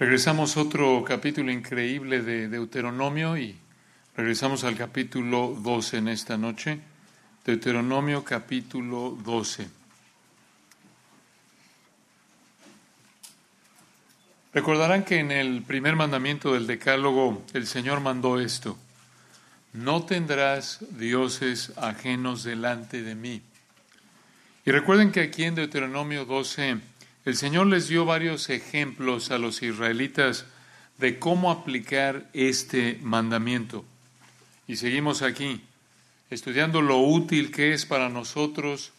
Regresamos 0.00 0.56
otro 0.56 1.04
capítulo 1.06 1.52
increíble 1.52 2.22
de 2.22 2.48
Deuteronomio 2.48 3.36
y 3.36 3.54
regresamos 4.16 4.64
al 4.64 4.74
capítulo 4.74 5.54
12 5.60 5.98
en 5.98 6.08
esta 6.08 6.38
noche. 6.38 6.80
Deuteronomio 7.44 8.24
capítulo 8.24 9.10
12. 9.22 9.68
Recordarán 14.54 15.04
que 15.04 15.18
en 15.18 15.32
el 15.32 15.60
primer 15.64 15.96
mandamiento 15.96 16.54
del 16.54 16.66
Decálogo 16.66 17.42
el 17.52 17.66
Señor 17.66 18.00
mandó 18.00 18.40
esto, 18.40 18.78
no 19.74 20.06
tendrás 20.06 20.78
dioses 20.92 21.74
ajenos 21.76 22.42
delante 22.42 23.02
de 23.02 23.14
mí. 23.14 23.42
Y 24.64 24.70
recuerden 24.70 25.12
que 25.12 25.20
aquí 25.20 25.44
en 25.44 25.56
Deuteronomio 25.56 26.24
12 26.24 26.80
el 27.24 27.36
Señor 27.36 27.66
les 27.66 27.88
dio 27.88 28.04
varios 28.04 28.48
ejemplos 28.48 29.30
a 29.30 29.38
los 29.38 29.62
israelitas 29.62 30.46
de 30.98 31.18
cómo 31.18 31.50
aplicar 31.50 32.28
este 32.32 32.98
mandamiento. 33.02 33.84
Y 34.66 34.76
seguimos 34.76 35.22
aquí, 35.22 35.60
estudiando 36.30 36.80
lo 36.80 36.98
útil 36.98 37.50
que 37.50 37.72
es 37.72 37.84
para 37.84 38.08
nosotros 38.08 38.92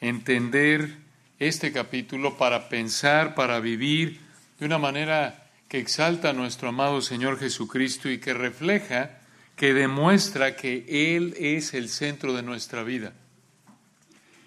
entender 0.00 0.96
este 1.38 1.72
capítulo 1.72 2.36
para 2.36 2.68
pensar, 2.68 3.34
para 3.34 3.60
vivir 3.60 4.20
de 4.58 4.66
una 4.66 4.78
manera 4.78 5.46
que 5.68 5.78
exalta 5.78 6.30
a 6.30 6.32
nuestro 6.32 6.70
amado 6.70 7.00
Señor 7.00 7.38
Jesucristo 7.38 8.10
y 8.10 8.18
que 8.18 8.34
refleja, 8.34 9.20
que 9.54 9.74
demuestra 9.74 10.56
que 10.56 11.16
Él 11.16 11.34
es 11.38 11.74
el 11.74 11.88
centro 11.88 12.32
de 12.32 12.42
nuestra 12.42 12.82
vida. 12.82 13.12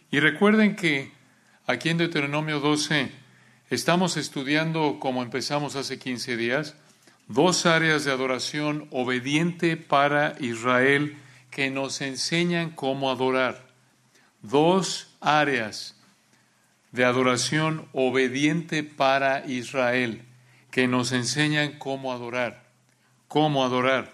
Y 0.10 0.20
recuerden 0.20 0.76
que 0.76 1.12
aquí 1.68 1.90
en 1.90 1.98
Deuteronomio 1.98 2.60
12 2.60 3.21
Estamos 3.72 4.18
estudiando, 4.18 4.98
como 5.00 5.24
empezamos 5.24 5.78
hace 5.78 5.98
15 5.98 6.36
días, 6.36 6.76
dos 7.30 7.66
áreas 7.66 8.04
de 8.04 8.12
adoración 8.12 8.90
obediente 8.92 9.78
para 9.78 10.36
Israel 10.42 11.16
que 11.52 11.72
nos 11.72 12.02
enseñan 12.02 12.72
cómo 12.72 13.10
adorar. 13.10 13.66
Dos 14.42 15.16
áreas 15.22 15.98
de 16.92 17.06
adoración 17.06 17.88
obediente 17.94 18.84
para 18.84 19.46
Israel 19.50 20.26
que 20.70 20.90
nos 20.90 21.14
enseñan 21.14 21.80
cómo 21.80 22.12
adorar. 22.12 22.66
Cómo 23.30 23.64
adorar. 23.64 24.12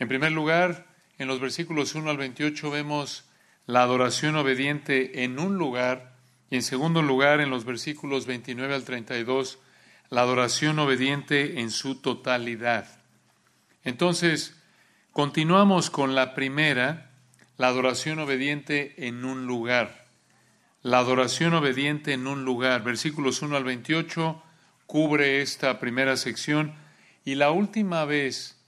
En 0.00 0.08
primer 0.08 0.32
lugar, 0.32 0.84
en 1.16 1.28
los 1.28 1.40
versículos 1.40 1.94
1 1.94 2.10
al 2.10 2.18
28 2.18 2.70
vemos 2.70 3.24
la 3.64 3.84
adoración 3.84 4.36
obediente 4.36 5.24
en 5.24 5.38
un 5.38 5.56
lugar 5.56 6.11
y 6.52 6.56
en 6.56 6.62
segundo 6.62 7.00
lugar, 7.00 7.40
en 7.40 7.48
los 7.48 7.64
versículos 7.64 8.26
29 8.26 8.74
al 8.74 8.84
32, 8.84 9.58
la 10.10 10.20
adoración 10.20 10.78
obediente 10.80 11.60
en 11.60 11.70
su 11.70 11.94
totalidad. 11.94 13.00
Entonces, 13.84 14.54
continuamos 15.12 15.88
con 15.88 16.14
la 16.14 16.34
primera, 16.34 17.10
la 17.56 17.68
adoración 17.68 18.18
obediente 18.18 19.08
en 19.08 19.24
un 19.24 19.46
lugar. 19.46 20.08
La 20.82 20.98
adoración 20.98 21.54
obediente 21.54 22.12
en 22.12 22.26
un 22.26 22.44
lugar. 22.44 22.84
Versículos 22.84 23.40
1 23.40 23.56
al 23.56 23.64
28 23.64 24.42
cubre 24.84 25.40
esta 25.40 25.80
primera 25.80 26.18
sección 26.18 26.74
y 27.24 27.36
la 27.36 27.50
última 27.50 28.04
vez 28.04 28.60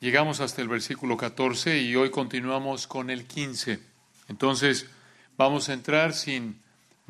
llegamos 0.00 0.40
hasta 0.40 0.62
el 0.62 0.68
versículo 0.68 1.16
14 1.16 1.78
y 1.78 1.94
hoy 1.94 2.10
continuamos 2.10 2.88
con 2.88 3.08
el 3.08 3.24
15. 3.24 3.78
Entonces, 4.26 4.90
vamos 5.36 5.68
a 5.68 5.74
entrar 5.74 6.12
sin 6.12 6.60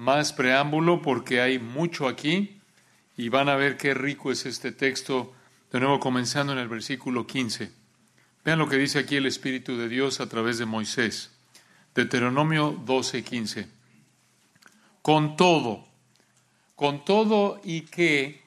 más 0.01 0.33
preámbulo 0.33 1.03
porque 1.03 1.43
hay 1.43 1.59
mucho 1.59 2.09
aquí 2.09 2.59
y 3.19 3.29
van 3.29 3.51
a 3.51 3.57
ver 3.57 3.77
qué 3.77 3.93
rico 3.93 4.33
es 4.33 4.47
este 4.47 4.73
texto, 4.73 5.35
de 5.71 5.79
nuevo 5.79 6.01
comenzando 6.01 6.55
en 6.55 6.59
el 6.59 6.69
versículo 6.69 7.27
15. 7.27 7.71
Vean 8.43 8.59
lo 8.59 8.67
que 8.67 8.79
dice 8.79 9.01
aquí 9.01 9.17
el 9.17 9.27
Espíritu 9.27 9.77
de 9.77 9.91
Dios 9.91 10.21
a 10.21 10.27
través 10.27 10.57
de 10.57 10.65
Moisés. 10.65 11.37
Deuteronomio 11.95 12.71
12, 12.83 13.23
15. 13.23 13.69
Con 15.03 15.37
todo, 15.37 15.87
con 16.77 17.05
todo 17.05 17.61
y 17.63 17.83
que, 17.83 18.43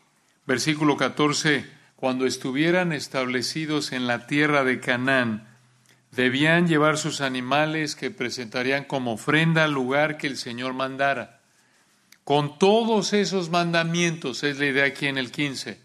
versículo 0.47 0.97
14, 0.97 1.69
cuando 1.95 2.25
estuvieran 2.25 2.93
establecidos 2.93 3.91
en 3.91 4.07
la 4.07 4.25
tierra 4.25 4.63
de 4.63 4.79
Canaán, 4.79 5.47
debían 6.09 6.67
llevar 6.67 6.97
sus 6.97 7.21
animales 7.21 7.95
que 7.95 8.09
presentarían 8.09 8.85
como 8.85 9.13
ofrenda 9.13 9.65
al 9.65 9.73
lugar 9.73 10.17
que 10.17 10.25
el 10.25 10.37
Señor 10.37 10.73
mandara. 10.73 11.42
Con 12.23 12.57
todos 12.57 13.13
esos 13.13 13.49
mandamientos, 13.49 14.43
es 14.43 14.57
la 14.59 14.67
idea 14.67 14.85
aquí 14.85 15.07
en 15.07 15.17
el 15.17 15.31
15. 15.31 15.79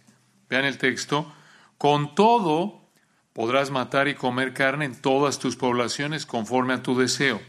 Vean 0.49 0.65
el 0.65 0.78
texto. 0.78 1.32
Con 1.78 2.15
todo 2.15 2.88
podrás 3.32 3.71
matar 3.71 4.09
y 4.09 4.15
comer 4.15 4.54
carne 4.54 4.84
en 4.84 5.00
todas 5.00 5.38
tus 5.38 5.56
poblaciones 5.56 6.26
conforme 6.26 6.75
a 6.75 6.82
tu 6.82 6.99
deseo. 6.99 7.41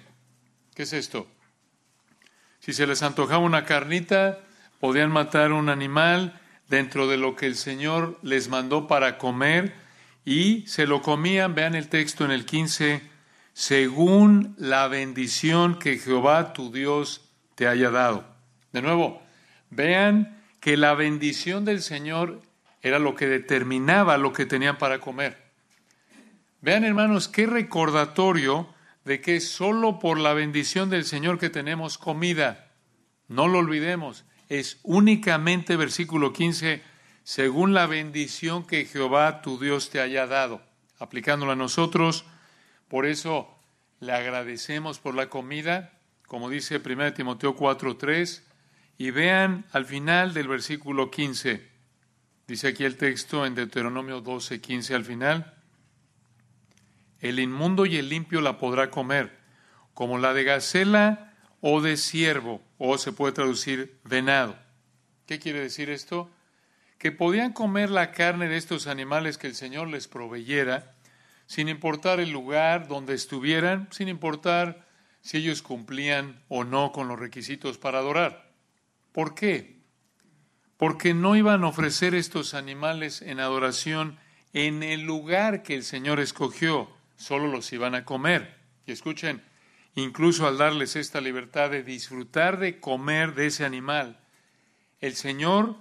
¿Qué 0.74 0.84
es 0.84 0.94
esto? 0.94 1.28
Si 2.60 2.74
se 2.74 2.88
les 2.88 3.04
antojaba 3.04 3.40
una 3.40 3.66
carnita, 3.66 4.40
podían 4.80 5.12
matar 5.12 5.52
un 5.52 5.70
animal 5.70 6.40
dentro 6.68 7.08
de 7.08 7.18
lo 7.18 7.36
que 7.36 7.48
el 7.48 7.56
Señor 7.56 8.20
les 8.22 8.50
mandó 8.50 8.88
para 8.88 9.18
comer 9.18 9.74
y 10.26 10.66
se 10.68 10.86
lo 10.86 11.02
comían, 11.02 11.56
vean 11.56 11.74
el 11.74 11.90
texto 11.90 12.26
en 12.26 12.32
el 12.32 12.46
15, 12.46 13.02
según 13.54 14.56
la 14.58 14.88
bendición 14.88 15.80
que 15.80 15.98
Jehová 15.98 16.54
tu 16.54 16.72
Dios 16.72 17.22
te 17.56 17.68
haya 17.68 17.90
dado. 17.90 18.29
De 18.72 18.82
nuevo, 18.82 19.22
vean 19.70 20.42
que 20.60 20.78
la 20.78 20.94
bendición 20.94 21.66
del 21.66 21.82
Señor 21.82 22.42
era 22.82 23.00
lo 23.00 23.16
que 23.16 23.28
determinaba 23.28 24.18
lo 24.18 24.34
que 24.34 24.46
tenían 24.46 24.78
para 24.78 25.00
comer. 25.00 25.38
Vean, 26.62 26.84
hermanos, 26.84 27.28
qué 27.28 27.46
recordatorio 27.46 28.74
de 29.06 29.22
que 29.22 29.40
solo 29.40 30.00
por 30.00 30.20
la 30.20 30.34
bendición 30.34 30.90
del 30.90 31.06
Señor 31.06 31.40
que 31.40 31.50
tenemos 31.50 31.98
comida. 31.98 32.72
No 33.28 33.48
lo 33.48 33.60
olvidemos. 33.60 34.26
Es 34.50 34.80
únicamente, 34.84 35.76
versículo 35.78 36.34
15, 36.34 36.82
según 37.24 37.74
la 37.74 37.86
bendición 37.86 38.66
que 38.66 38.86
Jehová 38.86 39.42
tu 39.42 39.60
Dios 39.60 39.90
te 39.90 40.02
haya 40.02 40.28
dado. 40.28 40.62
Aplicándola 41.00 41.54
a 41.54 41.56
nosotros, 41.56 42.26
por 42.88 43.06
eso 43.06 43.56
le 44.00 44.14
agradecemos 44.14 45.00
por 45.00 45.16
la 45.16 45.30
comida, 45.30 45.94
como 46.28 46.50
dice 46.50 46.80
1 46.80 47.14
Timoteo 47.14 47.56
4:3, 47.56 48.44
y 49.00 49.12
vean 49.12 49.66
al 49.72 49.86
final 49.86 50.34
del 50.34 50.50
versículo 50.50 51.10
15, 51.10 51.66
dice 52.48 52.68
aquí 52.68 52.84
el 52.84 52.98
texto 52.98 53.46
en 53.46 53.56
Deuteronomio 53.56 54.20
12, 54.20 54.60
15 54.60 54.94
al 54.94 55.06
final, 55.06 55.54
el 57.22 57.40
inmundo 57.40 57.86
y 57.86 57.96
el 57.96 58.10
limpio 58.10 58.42
la 58.42 58.58
podrá 58.58 58.92
comer, 58.92 59.40
como 59.94 60.18
la 60.18 60.34
de 60.34 60.44
gacela 60.44 61.34
o 61.62 61.80
de 61.80 61.96
ciervo, 61.96 62.62
o 62.78 62.98
se 62.98 63.14
puede 63.14 63.32
traducir 63.32 63.98
venado. 64.04 64.60
¿Qué 65.26 65.40
quiere 65.40 65.62
decir 65.62 65.90
esto? 65.90 66.30
Que 66.98 67.14
podían 67.14 67.54
comer 67.54 67.90
la 67.90 68.12
carne 68.12 68.50
de 68.50 68.58
estos 68.58 68.86
animales 68.86 69.38
que 69.38 69.48
el 69.48 69.56
Señor 69.56 69.88
les 69.88 70.10
proveyera, 70.10 70.94
sin 71.46 71.70
importar 71.70 72.20
el 72.20 72.32
lugar 72.32 72.90
donde 72.90 73.14
estuvieran, 73.14 73.88
sin 73.92 74.10
importar 74.10 74.86
si 75.22 75.38
ellos 75.38 75.62
cumplían 75.62 76.44
o 76.50 76.66
no 76.66 76.92
con 76.92 77.08
los 77.08 77.18
requisitos 77.18 77.78
para 77.78 78.00
adorar. 78.00 78.49
¿Por 79.12 79.36
qué? 79.36 79.80
Porque 80.78 81.14
no 81.14 81.36
iban 81.36 81.64
a 81.64 81.68
ofrecer 81.68 82.16
estos 82.16 82.54
animales 82.54 83.22
en 83.22 83.40
adoración 83.40 84.18
en 84.54 84.84
el 84.84 85.02
lugar 85.02 85.64
que 85.64 85.76
el 85.76 85.84
Señor 85.84 86.20
escogió, 86.20 86.90
solo 87.18 87.48
los 87.48 87.72
iban 87.74 87.96
a 87.96 88.06
comer. 88.06 88.56
Y 88.86 88.92
escuchen, 88.92 89.44
incluso 89.96 90.48
al 90.48 90.58
darles 90.58 90.96
esta 90.96 91.22
libertad 91.22 91.70
de 91.70 91.84
disfrutar 91.84 92.60
de 92.60 92.80
comer 92.80 93.36
de 93.36 93.48
ese 93.48 93.66
animal, 93.66 94.20
el 95.02 95.16
Señor 95.16 95.76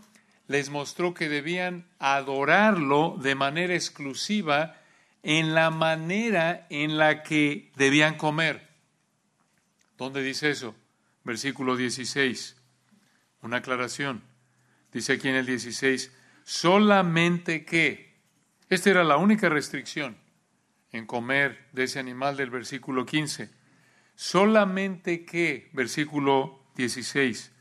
les 0.46 0.70
mostró 0.70 1.14
que 1.14 1.28
debían 1.28 1.86
adorarlo 1.98 3.18
de 3.20 3.34
manera 3.34 3.74
exclusiva 3.74 4.76
en 5.22 5.54
la 5.54 5.70
manera 5.70 6.66
en 6.70 6.96
la 6.96 7.22
que 7.22 7.70
debían 7.76 8.16
comer. 8.16 8.68
¿Dónde 9.96 10.22
dice 10.22 10.50
eso? 10.50 10.74
Versículo 11.24 11.76
16. 11.76 12.57
Una 13.42 13.58
aclaración. 13.58 14.22
Dice 14.92 15.14
aquí 15.14 15.28
en 15.28 15.36
el 15.36 15.46
16, 15.46 16.12
solamente 16.44 17.64
que, 17.64 18.16
esta 18.68 18.90
era 18.90 19.04
la 19.04 19.16
única 19.16 19.48
restricción 19.48 20.16
en 20.92 21.06
comer 21.06 21.66
de 21.72 21.84
ese 21.84 21.98
animal 21.98 22.36
del 22.36 22.50
versículo 22.50 23.04
15, 23.04 23.50
solamente 24.14 25.24
que, 25.24 25.70
versículo 25.72 26.64
16, 26.76 27.52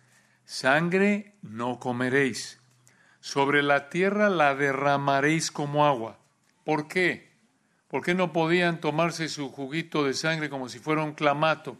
sangre 0.45 1.35
no 1.41 1.79
comeréis, 1.79 2.59
sobre 3.19 3.62
la 3.62 3.89
tierra 3.89 4.29
la 4.29 4.56
derramaréis 4.56 5.51
como 5.51 5.85
agua. 5.85 6.19
¿Por 6.63 6.88
qué? 6.88 7.27
¿Por 7.89 8.03
qué 8.03 8.13
no 8.13 8.33
podían 8.33 8.79
tomarse 8.79 9.29
su 9.29 9.50
juguito 9.50 10.03
de 10.03 10.13
sangre 10.13 10.50
como 10.50 10.69
si 10.69 10.79
fuera 10.79 11.03
un 11.03 11.13
clamato? 11.13 11.77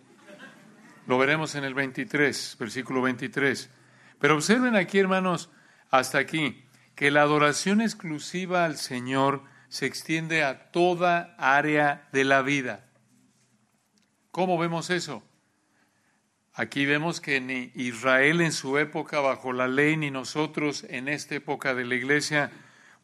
Lo 1.06 1.18
veremos 1.18 1.56
en 1.56 1.64
el 1.64 1.74
23, 1.74 2.58
versículo 2.60 3.02
23. 3.02 3.70
Pero 4.20 4.36
observen 4.36 4.76
aquí, 4.76 5.00
hermanos, 5.00 5.50
hasta 5.90 6.18
aquí. 6.18 6.64
que 6.96 7.12
la 7.12 7.22
adoración 7.22 7.80
exclusiva 7.80 8.66
al 8.66 8.76
Señor 8.76 9.44
se 9.70 9.86
extiende 9.86 10.44
a 10.44 10.72
toda 10.72 11.36
área 11.38 12.08
de 12.12 12.24
la 12.24 12.42
vida. 12.42 12.88
¿Cómo 14.32 14.58
vemos 14.58 14.90
eso? 14.90 15.24
Aquí 16.56 16.88
vemos 16.88 17.22
que 17.22 17.40
ni 17.40 17.72
Israel 17.76 18.42
en 18.42 18.52
su 18.52 18.80
época 18.80 19.20
bajo 19.20 19.54
la 19.54 19.68
ley, 19.68 19.96
ni 19.96 20.10
nosotros 20.10 20.86
en 20.90 21.08
esta 21.08 21.36
época 21.36 21.76
de 21.76 21.86
la 21.86 21.94
iglesia, 21.94 22.50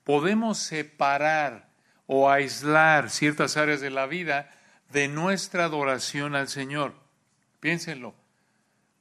podemos 0.04 0.58
separar 0.58 1.70
o 2.08 2.32
aislar 2.32 3.12
ciertas 3.12 3.58
áreas 3.58 3.80
de 3.80 3.92
la 3.92 4.08
vida 4.08 4.50
de 4.92 5.08
nuestra 5.08 5.66
adoración 5.66 6.36
al 6.36 6.48
Señor. 6.48 6.96
Piénsenlo. 7.60 8.16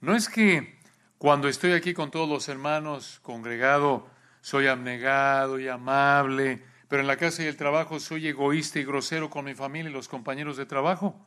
No 0.02 0.14
es 0.14 0.28
que 0.28 0.81
cuando 1.22 1.46
estoy 1.46 1.70
aquí 1.70 1.94
con 1.94 2.10
todos 2.10 2.28
los 2.28 2.48
hermanos 2.48 3.20
congregado 3.22 4.10
soy 4.40 4.66
abnegado 4.66 5.60
y 5.60 5.68
amable, 5.68 6.64
pero 6.88 7.00
en 7.00 7.06
la 7.06 7.16
casa 7.16 7.44
y 7.44 7.46
el 7.46 7.56
trabajo 7.56 8.00
soy 8.00 8.26
egoísta 8.26 8.80
y 8.80 8.84
grosero 8.84 9.30
con 9.30 9.44
mi 9.44 9.54
familia 9.54 9.88
y 9.88 9.92
los 9.92 10.08
compañeros 10.08 10.56
de 10.56 10.66
trabajo. 10.66 11.24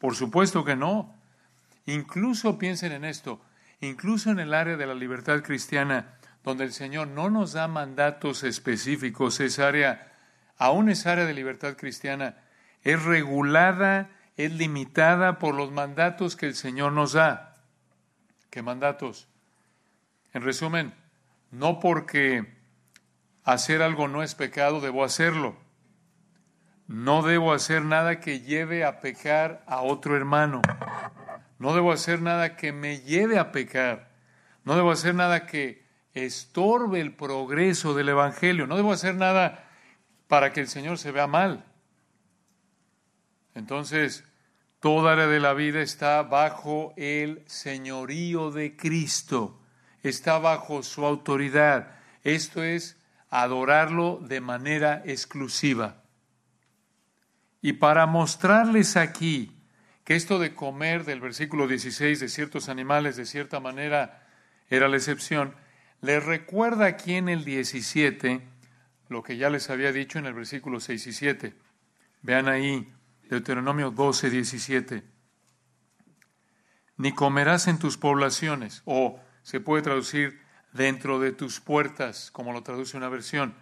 Por 0.00 0.16
supuesto 0.16 0.64
que 0.64 0.74
no. 0.74 1.14
Incluso 1.86 2.58
piensen 2.58 2.90
en 2.90 3.04
esto, 3.04 3.40
incluso 3.80 4.32
en 4.32 4.40
el 4.40 4.52
área 4.52 4.76
de 4.76 4.86
la 4.88 4.94
libertad 4.94 5.44
cristiana, 5.44 6.18
donde 6.42 6.64
el 6.64 6.72
Señor 6.72 7.06
no 7.06 7.30
nos 7.30 7.52
da 7.52 7.68
mandatos 7.68 8.42
específicos, 8.42 9.38
esa 9.38 9.68
área, 9.68 10.12
aún 10.58 10.90
esa 10.90 11.12
área 11.12 11.26
de 11.26 11.34
libertad 11.34 11.76
cristiana, 11.76 12.34
es 12.82 13.00
regulada, 13.04 14.10
es 14.36 14.52
limitada 14.52 15.38
por 15.38 15.54
los 15.54 15.70
mandatos 15.70 16.34
que 16.34 16.46
el 16.46 16.56
Señor 16.56 16.90
nos 16.90 17.12
da. 17.12 17.49
¿Qué 18.50 18.62
mandatos? 18.62 19.28
En 20.32 20.42
resumen, 20.42 20.92
no 21.50 21.78
porque 21.80 22.46
hacer 23.44 23.82
algo 23.82 24.08
no 24.08 24.22
es 24.22 24.34
pecado, 24.34 24.80
debo 24.80 25.04
hacerlo. 25.04 25.56
No 26.88 27.22
debo 27.22 27.52
hacer 27.52 27.82
nada 27.82 28.18
que 28.18 28.40
lleve 28.40 28.84
a 28.84 29.00
pecar 29.00 29.62
a 29.68 29.82
otro 29.82 30.16
hermano. 30.16 30.60
No 31.58 31.74
debo 31.74 31.92
hacer 31.92 32.20
nada 32.20 32.56
que 32.56 32.72
me 32.72 33.00
lleve 33.00 33.38
a 33.38 33.52
pecar. 33.52 34.10
No 34.64 34.74
debo 34.74 34.90
hacer 34.90 35.14
nada 35.14 35.46
que 35.46 35.86
estorbe 36.14 37.00
el 37.00 37.14
progreso 37.14 37.94
del 37.94 38.08
Evangelio. 38.08 38.66
No 38.66 38.76
debo 38.76 38.92
hacer 38.92 39.14
nada 39.14 39.68
para 40.26 40.52
que 40.52 40.60
el 40.60 40.68
Señor 40.68 40.98
se 40.98 41.12
vea 41.12 41.28
mal. 41.28 41.64
Entonces, 43.54 44.24
toda 44.80 45.12
área 45.12 45.26
de 45.26 45.40
la 45.40 45.52
vida 45.52 45.82
está 45.82 46.22
bajo 46.22 46.94
el 46.96 47.42
señorío 47.46 48.50
de 48.50 48.76
Cristo, 48.76 49.60
está 50.02 50.38
bajo 50.38 50.82
su 50.82 51.04
autoridad. 51.04 51.98
Esto 52.24 52.62
es 52.64 52.96
adorarlo 53.28 54.18
de 54.22 54.40
manera 54.40 55.02
exclusiva. 55.04 56.02
Y 57.62 57.74
para 57.74 58.06
mostrarles 58.06 58.96
aquí 58.96 59.52
que 60.04 60.16
esto 60.16 60.38
de 60.38 60.54
comer 60.54 61.04
del 61.04 61.20
versículo 61.20 61.68
16 61.68 62.18
de 62.18 62.28
ciertos 62.28 62.68
animales 62.68 63.16
de 63.16 63.26
cierta 63.26 63.60
manera 63.60 64.26
era 64.70 64.88
la 64.88 64.96
excepción, 64.96 65.54
les 66.00 66.24
recuerda 66.24 66.86
aquí 66.86 67.14
en 67.14 67.28
el 67.28 67.44
17 67.44 68.40
lo 69.08 69.22
que 69.22 69.36
ya 69.36 69.50
les 69.50 69.68
había 69.68 69.92
dicho 69.92 70.18
en 70.18 70.26
el 70.26 70.32
versículo 70.32 70.80
6 70.80 71.06
y 71.06 71.12
7. 71.12 71.54
Vean 72.22 72.48
ahí, 72.48 72.90
Deuteronomio 73.30 73.92
12, 73.92 74.28
17. 74.28 75.04
Ni 76.96 77.14
comerás 77.14 77.68
en 77.68 77.78
tus 77.78 77.96
poblaciones, 77.96 78.82
o 78.86 79.20
se 79.42 79.60
puede 79.60 79.82
traducir 79.82 80.40
dentro 80.72 81.20
de 81.20 81.30
tus 81.30 81.60
puertas, 81.60 82.32
como 82.32 82.52
lo 82.52 82.64
traduce 82.64 82.96
una 82.96 83.08
versión. 83.08 83.54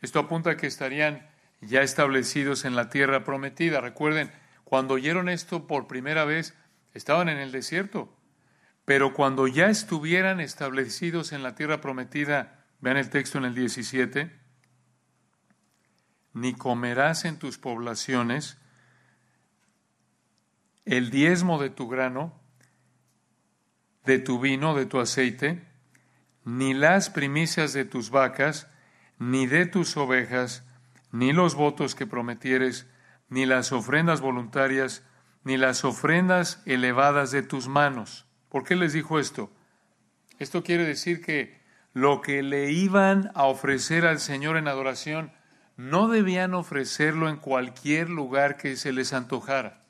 Esto 0.00 0.18
apunta 0.18 0.50
a 0.50 0.56
que 0.56 0.66
estarían 0.66 1.30
ya 1.60 1.82
establecidos 1.82 2.64
en 2.64 2.74
la 2.74 2.90
tierra 2.90 3.22
prometida. 3.22 3.80
Recuerden, 3.80 4.32
cuando 4.64 4.94
oyeron 4.94 5.28
esto 5.28 5.68
por 5.68 5.86
primera 5.86 6.24
vez, 6.24 6.54
estaban 6.92 7.28
en 7.28 7.38
el 7.38 7.52
desierto. 7.52 8.12
Pero 8.84 9.14
cuando 9.14 9.46
ya 9.46 9.68
estuvieran 9.68 10.40
establecidos 10.40 11.32
en 11.32 11.44
la 11.44 11.54
tierra 11.54 11.80
prometida, 11.80 12.66
vean 12.80 12.96
el 12.96 13.10
texto 13.10 13.38
en 13.38 13.44
el 13.44 13.54
17, 13.54 14.30
ni 16.32 16.52
comerás 16.52 17.24
en 17.24 17.38
tus 17.38 17.58
poblaciones 17.58 18.58
el 20.84 21.10
diezmo 21.10 21.60
de 21.60 21.70
tu 21.70 21.88
grano, 21.88 22.38
de 24.04 24.18
tu 24.18 24.38
vino, 24.38 24.74
de 24.74 24.86
tu 24.86 25.00
aceite, 25.00 25.66
ni 26.44 26.74
las 26.74 27.10
primicias 27.10 27.72
de 27.72 27.84
tus 27.84 28.10
vacas, 28.10 28.68
ni 29.18 29.46
de 29.46 29.66
tus 29.66 29.96
ovejas, 29.96 30.66
ni 31.10 31.32
los 31.32 31.54
votos 31.54 31.94
que 31.94 32.06
prometieres, 32.06 32.86
ni 33.28 33.46
las 33.46 33.72
ofrendas 33.72 34.20
voluntarias, 34.20 35.02
ni 35.42 35.56
las 35.56 35.84
ofrendas 35.84 36.62
elevadas 36.66 37.30
de 37.30 37.42
tus 37.42 37.68
manos. 37.68 38.26
¿Por 38.48 38.64
qué 38.64 38.76
les 38.76 38.92
dijo 38.92 39.18
esto? 39.18 39.50
Esto 40.38 40.62
quiere 40.62 40.84
decir 40.84 41.22
que 41.22 41.62
lo 41.92 42.20
que 42.20 42.42
le 42.42 42.72
iban 42.72 43.30
a 43.34 43.44
ofrecer 43.44 44.04
al 44.04 44.18
Señor 44.18 44.56
en 44.56 44.68
adoración 44.68 45.32
no 45.76 46.08
debían 46.08 46.54
ofrecerlo 46.54 47.28
en 47.28 47.36
cualquier 47.36 48.10
lugar 48.10 48.56
que 48.56 48.76
se 48.76 48.92
les 48.92 49.12
antojara, 49.12 49.83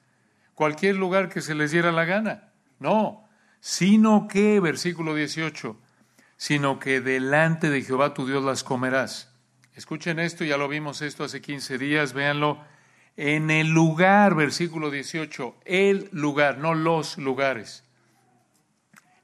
cualquier 0.54 0.96
lugar 0.96 1.28
que 1.28 1.40
se 1.40 1.54
les 1.54 1.70
diera 1.70 1.92
la 1.92 2.04
gana. 2.04 2.52
No, 2.78 3.24
sino 3.60 4.28
que, 4.28 4.60
versículo 4.60 5.14
18, 5.14 5.76
sino 6.36 6.78
que 6.78 7.00
delante 7.00 7.70
de 7.70 7.82
Jehová 7.82 8.14
tu 8.14 8.26
Dios 8.26 8.44
las 8.44 8.64
comerás. 8.64 9.32
Escuchen 9.74 10.18
esto, 10.18 10.44
ya 10.44 10.56
lo 10.56 10.68
vimos 10.68 11.02
esto 11.02 11.24
hace 11.24 11.40
15 11.40 11.78
días, 11.78 12.12
véanlo. 12.12 12.64
En 13.16 13.50
el 13.50 13.68
lugar, 13.68 14.34
versículo 14.34 14.90
18, 14.90 15.56
el 15.64 16.08
lugar, 16.12 16.58
no 16.58 16.74
los 16.74 17.18
lugares. 17.18 17.84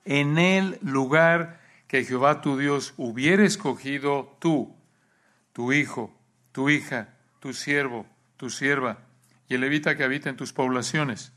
En 0.04 0.38
el 0.38 0.78
lugar 0.82 1.60
que 1.86 2.04
Jehová 2.04 2.40
tu 2.40 2.56
Dios 2.56 2.94
hubiera 2.96 3.44
escogido 3.44 4.36
tú, 4.40 4.76
tu 5.52 5.72
hijo, 5.72 6.16
tu 6.52 6.70
hija, 6.70 7.14
tu 7.40 7.52
siervo, 7.52 8.06
tu 8.36 8.48
sierva 8.48 9.09
y 9.50 9.56
el 9.56 9.62
levita 9.62 9.96
que 9.96 10.04
habita 10.04 10.30
en 10.30 10.36
tus 10.36 10.52
poblaciones. 10.52 11.32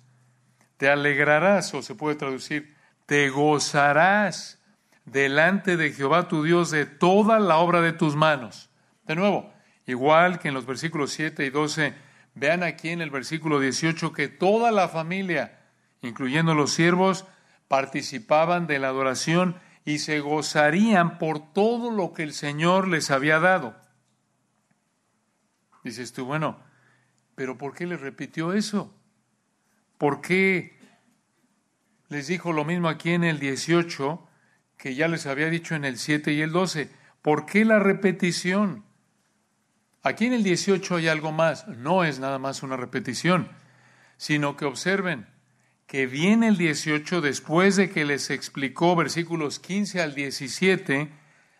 Te 0.77 0.87
alegrarás, 0.87 1.73
o 1.73 1.81
se 1.81 1.95
puede 1.95 2.15
traducir, 2.15 2.75
te 3.07 3.29
gozarás 3.29 4.61
delante 5.03 5.77
de 5.77 5.91
Jehová 5.91 6.27
tu 6.27 6.43
Dios 6.43 6.69
de 6.69 6.85
toda 6.85 7.39
la 7.39 7.57
obra 7.57 7.81
de 7.81 7.91
tus 7.91 8.15
manos. 8.15 8.69
De 9.07 9.15
nuevo, 9.15 9.51
igual 9.87 10.37
que 10.37 10.49
en 10.49 10.53
los 10.53 10.67
versículos 10.67 11.11
7 11.11 11.43
y 11.43 11.49
12, 11.49 11.95
vean 12.35 12.61
aquí 12.61 12.89
en 12.89 13.01
el 13.01 13.09
versículo 13.09 13.59
18 13.59 14.13
que 14.13 14.27
toda 14.27 14.69
la 14.69 14.89
familia, 14.89 15.59
incluyendo 16.03 16.53
los 16.53 16.71
siervos, 16.71 17.25
participaban 17.67 18.67
de 18.67 18.77
la 18.77 18.89
adoración 18.89 19.55
y 19.85 19.97
se 19.97 20.19
gozarían 20.19 21.17
por 21.17 21.51
todo 21.51 21.89
lo 21.89 22.13
que 22.13 22.21
el 22.21 22.33
Señor 22.33 22.87
les 22.87 23.09
había 23.09 23.39
dado. 23.39 23.75
Dices 25.83 26.13
tú, 26.13 26.25
bueno, 26.25 26.59
pero 27.35 27.57
¿por 27.57 27.73
qué 27.73 27.85
les 27.85 28.01
repitió 28.01 28.53
eso? 28.53 28.93
¿Por 29.97 30.21
qué 30.21 30.77
les 32.09 32.27
dijo 32.27 32.53
lo 32.53 32.65
mismo 32.65 32.89
aquí 32.89 33.11
en 33.11 33.23
el 33.23 33.39
18 33.39 34.27
que 34.77 34.95
ya 34.95 35.07
les 35.07 35.25
había 35.27 35.49
dicho 35.49 35.75
en 35.75 35.85
el 35.85 35.97
7 35.97 36.33
y 36.33 36.41
el 36.41 36.51
12. 36.51 36.89
¿Por 37.21 37.45
qué 37.45 37.63
la 37.63 37.79
repetición? 37.79 38.83
Aquí 40.01 40.25
en 40.25 40.33
el 40.33 40.43
18 40.43 40.97
hay 40.97 41.07
algo 41.07 41.31
más. 41.31 41.67
No 41.69 42.03
es 42.03 42.19
nada 42.19 42.37
más 42.37 42.63
una 42.63 42.75
repetición, 42.75 43.47
sino 44.17 44.57
que 44.57 44.65
observen 44.65 45.27
que 45.87 46.05
viene 46.05 46.49
el 46.49 46.57
18 46.57 47.21
después 47.21 47.77
de 47.77 47.89
que 47.91 48.03
les 48.03 48.29
explicó 48.29 48.93
versículos 48.95 49.59
15 49.59 50.01
al 50.01 50.15
17 50.15 51.09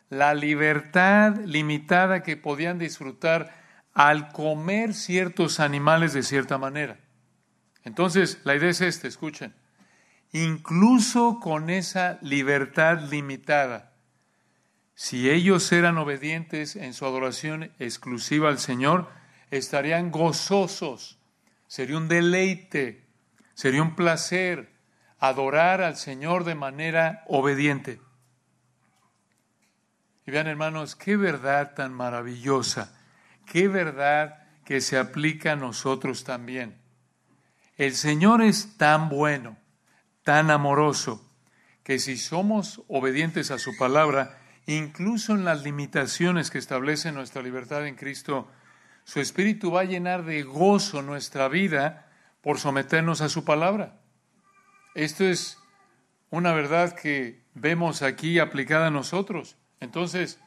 la 0.09 0.33
libertad 0.33 1.37
limitada 1.45 2.23
que 2.23 2.35
podían 2.35 2.77
disfrutar 2.77 3.62
al 3.93 4.31
comer 4.31 4.93
ciertos 4.93 5.59
animales 5.59 6.13
de 6.13 6.23
cierta 6.23 6.57
manera. 6.57 6.99
Entonces, 7.83 8.39
la 8.43 8.55
idea 8.55 8.69
es 8.69 8.81
esta, 8.81 9.07
escuchen 9.07 9.53
incluso 10.33 11.39
con 11.39 11.69
esa 11.69 12.17
libertad 12.21 12.99
limitada. 13.09 13.93
Si 14.95 15.29
ellos 15.29 15.71
eran 15.71 15.97
obedientes 15.97 16.75
en 16.75 16.93
su 16.93 17.05
adoración 17.05 17.71
exclusiva 17.79 18.49
al 18.49 18.59
Señor, 18.59 19.09
estarían 19.51 20.11
gozosos. 20.11 21.19
Sería 21.67 21.97
un 21.97 22.07
deleite, 22.07 23.07
sería 23.53 23.81
un 23.81 23.95
placer 23.95 24.73
adorar 25.19 25.81
al 25.81 25.95
Señor 25.95 26.43
de 26.43 26.55
manera 26.55 27.23
obediente. 27.27 28.01
Y 30.25 30.31
vean 30.31 30.47
hermanos, 30.47 30.95
qué 30.95 31.15
verdad 31.15 31.75
tan 31.75 31.93
maravillosa, 31.93 32.97
qué 33.45 33.67
verdad 33.67 34.47
que 34.65 34.81
se 34.81 34.97
aplica 34.97 35.53
a 35.53 35.57
nosotros 35.57 36.23
también. 36.23 36.77
El 37.77 37.93
Señor 37.95 38.41
es 38.41 38.77
tan 38.77 39.09
bueno 39.09 39.57
tan 40.23 40.51
amoroso 40.51 41.21
que 41.83 41.99
si 41.99 42.17
somos 42.17 42.81
obedientes 42.87 43.51
a 43.51 43.59
su 43.59 43.77
palabra 43.77 44.39
incluso 44.65 45.33
en 45.33 45.43
las 45.43 45.63
limitaciones 45.63 46.49
que 46.49 46.57
establece 46.57 47.11
nuestra 47.11 47.41
libertad 47.41 47.85
en 47.85 47.95
Cristo, 47.95 48.49
su 49.03 49.19
Espíritu 49.19 49.71
va 49.71 49.81
a 49.81 49.85
llenar 49.85 50.23
de 50.23 50.43
gozo 50.43 51.01
nuestra 51.01 51.49
vida 51.49 52.09
por 52.41 52.59
someternos 52.59 53.19
a 53.19 53.27
su 53.27 53.43
palabra. 53.43 53.99
Esto 54.95 55.25
es 55.25 55.57
una 56.29 56.53
verdad 56.53 56.95
que 56.95 57.43
vemos 57.53 58.01
aquí 58.01 58.39
aplicada 58.39 58.87
a 58.87 58.91
nosotros. 58.91 59.57
Entonces, 59.81 60.39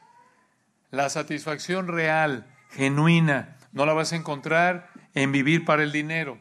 la 0.89 1.09
satisfacción 1.09 1.87
real, 1.87 2.47
genuina, 2.71 3.57
no 3.71 3.85
la 3.85 3.93
vas 3.93 4.13
a 4.13 4.15
encontrar 4.15 4.89
en 5.13 5.31
vivir 5.31 5.65
para 5.65 5.83
el 5.83 5.91
dinero. 5.91 6.39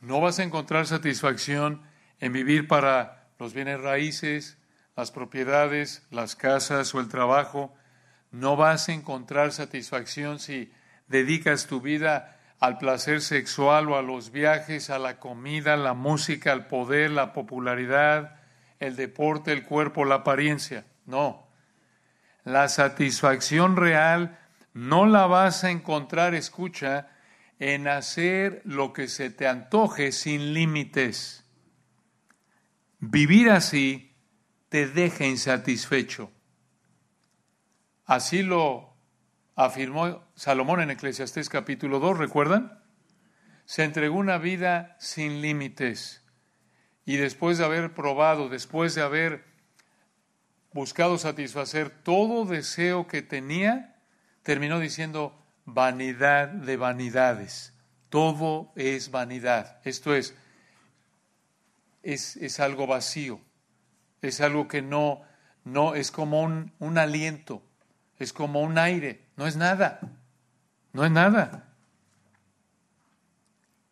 No 0.00 0.20
vas 0.20 0.38
a 0.38 0.42
encontrar 0.42 0.86
satisfacción 0.86 1.82
en 2.20 2.32
vivir 2.32 2.66
para 2.68 3.28
los 3.38 3.54
bienes 3.54 3.80
raíces, 3.80 4.58
las 4.96 5.10
propiedades, 5.10 6.06
las 6.10 6.36
casas 6.36 6.94
o 6.94 7.00
el 7.00 7.08
trabajo. 7.08 7.74
No 8.30 8.56
vas 8.56 8.88
a 8.88 8.92
encontrar 8.92 9.52
satisfacción 9.52 10.38
si 10.38 10.72
dedicas 11.08 11.66
tu 11.66 11.80
vida 11.80 12.38
al 12.58 12.78
placer 12.78 13.20
sexual 13.20 13.88
o 13.88 13.96
a 13.96 14.02
los 14.02 14.30
viajes, 14.30 14.90
a 14.90 14.98
la 14.98 15.18
comida, 15.18 15.76
la 15.76 15.94
música, 15.94 16.52
al 16.52 16.66
poder, 16.66 17.10
la 17.10 17.32
popularidad, 17.32 18.40
el 18.78 18.96
deporte, 18.96 19.52
el 19.52 19.64
cuerpo, 19.64 20.04
la 20.04 20.16
apariencia. 20.16 20.84
No. 21.06 21.48
La 22.44 22.68
satisfacción 22.68 23.76
real 23.76 24.38
no 24.74 25.06
la 25.06 25.26
vas 25.26 25.64
a 25.64 25.70
encontrar, 25.70 26.34
escucha, 26.34 27.08
en 27.58 27.86
hacer 27.88 28.62
lo 28.64 28.92
que 28.92 29.08
se 29.08 29.30
te 29.30 29.46
antoje 29.46 30.12
sin 30.12 30.52
límites. 30.54 31.44
Vivir 32.98 33.50
así 33.50 34.16
te 34.68 34.86
deja 34.86 35.26
insatisfecho. 35.26 36.30
Así 38.04 38.42
lo 38.42 38.96
afirmó 39.54 40.24
Salomón 40.34 40.80
en 40.80 40.90
Eclesiastés 40.90 41.48
capítulo 41.48 42.00
2, 42.00 42.18
¿recuerdan? 42.18 42.82
Se 43.64 43.84
entregó 43.84 44.16
una 44.16 44.38
vida 44.38 44.96
sin 44.98 45.40
límites 45.40 46.24
y 47.04 47.16
después 47.16 47.58
de 47.58 47.64
haber 47.64 47.94
probado, 47.94 48.48
después 48.48 48.94
de 48.94 49.02
haber 49.02 49.44
buscado 50.72 51.18
satisfacer 51.18 51.90
todo 51.90 52.44
deseo 52.44 53.06
que 53.06 53.22
tenía, 53.22 53.91
terminó 54.42 54.78
diciendo 54.78 55.38
vanidad 55.64 56.48
de 56.48 56.76
vanidades. 56.76 57.74
Todo 58.08 58.72
es 58.76 59.10
vanidad. 59.10 59.80
Esto 59.84 60.14
es, 60.14 60.34
es, 62.02 62.36
es 62.36 62.60
algo 62.60 62.86
vacío. 62.86 63.40
Es 64.20 64.40
algo 64.40 64.68
que 64.68 64.82
no, 64.82 65.22
no 65.64 65.94
es 65.94 66.10
como 66.10 66.42
un, 66.42 66.72
un 66.78 66.98
aliento, 66.98 67.62
es 68.18 68.32
como 68.32 68.60
un 68.60 68.78
aire, 68.78 69.26
no 69.36 69.46
es 69.46 69.56
nada. 69.56 70.00
No 70.92 71.04
es 71.04 71.10
nada. 71.10 71.68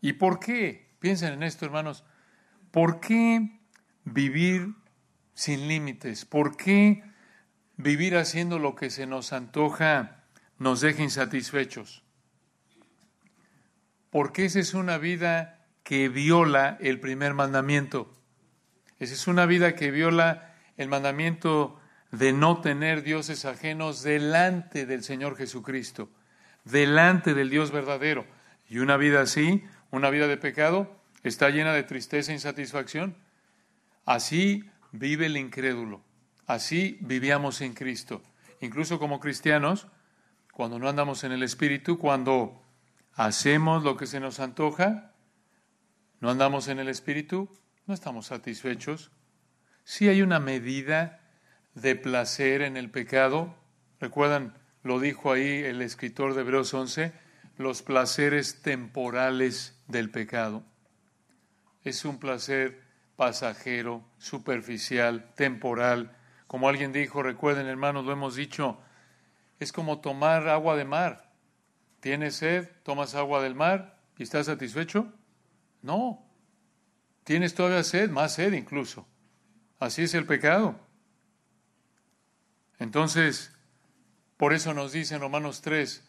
¿Y 0.01 0.13
por 0.15 0.39
qué? 0.39 0.91
Piensen 0.99 1.33
en 1.33 1.43
esto, 1.43 1.65
hermanos. 1.65 2.05
¿Por 2.71 3.01
qué 3.01 3.59
vivir 4.05 4.75
sin 5.35 5.67
límites? 5.67 6.25
¿Por 6.27 6.57
qué 6.57 7.03
vivir 7.77 8.17
haciendo 8.17 8.59
lo 8.59 8.77
que 8.77 8.91
se 8.91 9.07
nos 9.07 9.33
antoja 9.33 10.20
nos 10.61 10.83
deja 10.83 11.03
insatisfechos? 11.03 12.05
Porque 14.11 14.45
esa 14.45 14.61
es 14.61 14.75
una 14.75 14.99
vida 14.99 15.67
que 15.83 16.09
viola 16.09 16.77
el 16.81 17.01
primer 17.01 17.35
mandamiento. 17.35 18.13
Esa 18.99 19.15
es 19.15 19.27
una 19.27 19.47
vida 19.47 19.75
que 19.75 19.91
viola 19.91 20.55
el 20.77 20.89
mandamiento 20.89 21.81
de 22.13 22.33
no 22.33 22.61
tener 22.61 23.03
dioses 23.03 23.47
ajenos 23.47 24.03
delante 24.03 24.85
del 24.85 25.03
Señor 25.03 25.37
Jesucristo, 25.37 26.11
delante 26.65 27.33
del 27.33 27.49
Dios 27.49 27.71
verdadero. 27.71 28.27
Y 28.69 28.79
una 28.79 28.99
vida 28.99 29.23
así, 29.23 29.65
una 29.91 30.11
vida 30.11 30.27
de 30.27 30.37
pecado, 30.37 30.95
está 31.23 31.49
llena 31.49 31.73
de 31.73 31.85
tristeza 31.85 32.33
e 32.33 32.35
insatisfacción. 32.35 33.17
Así 34.05 34.69
vive 34.93 35.27
el 35.27 35.39
incrédulo. 35.39 36.03
Así 36.47 36.99
vivíamos 37.01 37.63
en 37.63 37.73
Cristo. 37.73 38.23
Incluso 38.61 38.99
como 38.99 39.21
cristianos, 39.21 39.87
cuando 40.61 40.79
no 40.79 40.91
andamos 40.91 41.25
en 41.25 41.33
el 41.33 41.43
Espíritu, 41.43 41.97
cuando 41.97 42.63
hacemos 43.15 43.83
lo 43.83 43.97
que 43.97 44.07
se 44.07 44.21
nos 44.21 44.41
antoja, 44.41 45.15
no 46.21 46.29
andamos 46.29 46.69
en 46.69 46.79
el 46.79 46.91
Espíritu, 46.91 47.49
no 47.87 47.95
estamos 47.95 48.27
satisfechos. 48.27 49.11
Si 49.85 50.11
hay 50.11 50.21
una 50.21 50.39
medida 50.39 51.19
de 51.73 51.97
placer 51.97 52.61
en 52.61 52.77
el 52.77 52.91
pecado, 52.91 53.57
recuerdan, 54.01 54.53
lo 54.83 55.01
dijo 55.01 55.33
ahí 55.33 55.63
el 55.65 55.81
escritor 55.81 56.35
de 56.35 56.43
Hebreos 56.43 56.75
11, 56.75 57.15
los 57.57 57.81
placeres 57.81 58.61
temporales 58.61 59.81
del 59.89 60.11
pecado. 60.11 60.63
Es 61.85 62.05
un 62.05 62.19
placer 62.19 62.83
pasajero, 63.17 64.05
superficial, 64.19 65.33
temporal. 65.37 66.15
Como 66.47 66.69
alguien 66.69 66.93
dijo, 66.93 67.23
recuerden 67.23 67.67
hermanos, 67.67 68.05
lo 68.05 68.13
hemos 68.13 68.35
dicho, 68.35 68.79
es 69.61 69.73
como 69.73 70.01
tomar 70.01 70.49
agua 70.49 70.75
de 70.75 70.85
mar. 70.85 71.31
¿Tienes 72.01 72.37
sed? 72.37 72.69
¿Tomas 72.83 73.15
agua 73.15 73.43
del 73.43 73.55
mar 73.55 74.01
y 74.17 74.23
estás 74.23 74.47
satisfecho? 74.47 75.13
No. 75.83 76.27
Tienes 77.25 77.55
todavía 77.55 77.85
sed, 77.85 78.11
más 78.11 78.35
sed 78.35 78.55
incluso. 78.55 79.07
Así 79.79 80.03
es 80.03 80.15
el 80.15 80.27
pecado. 80.27 80.81
Entonces, 82.79 83.53
por 84.39 84.55
eso 84.55 84.73
nos 84.73 84.93
dice 84.93 85.15
en 85.15 85.21
Romanos 85.21 85.61
3, 85.61 86.03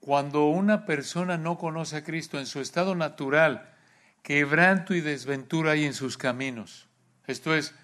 cuando 0.00 0.46
una 0.46 0.84
persona 0.84 1.38
no 1.38 1.56
conoce 1.56 1.96
a 1.96 2.04
Cristo 2.04 2.38
en 2.40 2.46
su 2.46 2.60
estado 2.60 2.96
natural, 2.96 3.72
quebranto 4.22 4.94
y 4.94 5.00
desventura 5.00 5.72
hay 5.72 5.84
en 5.84 5.94
sus 5.94 6.18
caminos. 6.18 6.88
Esto 7.26 7.54
es, 7.54 7.74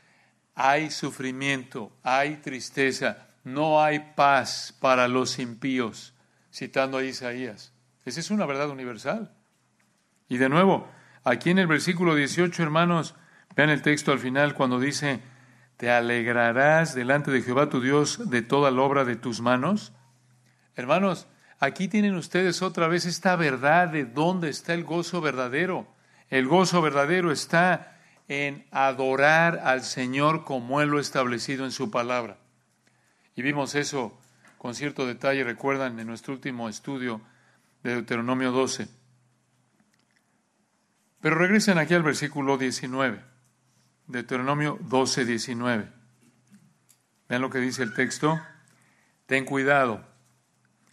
hay 0.56 0.90
sufrimiento, 0.90 1.96
hay 2.02 2.36
tristeza, 2.36 3.29
no 3.44 3.82
hay 3.82 4.12
paz 4.14 4.76
para 4.80 5.08
los 5.08 5.38
impíos, 5.38 6.14
citando 6.52 6.98
a 6.98 7.04
Isaías. 7.04 7.72
Esa 8.04 8.20
es 8.20 8.30
una 8.30 8.46
verdad 8.46 8.70
universal. 8.70 9.32
Y 10.28 10.38
de 10.38 10.48
nuevo, 10.48 10.88
aquí 11.24 11.50
en 11.50 11.58
el 11.58 11.66
versículo 11.66 12.14
18, 12.14 12.62
hermanos, 12.62 13.14
vean 13.56 13.70
el 13.70 13.82
texto 13.82 14.12
al 14.12 14.18
final 14.18 14.54
cuando 14.54 14.78
dice, 14.78 15.20
¿te 15.76 15.90
alegrarás 15.90 16.94
delante 16.94 17.30
de 17.30 17.42
Jehová 17.42 17.68
tu 17.68 17.80
Dios 17.80 18.30
de 18.30 18.42
toda 18.42 18.70
la 18.70 18.82
obra 18.82 19.04
de 19.04 19.16
tus 19.16 19.40
manos? 19.40 19.92
Hermanos, 20.76 21.26
aquí 21.58 21.88
tienen 21.88 22.14
ustedes 22.14 22.62
otra 22.62 22.88
vez 22.88 23.06
esta 23.06 23.36
verdad 23.36 23.88
de 23.88 24.04
dónde 24.04 24.48
está 24.48 24.74
el 24.74 24.84
gozo 24.84 25.20
verdadero. 25.20 25.86
El 26.28 26.46
gozo 26.46 26.80
verdadero 26.80 27.32
está 27.32 27.98
en 28.28 28.64
adorar 28.70 29.60
al 29.64 29.82
Señor 29.82 30.44
como 30.44 30.80
Él 30.80 30.90
lo 30.90 30.98
ha 30.98 31.00
establecido 31.00 31.64
en 31.64 31.72
su 31.72 31.90
palabra. 31.90 32.39
Y 33.40 33.42
vimos 33.42 33.74
eso 33.74 34.20
con 34.58 34.74
cierto 34.74 35.06
detalle, 35.06 35.44
recuerdan, 35.44 35.98
en 35.98 36.06
nuestro 36.06 36.34
último 36.34 36.68
estudio 36.68 37.22
de 37.82 37.94
Deuteronomio 37.94 38.52
12. 38.52 38.86
Pero 41.22 41.36
regresen 41.36 41.78
aquí 41.78 41.94
al 41.94 42.02
versículo 42.02 42.58
19, 42.58 43.18
Deuteronomio 44.08 44.76
12, 44.82 45.24
19. 45.24 45.88
Vean 47.30 47.40
lo 47.40 47.48
que 47.48 47.60
dice 47.60 47.82
el 47.82 47.94
texto. 47.94 48.38
Ten 49.24 49.46
cuidado. 49.46 50.04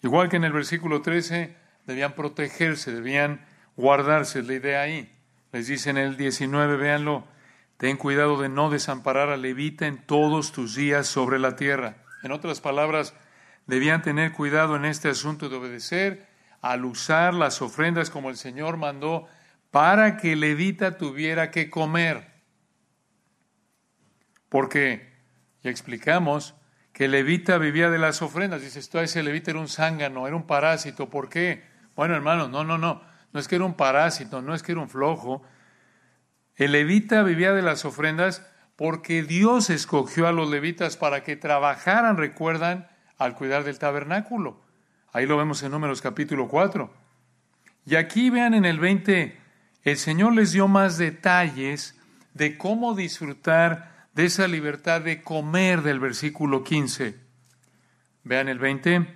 Igual 0.01 0.29
que 0.29 0.37
en 0.37 0.45
el 0.45 0.53
versículo 0.53 1.01
13, 1.01 1.53
debían 1.85 2.15
protegerse, 2.15 2.93
debían 2.93 3.45
guardarse, 3.75 4.41
la 4.41 4.53
idea 4.53 4.83
ahí. 4.83 5.13
Les 5.51 5.67
dice 5.67 5.89
en 5.89 5.97
el 5.97 6.15
19, 6.15 6.77
véanlo, 6.77 7.27
ten 7.75 7.97
cuidado 7.97 8.41
de 8.41 8.47
no 8.47 8.69
desamparar 8.69 9.31
a 9.31 9.35
levita 9.35 9.85
en 9.85 9.97
todos 9.97 10.53
tus 10.53 10.75
días 10.75 11.07
sobre 11.07 11.39
la 11.39 11.57
tierra. 11.57 12.06
En 12.27 12.33
otras 12.33 12.59
palabras, 12.59 13.13
debían 13.67 14.01
tener 14.01 14.33
cuidado 14.33 14.75
en 14.75 14.83
este 14.83 15.07
asunto 15.07 15.47
de 15.47 15.55
obedecer 15.55 16.27
al 16.59 16.83
usar 16.83 17.33
las 17.33 17.61
ofrendas 17.61 18.09
como 18.09 18.29
el 18.29 18.35
Señor 18.35 18.75
mandó 18.75 19.29
para 19.71 20.17
que 20.17 20.35
levita 20.35 20.97
tuviera 20.97 21.51
que 21.51 21.69
comer. 21.69 22.27
Porque 24.49 25.09
ya 25.63 25.71
explicamos 25.71 26.53
que 26.91 27.07
levita 27.07 27.57
vivía 27.59 27.89
de 27.89 27.97
las 27.97 28.21
ofrendas. 28.21 28.61
Dice, 28.61 28.79
esto 28.79 28.99
ese 28.99 29.23
levita 29.23 29.51
era 29.51 29.61
un 29.61 29.69
zángano, 29.69 30.27
era 30.27 30.35
un 30.35 30.47
parásito. 30.47 31.09
¿Por 31.09 31.29
qué? 31.29 31.63
Bueno, 31.95 32.13
hermano, 32.13 32.49
no, 32.49 32.65
no, 32.65 32.77
no. 32.77 33.03
No 33.31 33.39
es 33.39 33.47
que 33.47 33.55
era 33.55 33.63
un 33.63 33.75
parásito, 33.75 34.41
no 34.41 34.53
es 34.53 34.63
que 34.63 34.73
era 34.73 34.81
un 34.81 34.89
flojo. 34.89 35.43
El 36.57 36.73
levita 36.73 37.23
vivía 37.23 37.53
de 37.53 37.61
las 37.61 37.85
ofrendas 37.85 38.45
porque 38.77 39.23
Dios 39.23 39.69
escogió 39.71 40.27
a 40.27 40.31
los 40.31 40.49
levitas 40.49 40.97
para 40.97 41.23
que 41.23 41.35
trabajaran, 41.35 42.15
recuerdan, 42.15 42.87
al 43.17 43.33
cuidar 43.33 43.63
del 43.63 43.79
tabernáculo. 43.79 44.61
Ahí 45.11 45.25
lo 45.25 45.35
vemos 45.35 45.63
en 45.63 45.71
Números 45.71 46.01
capítulo 46.01 46.47
4. 46.47 46.93
Y 47.87 47.95
aquí 47.95 48.29
vean 48.29 48.53
en 48.53 48.65
el 48.65 48.79
20, 48.79 49.35
el 49.83 49.97
Señor 49.97 50.35
les 50.35 50.51
dio 50.51 50.67
más 50.67 50.99
detalles 50.99 51.99
de 52.35 52.55
cómo 52.55 52.93
disfrutar 52.93 54.07
de 54.13 54.25
esa 54.25 54.47
libertad 54.47 55.01
de 55.01 55.23
comer 55.23 55.81
del 55.81 55.99
versículo 55.99 56.63
15. 56.63 57.15
Vean 58.25 58.47
el 58.47 58.59
20. 58.59 59.07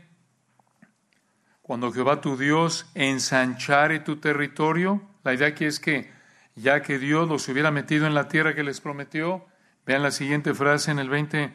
Cuando 1.61 1.91
Jehová 1.91 2.19
tu 2.19 2.35
Dios 2.35 2.89
ensanchare 2.95 3.99
tu 3.99 4.17
territorio, 4.17 5.03
la 5.23 5.35
idea 5.35 5.49
aquí 5.49 5.65
es 5.65 5.79
que 5.79 6.09
ya 6.55 6.81
que 6.81 6.97
Dios 6.97 7.29
los 7.29 7.47
hubiera 7.47 7.69
metido 7.69 8.07
en 8.07 8.15
la 8.15 8.27
tierra 8.27 8.55
que 8.55 8.63
les 8.63 8.81
prometió, 8.81 9.45
vean 9.91 10.03
la 10.03 10.11
siguiente 10.11 10.53
frase 10.53 10.89
en 10.89 10.99
el 10.99 11.09
20, 11.09 11.51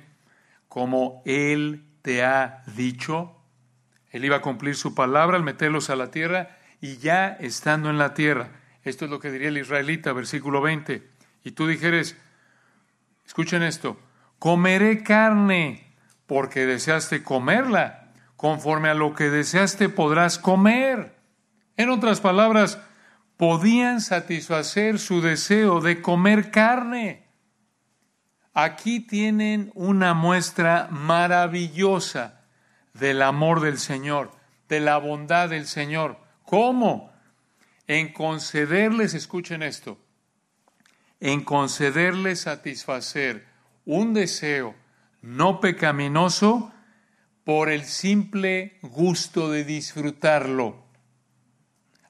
como 0.68 1.22
Él 1.24 1.86
te 2.02 2.22
ha 2.22 2.62
dicho, 2.76 3.34
Él 4.10 4.26
iba 4.26 4.36
a 4.36 4.42
cumplir 4.42 4.76
su 4.76 4.94
palabra 4.94 5.38
al 5.38 5.42
meterlos 5.42 5.88
a 5.88 5.96
la 5.96 6.10
tierra 6.10 6.58
y 6.82 6.98
ya 6.98 7.28
estando 7.28 7.88
en 7.88 7.96
la 7.96 8.12
tierra. 8.12 8.50
Esto 8.82 9.06
es 9.06 9.10
lo 9.10 9.20
que 9.20 9.30
diría 9.30 9.48
el 9.48 9.56
israelita, 9.56 10.12
versículo 10.12 10.60
20. 10.60 11.02
Y 11.44 11.52
tú 11.52 11.66
dijeres, 11.66 12.14
escuchen 13.24 13.62
esto, 13.62 13.98
comeré 14.38 15.02
carne 15.02 15.94
porque 16.26 16.66
deseaste 16.66 17.22
comerla. 17.22 18.12
Conforme 18.36 18.90
a 18.90 18.94
lo 18.94 19.14
que 19.14 19.30
deseaste 19.30 19.88
podrás 19.88 20.38
comer. 20.38 21.16
En 21.78 21.88
otras 21.88 22.20
palabras, 22.20 22.78
podían 23.38 24.02
satisfacer 24.02 24.98
su 24.98 25.22
deseo 25.22 25.80
de 25.80 26.02
comer 26.02 26.50
carne. 26.50 27.25
Aquí 28.58 29.00
tienen 29.00 29.70
una 29.74 30.14
muestra 30.14 30.88
maravillosa 30.90 32.40
del 32.94 33.20
amor 33.20 33.60
del 33.60 33.76
Señor, 33.76 34.32
de 34.70 34.80
la 34.80 34.96
bondad 34.96 35.50
del 35.50 35.66
Señor. 35.66 36.18
¿Cómo? 36.42 37.12
En 37.86 38.14
concederles, 38.14 39.12
escuchen 39.12 39.62
esto, 39.62 39.98
en 41.20 41.44
concederles 41.44 42.40
satisfacer 42.40 43.44
un 43.84 44.14
deseo 44.14 44.74
no 45.20 45.60
pecaminoso 45.60 46.72
por 47.44 47.68
el 47.68 47.84
simple 47.84 48.78
gusto 48.80 49.50
de 49.50 49.64
disfrutarlo. 49.64 50.82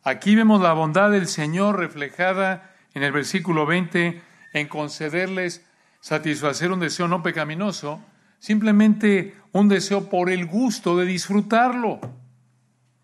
Aquí 0.04 0.36
vemos 0.36 0.60
la 0.60 0.74
bondad 0.74 1.10
del 1.10 1.26
Señor 1.26 1.80
reflejada 1.80 2.72
en 2.94 3.02
el 3.02 3.10
versículo 3.10 3.66
20 3.66 4.22
en 4.52 4.68
concederles 4.68 5.65
satisfacer 6.06 6.70
un 6.70 6.78
deseo 6.78 7.08
no 7.08 7.20
pecaminoso, 7.20 8.00
simplemente 8.38 9.34
un 9.50 9.66
deseo 9.66 10.08
por 10.08 10.30
el 10.30 10.46
gusto 10.46 10.96
de 10.96 11.04
disfrutarlo. 11.04 11.98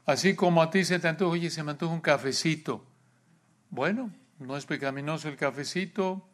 Así 0.07 0.37
como 0.37 0.63
a 0.63 0.71
ti 0.71 0.85
se 0.85 1.01
te 1.01 1.09
antoja, 1.09 1.33
oye, 1.33 1.51
se 1.51 1.65
me 1.65 1.73
antoja 1.73 1.93
un 1.93 2.01
cafecito. 2.01 2.87
Bueno, 3.71 4.13
no 4.39 4.57
es 4.57 4.67
pecaminoso 4.67 5.29
el 5.29 5.37
cafecito, 5.37 6.25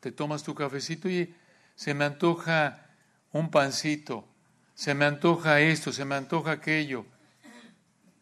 te 0.00 0.10
tomas 0.10 0.42
tu 0.42 0.56
cafecito 0.56 1.08
y 1.08 1.32
se 1.76 1.94
me 1.94 2.04
antoja 2.04 2.88
un 3.30 3.48
pancito, 3.52 4.26
se 4.74 4.94
me 4.94 5.04
antoja 5.04 5.60
esto, 5.60 5.92
se 5.92 6.04
me 6.04 6.16
antoja 6.16 6.50
aquello. 6.50 7.06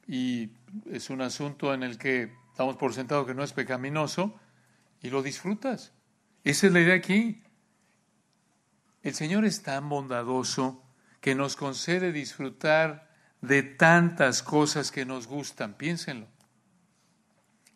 Y 0.06 0.50
es 0.92 1.08
un 1.08 1.22
asunto 1.22 1.72
en 1.72 1.82
el 1.82 1.96
que 1.96 2.30
estamos 2.50 2.76
por 2.76 2.92
sentado 2.92 3.24
que 3.24 3.32
no 3.32 3.42
es 3.42 3.54
pecaminoso 3.54 4.38
y 5.00 5.08
lo 5.08 5.22
disfrutas. 5.22 5.94
Esa 6.44 6.66
es 6.66 6.74
la 6.74 6.80
idea 6.80 6.94
aquí. 6.94 7.42
El 9.06 9.14
Señor 9.14 9.44
es 9.44 9.62
tan 9.62 9.88
bondadoso 9.88 10.82
que 11.20 11.36
nos 11.36 11.54
concede 11.54 12.10
disfrutar 12.10 13.08
de 13.40 13.62
tantas 13.62 14.42
cosas 14.42 14.90
que 14.90 15.04
nos 15.04 15.28
gustan. 15.28 15.74
Piénsenlo. 15.74 16.26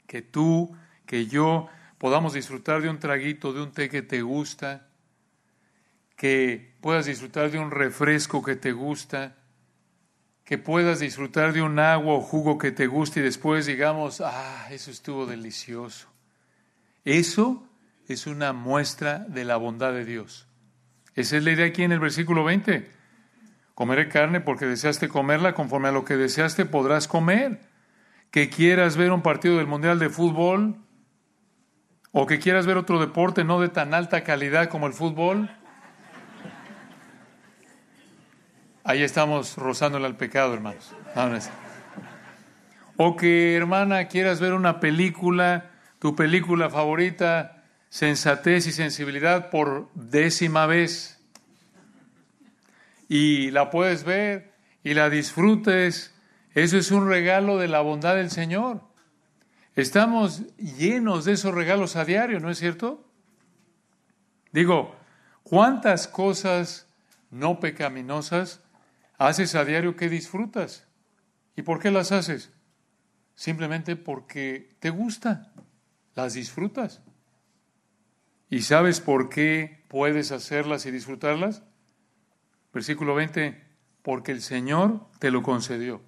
Que 0.09 0.23
tú, 0.23 0.77
que 1.07 1.29
yo 1.29 1.69
podamos 1.99 2.33
disfrutar 2.33 2.83
de 2.83 2.89
un 2.89 2.99
traguito, 2.99 3.53
de 3.53 3.63
un 3.63 3.71
té 3.71 3.89
que 3.89 4.03
te 4.03 4.23
gusta, 4.23 4.89
que 6.17 6.75
puedas 6.81 7.07
disfrutar 7.07 7.53
de 7.53 7.61
un 7.61 7.71
refresco 7.71 8.43
que 8.43 8.57
te 8.57 8.73
gusta, 8.73 9.37
que 10.43 10.59
puedas 10.59 10.99
disfrutar 10.99 11.53
de 11.53 11.63
un 11.63 11.79
agua 11.79 12.15
o 12.15 12.23
jugo 12.23 12.59
que 12.59 12.73
te 12.73 12.89
guste 12.89 13.21
y 13.21 13.23
después 13.23 13.67
digamos, 13.67 14.21
ah, 14.21 14.67
eso 14.73 14.91
estuvo 14.91 15.27
delicioso. 15.27 16.09
Eso 17.05 17.69
es 18.09 18.27
una 18.27 18.53
muestra 18.53 19.21
de 19.21 19.45
la 19.45 19.59
bondad 19.59 19.93
de 19.93 20.05
Dios. 20.05 20.50
Esa 21.21 21.37
es 21.37 21.45
la 21.45 21.53
idea 21.53 21.67
aquí 21.67 21.83
en 21.83 21.93
el 21.93 22.01
versículo 22.01 22.45
20. 22.45 22.91
Comeré 23.75 24.09
carne 24.09 24.41
porque 24.41 24.67
deseaste 24.67 25.09
comerla, 25.09 25.55
conforme 25.55 25.89
a 25.89 25.93
lo 25.93 26.05
que 26.05 26.17
deseaste 26.17 26.65
podrás 26.65 27.09
comer. 27.09 27.61
Que 28.31 28.49
quieras 28.49 28.97
ver 28.97 29.13
un 29.13 29.23
partido 29.23 29.59
del 29.59 29.67
Mundial 29.67 29.99
de 29.99 30.09
Fútbol 30.09 30.77
o 32.13 32.27
que 32.27 32.39
quieras 32.39 32.67
ver 32.67 32.77
otro 32.77 32.99
deporte 32.99 33.45
no 33.45 33.61
de 33.61 33.69
tan 33.69 33.95
alta 33.95 34.25
calidad 34.25 34.69
como 34.69 34.87
el 34.87 34.93
fútbol, 34.93 35.51
Ahí 38.83 39.03
estamos 39.03 39.57
rozándole 39.57 40.07
al 40.07 40.17
pecado, 40.17 40.55
hermanos. 40.55 40.93
O 42.97 43.15
que, 43.15 43.55
hermana, 43.55 44.09
quieras 44.09 44.41
ver 44.41 44.55
una 44.55 44.81
película, 44.81 45.71
tu 45.99 46.17
película 46.17 46.71
favorita, 46.71 47.60
sensatez 47.91 48.67
y 48.67 48.73
sensibilidad 48.73 49.51
por 49.51 49.91
décima 49.93 50.65
vez. 50.65 51.21
Y 53.07 53.51
la 53.51 53.69
puedes 53.69 54.05
ver 54.05 54.55
y 54.83 54.95
la 54.95 55.11
disfrutes. 55.11 56.15
Eso 56.55 56.79
es 56.79 56.91
un 56.91 57.07
regalo 57.07 57.59
de 57.59 57.69
la 57.69 57.83
bondad 57.83 58.17
del 58.17 58.31
Señor. 58.31 58.81
Estamos 59.77 60.43
llenos 60.57 61.27
de 61.27 61.33
esos 61.33 61.55
regalos 61.55 61.97
a 61.97 62.07
diario, 62.07 62.41
¿no 62.41 62.51
es 62.51 62.59
cierto? 62.59 63.07
Digo, 64.53 64.97
¿cuántas 65.43 66.09
cosas 66.09 66.89
no 67.31 67.61
pecaminosas 67.61 68.63
haces 69.21 69.55
a 69.55 69.67
diario 69.67 69.97
que 69.97 70.09
disfrutas. 70.09 70.87
¿Y 71.55 71.63
por 71.63 71.79
qué 71.79 71.91
las 71.91 72.11
haces? 72.11 72.51
Simplemente 73.35 73.95
porque 73.95 74.77
te 74.81 74.89
gusta, 74.89 75.53
las 76.15 76.35
disfrutas. 76.35 77.03
¿Y 78.51 78.63
sabes 78.63 79.01
por 79.01 79.29
qué 79.29 79.85
puedes 79.89 80.33
hacerlas 80.33 80.85
y 80.85 80.91
disfrutarlas? 80.91 81.63
Versículo 82.75 83.15
20, 83.15 83.63
porque 84.03 84.33
el 84.33 84.43
Señor 84.43 85.07
te 85.21 85.31
lo 85.31 85.43
concedió. 85.43 86.03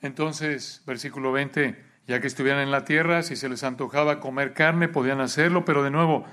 Entonces, 0.00 0.82
versículo 0.86 1.32
20, 1.32 1.82
ya 2.06 2.20
que 2.20 2.26
estuvieran 2.28 2.62
en 2.62 2.70
la 2.70 2.84
tierra, 2.84 3.22
si 3.22 3.36
se 3.36 3.48
les 3.48 3.64
antojaba 3.64 4.20
comer 4.20 4.54
carne, 4.54 4.88
podían 4.88 5.20
hacerlo, 5.20 5.64
pero 5.64 5.82
de 5.82 5.90
nuevo, 5.90 6.24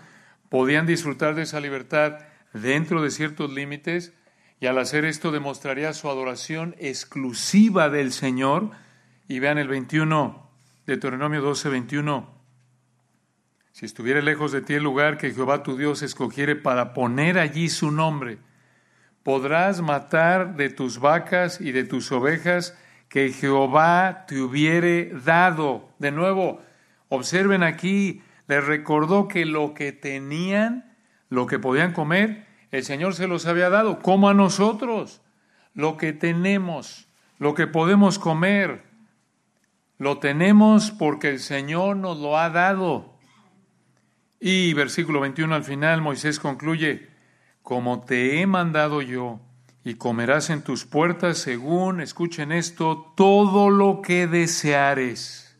podían 0.49 0.85
disfrutar 0.85 1.33
de 1.33 1.43
esa 1.43 1.59
libertad 1.59 2.19
dentro 2.53 3.01
de 3.01 3.09
ciertos 3.09 3.51
límites 3.51 4.13
y 4.59 4.67
al 4.67 4.77
hacer 4.77 5.05
esto 5.05 5.31
demostraría 5.31 5.93
su 5.93 6.09
adoración 6.09 6.75
exclusiva 6.77 7.89
del 7.89 8.11
Señor. 8.11 8.69
Y 9.27 9.39
vean 9.39 9.57
el 9.57 9.67
21, 9.67 10.47
Deuteronomio 10.85 11.41
12, 11.41 11.69
21. 11.69 12.40
Si 13.71 13.85
estuviera 13.85 14.21
lejos 14.21 14.51
de 14.51 14.61
ti 14.61 14.73
el 14.73 14.83
lugar 14.83 15.17
que 15.17 15.33
Jehová 15.33 15.63
tu 15.63 15.77
Dios 15.77 16.01
escogiere 16.01 16.55
para 16.55 16.93
poner 16.93 17.39
allí 17.39 17.69
su 17.69 17.91
nombre, 17.91 18.37
podrás 19.23 19.81
matar 19.81 20.55
de 20.55 20.69
tus 20.69 20.99
vacas 20.99 21.61
y 21.61 21.71
de 21.71 21.83
tus 21.83 22.11
ovejas 22.11 22.77
que 23.07 23.31
Jehová 23.31 24.25
te 24.27 24.41
hubiere 24.41 25.11
dado. 25.25 25.89
De 25.99 26.11
nuevo, 26.11 26.61
observen 27.09 27.63
aquí, 27.63 28.21
les 28.47 28.65
recordó 28.65 29.27
que 29.27 29.45
lo 29.45 29.73
que 29.73 29.91
tenían 29.91 30.91
lo 31.31 31.47
que 31.47 31.59
podían 31.59 31.93
comer, 31.93 32.45
el 32.71 32.83
Señor 32.83 33.15
se 33.15 33.25
los 33.25 33.45
había 33.47 33.69
dado, 33.69 33.99
como 33.99 34.27
a 34.27 34.33
nosotros. 34.33 35.21
Lo 35.73 35.95
que 35.95 36.11
tenemos, 36.11 37.07
lo 37.39 37.53
que 37.53 37.67
podemos 37.67 38.19
comer, 38.19 38.83
lo 39.97 40.19
tenemos 40.19 40.91
porque 40.91 41.29
el 41.29 41.39
Señor 41.39 41.95
nos 41.95 42.17
lo 42.17 42.37
ha 42.37 42.49
dado. 42.49 43.10
Y 44.43 44.73
versículo 44.73 45.19
21 45.19 45.53
al 45.53 45.63
final, 45.63 46.01
Moisés 46.01 46.39
concluye, 46.39 47.07
como 47.61 48.03
te 48.03 48.41
he 48.41 48.47
mandado 48.47 49.03
yo, 49.03 49.39
y 49.83 49.93
comerás 49.93 50.49
en 50.49 50.63
tus 50.63 50.83
puertas 50.85 51.37
según, 51.37 52.01
escuchen 52.01 52.51
esto, 52.51 53.13
todo 53.15 53.69
lo 53.69 54.01
que 54.01 54.25
deseares. 54.25 55.55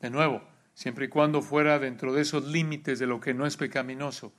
De 0.00 0.10
nuevo, 0.10 0.42
siempre 0.74 1.06
y 1.06 1.08
cuando 1.08 1.40
fuera 1.40 1.78
dentro 1.78 2.12
de 2.12 2.20
esos 2.20 2.46
límites 2.46 2.98
de 2.98 3.06
lo 3.06 3.18
que 3.18 3.32
no 3.32 3.46
es 3.46 3.56
pecaminoso. 3.56 4.34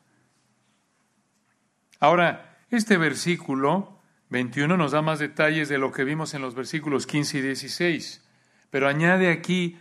Ahora, 1.99 2.59
este 2.69 2.95
versículo 2.97 3.99
21 4.29 4.77
nos 4.77 4.91
da 4.91 5.01
más 5.01 5.17
detalles 5.17 5.67
de 5.67 5.79
lo 5.79 5.91
que 5.91 6.03
vimos 6.03 6.35
en 6.35 6.43
los 6.43 6.53
versículos 6.53 7.07
15 7.07 7.39
y 7.39 7.41
16, 7.41 8.23
pero 8.69 8.87
añade 8.87 9.31
aquí, 9.31 9.79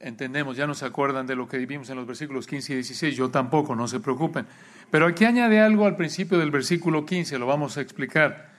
entendemos, 0.00 0.56
ya 0.56 0.66
nos 0.66 0.82
acuerdan 0.82 1.26
de 1.26 1.36
lo 1.36 1.46
que 1.46 1.58
vimos 1.58 1.90
en 1.90 1.96
los 1.96 2.06
versículos 2.06 2.46
15 2.46 2.72
y 2.72 2.76
16, 2.76 3.16
yo 3.16 3.30
tampoco, 3.30 3.76
no 3.76 3.86
se 3.86 4.00
preocupen, 4.00 4.46
pero 4.90 5.06
aquí 5.06 5.24
añade 5.24 5.60
algo 5.60 5.86
al 5.86 5.96
principio 5.96 6.38
del 6.38 6.50
versículo 6.50 7.04
15, 7.04 7.38
lo 7.38 7.46
vamos 7.46 7.76
a 7.76 7.82
explicar. 7.82 8.50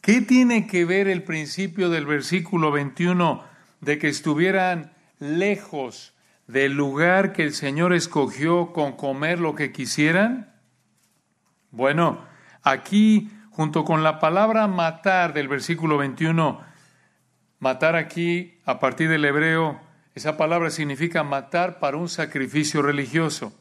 ¿Qué 0.00 0.20
tiene 0.20 0.66
que 0.66 0.84
ver 0.84 1.08
el 1.08 1.22
principio 1.22 1.88
del 1.88 2.04
versículo 2.04 2.70
21 2.70 3.42
de 3.80 3.98
que 3.98 4.08
estuvieran 4.08 4.92
lejos 5.18 6.12
del 6.46 6.74
lugar 6.74 7.32
que 7.32 7.44
el 7.44 7.54
Señor 7.54 7.94
escogió 7.94 8.72
con 8.72 8.96
comer 8.96 9.40
lo 9.40 9.54
que 9.54 9.72
quisieran? 9.72 10.52
Bueno, 11.70 12.20
aquí, 12.62 13.30
junto 13.50 13.84
con 13.84 14.02
la 14.02 14.20
palabra 14.20 14.66
matar 14.66 15.32
del 15.32 15.48
versículo 15.48 15.96
21, 15.96 16.60
matar 17.60 17.96
aquí, 17.96 18.58
a 18.66 18.78
partir 18.78 19.08
del 19.08 19.24
hebreo, 19.24 19.80
esa 20.14 20.36
palabra 20.36 20.70
significa 20.70 21.24
matar 21.24 21.80
para 21.80 21.96
un 21.96 22.08
sacrificio 22.08 22.82
religioso. 22.82 23.52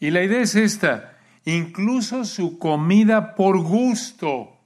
Y 0.00 0.10
la 0.10 0.22
idea 0.22 0.40
es 0.40 0.54
esta, 0.54 1.18
incluso 1.44 2.24
su 2.24 2.58
comida 2.58 3.34
por 3.36 3.58
gusto, 3.58 4.56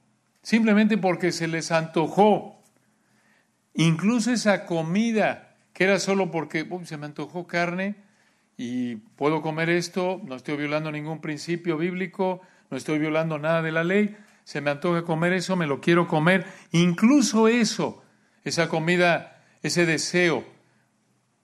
simplemente 0.42 0.96
porque 0.96 1.32
se 1.32 1.48
les 1.48 1.70
antojó, 1.70 2.62
incluso 3.74 4.32
esa 4.32 4.64
comida 4.64 5.56
que 5.72 5.84
era 5.84 5.98
solo 5.98 6.30
porque 6.30 6.66
se 6.84 6.96
me 6.96 7.06
antojó 7.06 7.46
carne 7.46 7.96
y 8.56 8.96
puedo 8.96 9.40
comer 9.40 9.70
esto, 9.70 10.20
no 10.24 10.36
estoy 10.36 10.56
violando 10.56 10.92
ningún 10.92 11.20
principio 11.20 11.78
bíblico, 11.78 12.42
no 12.70 12.76
estoy 12.76 12.98
violando 12.98 13.38
nada 13.38 13.62
de 13.62 13.72
la 13.72 13.84
ley, 13.84 14.16
se 14.44 14.60
me 14.60 14.70
antoja 14.70 15.02
comer 15.02 15.32
eso, 15.32 15.56
me 15.56 15.66
lo 15.66 15.80
quiero 15.80 16.06
comer, 16.08 16.46
incluso 16.72 17.48
eso, 17.48 18.02
esa 18.44 18.68
comida, 18.68 19.42
ese 19.62 19.86
deseo 19.86 20.51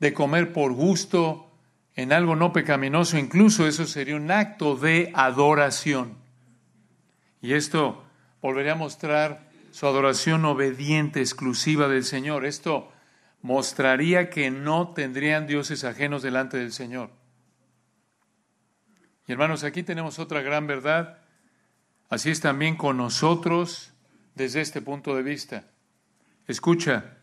de 0.01 0.15
comer 0.15 0.53
por 0.53 0.73
gusto 0.73 1.51
en 1.95 2.13
algo 2.13 2.37
no 2.37 2.53
pecaminoso, 2.53 3.19
incluso 3.19 3.67
eso 3.67 3.85
sería 3.85 4.17
un 4.17 4.31
acto 4.31 4.77
de 4.77 5.11
adoración. 5.15 6.17
Y 7.43 7.55
esto 7.55 8.05
volvería 8.41 8.73
a 8.73 8.77
mostrar 8.77 9.49
su 9.73 9.87
adoración 9.87 10.45
obediente, 10.45 11.21
exclusiva 11.21 11.89
del 11.89 12.05
Señor. 12.05 12.47
Esto 12.47 12.93
mostraría 13.43 14.31
que 14.31 14.51
no 14.51 14.93
tendrían 14.95 15.47
dioses 15.47 15.85
ajenos 15.85 16.23
delante 16.23 16.57
del 16.57 16.73
Señor. 16.73 17.11
Y 19.27 19.33
hermanos, 19.33 19.65
aquí 19.65 19.83
tenemos 19.83 20.19
otra 20.19 20.41
gran 20.41 20.67
verdad. 20.67 21.19
Así 22.09 22.31
es 22.31 22.41
también 22.41 22.77
con 22.77 22.97
nosotros 22.97 23.93
desde 24.35 24.61
este 24.61 24.81
punto 24.81 25.15
de 25.15 25.23
vista. 25.23 25.65
Escucha, 26.47 27.18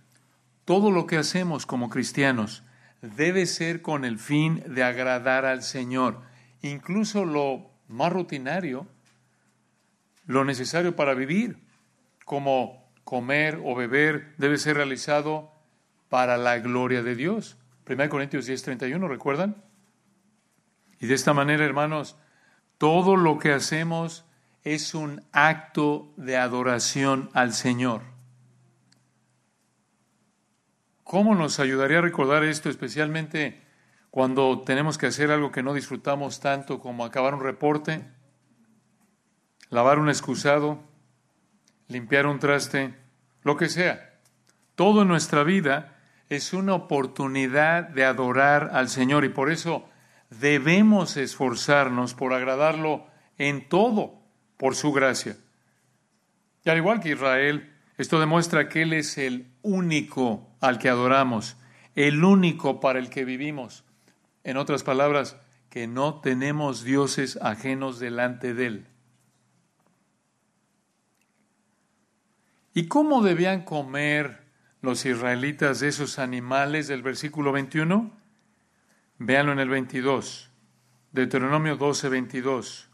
todo 0.66 0.92
lo 0.92 1.06
que 1.08 1.18
hacemos 1.18 1.66
como 1.66 1.90
cristianos 1.90 2.64
debe 3.02 3.46
ser 3.46 3.82
con 3.82 4.04
el 4.04 4.18
fin 4.18 4.64
de 4.68 4.84
agradar 4.84 5.46
al 5.46 5.62
Señor. 5.62 6.22
Incluso 6.62 7.24
lo 7.24 7.70
más 7.88 8.12
rutinario, 8.12 8.88
lo 10.26 10.44
necesario 10.44 10.96
para 10.96 11.14
vivir, 11.14 11.58
como 12.26 12.84
comer 13.04 13.62
o 13.64 13.76
beber, 13.76 14.34
debe 14.38 14.58
ser 14.58 14.78
realizado 14.78 15.52
para 16.10 16.38
la 16.38 16.58
gloria 16.58 17.04
de 17.04 17.16
Dios. 17.16 17.58
1 17.88 18.10
Corintios 18.10 18.48
10, 18.48 18.64
31, 18.64 19.08
¿recuerdan? 19.08 19.56
Y 21.00 21.06
de 21.06 21.14
esta 21.14 21.34
manera, 21.34 21.64
hermanos, 21.64 22.18
todo 22.80 23.16
lo 23.16 23.38
que 23.38 23.52
hacemos 23.54 24.26
es 24.64 24.96
un 24.96 25.22
acto 25.32 26.12
de 26.18 26.38
adoración 26.38 27.30
al 27.34 27.54
Señor. 27.54 28.15
¿Cómo 31.06 31.36
nos 31.36 31.60
ayudaría 31.60 32.00
a 32.00 32.02
recordar 32.02 32.44
esto, 32.44 32.68
especialmente 32.68 33.62
cuando 34.10 34.62
tenemos 34.62 34.98
que 34.98 35.06
hacer 35.06 35.30
algo 35.30 35.52
que 35.52 35.62
no 35.62 35.76
disfrutamos 35.76 36.40
tanto 36.40 36.80
como 36.80 37.06
acabar 37.06 37.36
un 37.36 37.42
reporte, 37.44 38.04
lavar 39.70 40.00
un 40.00 40.10
excusado, 40.10 40.82
limpiar 41.90 42.26
un 42.26 42.40
traste, 42.40 42.96
lo 43.44 43.56
que 43.56 43.70
sea? 43.70 44.20
Todo 44.74 45.04
en 45.04 45.08
nuestra 45.08 45.44
vida 45.44 45.96
es 46.28 46.54
una 46.54 46.74
oportunidad 46.74 47.88
de 47.88 48.04
adorar 48.04 48.72
al 48.74 48.90
Señor 48.90 49.26
y 49.26 49.30
por 49.30 49.52
eso 49.52 49.88
debemos 50.32 51.18
esforzarnos 51.18 52.16
por 52.16 52.34
agradarlo 52.34 53.06
en 53.38 53.70
todo 53.70 54.24
por 54.58 54.74
su 54.74 54.92
gracia. 54.92 55.38
Y 56.64 56.70
al 56.72 56.78
igual 56.78 57.00
que 57.00 57.12
Israel, 57.12 57.76
esto 57.96 58.20
demuestra 58.20 58.70
que 58.70 58.82
Él 58.82 58.94
es 58.94 59.20
el 59.20 59.55
único 59.66 60.48
al 60.62 60.80
que 60.80 60.90
adoramos, 60.90 61.58
el 61.96 62.24
único 62.24 62.80
para 62.80 63.00
el 63.00 63.10
que 63.10 63.26
vivimos. 63.26 63.84
En 64.44 64.58
otras 64.58 64.84
palabras, 64.84 65.38
que 65.70 65.88
no 65.88 66.22
tenemos 66.22 66.84
dioses 66.84 67.38
ajenos 67.42 68.00
delante 68.00 68.54
de 68.54 68.66
Él. 68.68 68.88
¿Y 72.74 72.88
cómo 72.88 73.24
debían 73.24 73.64
comer 73.64 74.44
los 74.82 75.06
israelitas 75.06 75.82
esos 75.82 76.20
animales 76.20 76.88
del 76.88 77.02
versículo 77.02 77.52
21? 77.52 78.12
Véanlo 79.18 79.54
en 79.54 79.60
el 79.60 79.70
22, 79.70 80.52
Deuteronomio 81.12 81.78
12, 81.78 82.10
22. 82.10 82.90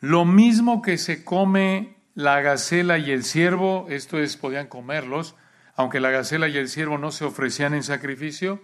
Lo 0.00 0.24
mismo 0.24 0.82
que 0.82 0.98
se 0.98 1.24
come 1.24 1.96
la 2.14 2.40
gacela 2.40 2.98
y 2.98 3.10
el 3.10 3.24
ciervo, 3.24 3.86
esto 3.88 4.18
es, 4.18 4.36
podían 4.36 4.66
comerlos, 4.66 5.34
aunque 5.74 6.00
la 6.00 6.10
gacela 6.10 6.48
y 6.48 6.58
el 6.58 6.68
ciervo 6.68 6.98
no 6.98 7.10
se 7.10 7.24
ofrecían 7.24 7.74
en 7.74 7.82
sacrificio, 7.82 8.60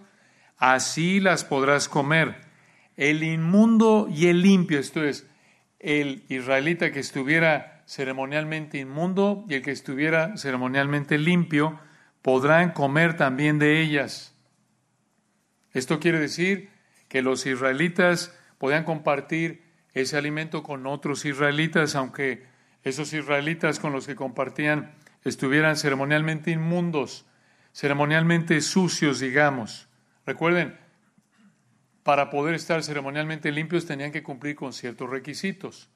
así 0.57 1.19
las 1.19 1.43
podrás 1.43 1.89
comer. 1.89 2.41
El 2.95 3.23
inmundo 3.23 4.07
y 4.09 4.27
el 4.27 4.41
limpio, 4.41 4.79
esto 4.79 5.03
es, 5.03 5.25
el 5.79 6.23
israelita 6.27 6.91
que 6.91 6.99
estuviera 6.99 7.83
ceremonialmente 7.87 8.77
inmundo 8.77 9.45
y 9.47 9.55
el 9.55 9.61
que 9.61 9.71
estuviera 9.71 10.37
ceremonialmente 10.37 11.17
limpio, 11.17 11.79
podrán 12.21 12.71
comer 12.71 13.15
también 13.15 13.57
de 13.57 13.81
ellas. 13.81 14.35
Esto 15.73 15.99
quiere 15.99 16.19
decir 16.19 16.69
que 17.07 17.21
los 17.21 17.45
israelitas 17.45 18.37
podían 18.57 18.83
compartir 18.83 19.63
ese 19.93 20.17
alimento 20.17 20.61
con 20.61 20.85
otros 20.85 21.25
israelitas, 21.25 21.95
aunque 21.95 22.45
esos 22.89 23.13
israelitas 23.13 23.79
con 23.79 23.93
los 23.93 24.05
que 24.05 24.15
compartían 24.15 24.93
estuvieran 25.23 25.75
ceremonialmente 25.75 26.51
inmundos, 26.51 27.25
ceremonialmente 27.73 28.61
sucios, 28.61 29.19
digamos. 29.19 29.87
Recuerden, 30.25 30.77
para 32.03 32.29
poder 32.29 32.55
estar 32.55 32.83
ceremonialmente 32.83 33.51
limpios 33.51 33.85
tenían 33.85 34.11
que 34.11 34.23
cumplir 34.23 34.55
con 34.55 34.73
ciertos 34.73 35.09
requisitos. 35.09 35.89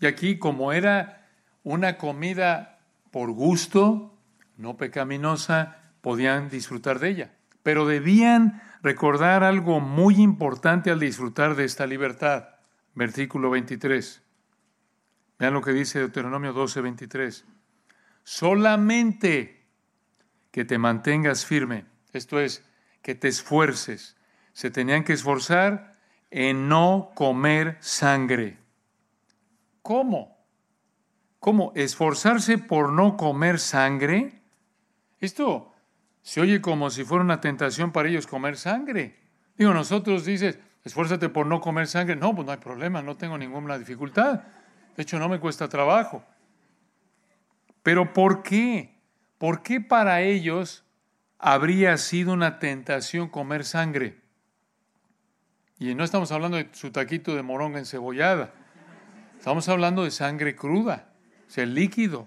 Y 0.00 0.06
aquí, 0.06 0.38
como 0.38 0.72
era 0.72 1.28
una 1.64 1.98
comida 1.98 2.78
por 3.10 3.32
gusto, 3.32 4.16
no 4.56 4.76
pecaminosa, 4.76 5.76
podían 6.00 6.48
disfrutar 6.48 6.98
de 6.98 7.08
ella. 7.10 7.34
Pero 7.62 7.86
debían 7.86 8.62
recordar 8.82 9.42
algo 9.42 9.80
muy 9.80 10.16
importante 10.16 10.90
al 10.90 11.00
disfrutar 11.00 11.56
de 11.56 11.64
esta 11.64 11.86
libertad. 11.86 12.48
Versículo 12.94 13.50
23. 13.50 14.22
Vean 15.38 15.54
lo 15.54 15.62
que 15.62 15.72
dice 15.72 16.00
Deuteronomio 16.00 16.52
12, 16.52 16.80
23. 16.80 17.44
Solamente 18.24 19.66
que 20.50 20.64
te 20.64 20.78
mantengas 20.78 21.46
firme, 21.46 21.86
esto 22.12 22.40
es, 22.40 22.64
que 23.02 23.14
te 23.14 23.28
esfuerces. 23.28 24.16
Se 24.52 24.70
tenían 24.70 25.04
que 25.04 25.12
esforzar 25.12 25.96
en 26.30 26.68
no 26.68 27.12
comer 27.14 27.76
sangre. 27.80 28.58
¿Cómo? 29.82 30.36
¿Cómo? 31.38 31.72
¿Esforzarse 31.76 32.58
por 32.58 32.92
no 32.92 33.16
comer 33.16 33.60
sangre? 33.60 34.42
Esto 35.20 35.72
se 36.22 36.40
oye 36.40 36.60
como 36.60 36.90
si 36.90 37.04
fuera 37.04 37.24
una 37.24 37.40
tentación 37.40 37.92
para 37.92 38.08
ellos 38.08 38.26
comer 38.26 38.56
sangre. 38.56 39.16
Digo, 39.56 39.72
nosotros 39.72 40.24
dices, 40.24 40.58
esfuérzate 40.84 41.28
por 41.28 41.46
no 41.46 41.60
comer 41.60 41.86
sangre. 41.86 42.16
No, 42.16 42.34
pues 42.34 42.44
no 42.44 42.52
hay 42.52 42.58
problema, 42.58 43.00
no 43.00 43.16
tengo 43.16 43.38
ninguna 43.38 43.78
dificultad. 43.78 44.42
De 44.98 45.02
hecho, 45.02 45.20
no 45.20 45.28
me 45.28 45.38
cuesta 45.38 45.68
trabajo. 45.68 46.24
Pero 47.84 48.12
¿por 48.12 48.42
qué? 48.42 48.98
¿Por 49.38 49.62
qué 49.62 49.80
para 49.80 50.22
ellos 50.22 50.84
habría 51.38 51.96
sido 51.98 52.32
una 52.32 52.58
tentación 52.58 53.28
comer 53.28 53.64
sangre? 53.64 54.20
Y 55.78 55.94
no 55.94 56.02
estamos 56.02 56.32
hablando 56.32 56.56
de 56.56 56.68
su 56.72 56.90
taquito 56.90 57.36
de 57.36 57.44
moronga 57.44 57.78
encebollada. 57.78 58.52
Estamos 59.38 59.68
hablando 59.68 60.02
de 60.02 60.10
sangre 60.10 60.56
cruda, 60.56 61.12
o 61.46 61.50
sea, 61.52 61.64
líquido. 61.64 62.26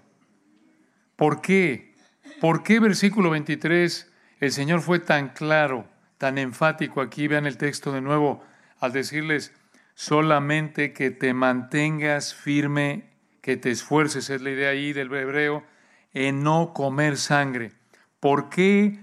¿Por 1.16 1.42
qué? 1.42 1.94
¿Por 2.40 2.62
qué 2.62 2.80
versículo 2.80 3.28
23 3.28 4.10
el 4.40 4.50
Señor 4.50 4.80
fue 4.80 4.98
tan 4.98 5.28
claro, 5.28 5.86
tan 6.16 6.38
enfático 6.38 7.02
aquí? 7.02 7.28
Vean 7.28 7.44
el 7.44 7.58
texto 7.58 7.92
de 7.92 8.00
nuevo 8.00 8.42
al 8.80 8.92
decirles 8.92 9.52
solamente 9.94 10.92
que 10.92 11.10
te 11.10 11.34
mantengas 11.34 12.34
firme, 12.34 13.10
que 13.40 13.56
te 13.56 13.70
esfuerces, 13.70 14.30
es 14.30 14.40
la 14.40 14.50
idea 14.50 14.70
ahí 14.70 14.92
del 14.92 15.12
hebreo, 15.12 15.64
en 16.12 16.42
no 16.42 16.72
comer 16.72 17.16
sangre. 17.16 17.72
¿Por 18.20 18.48
qué 18.50 19.00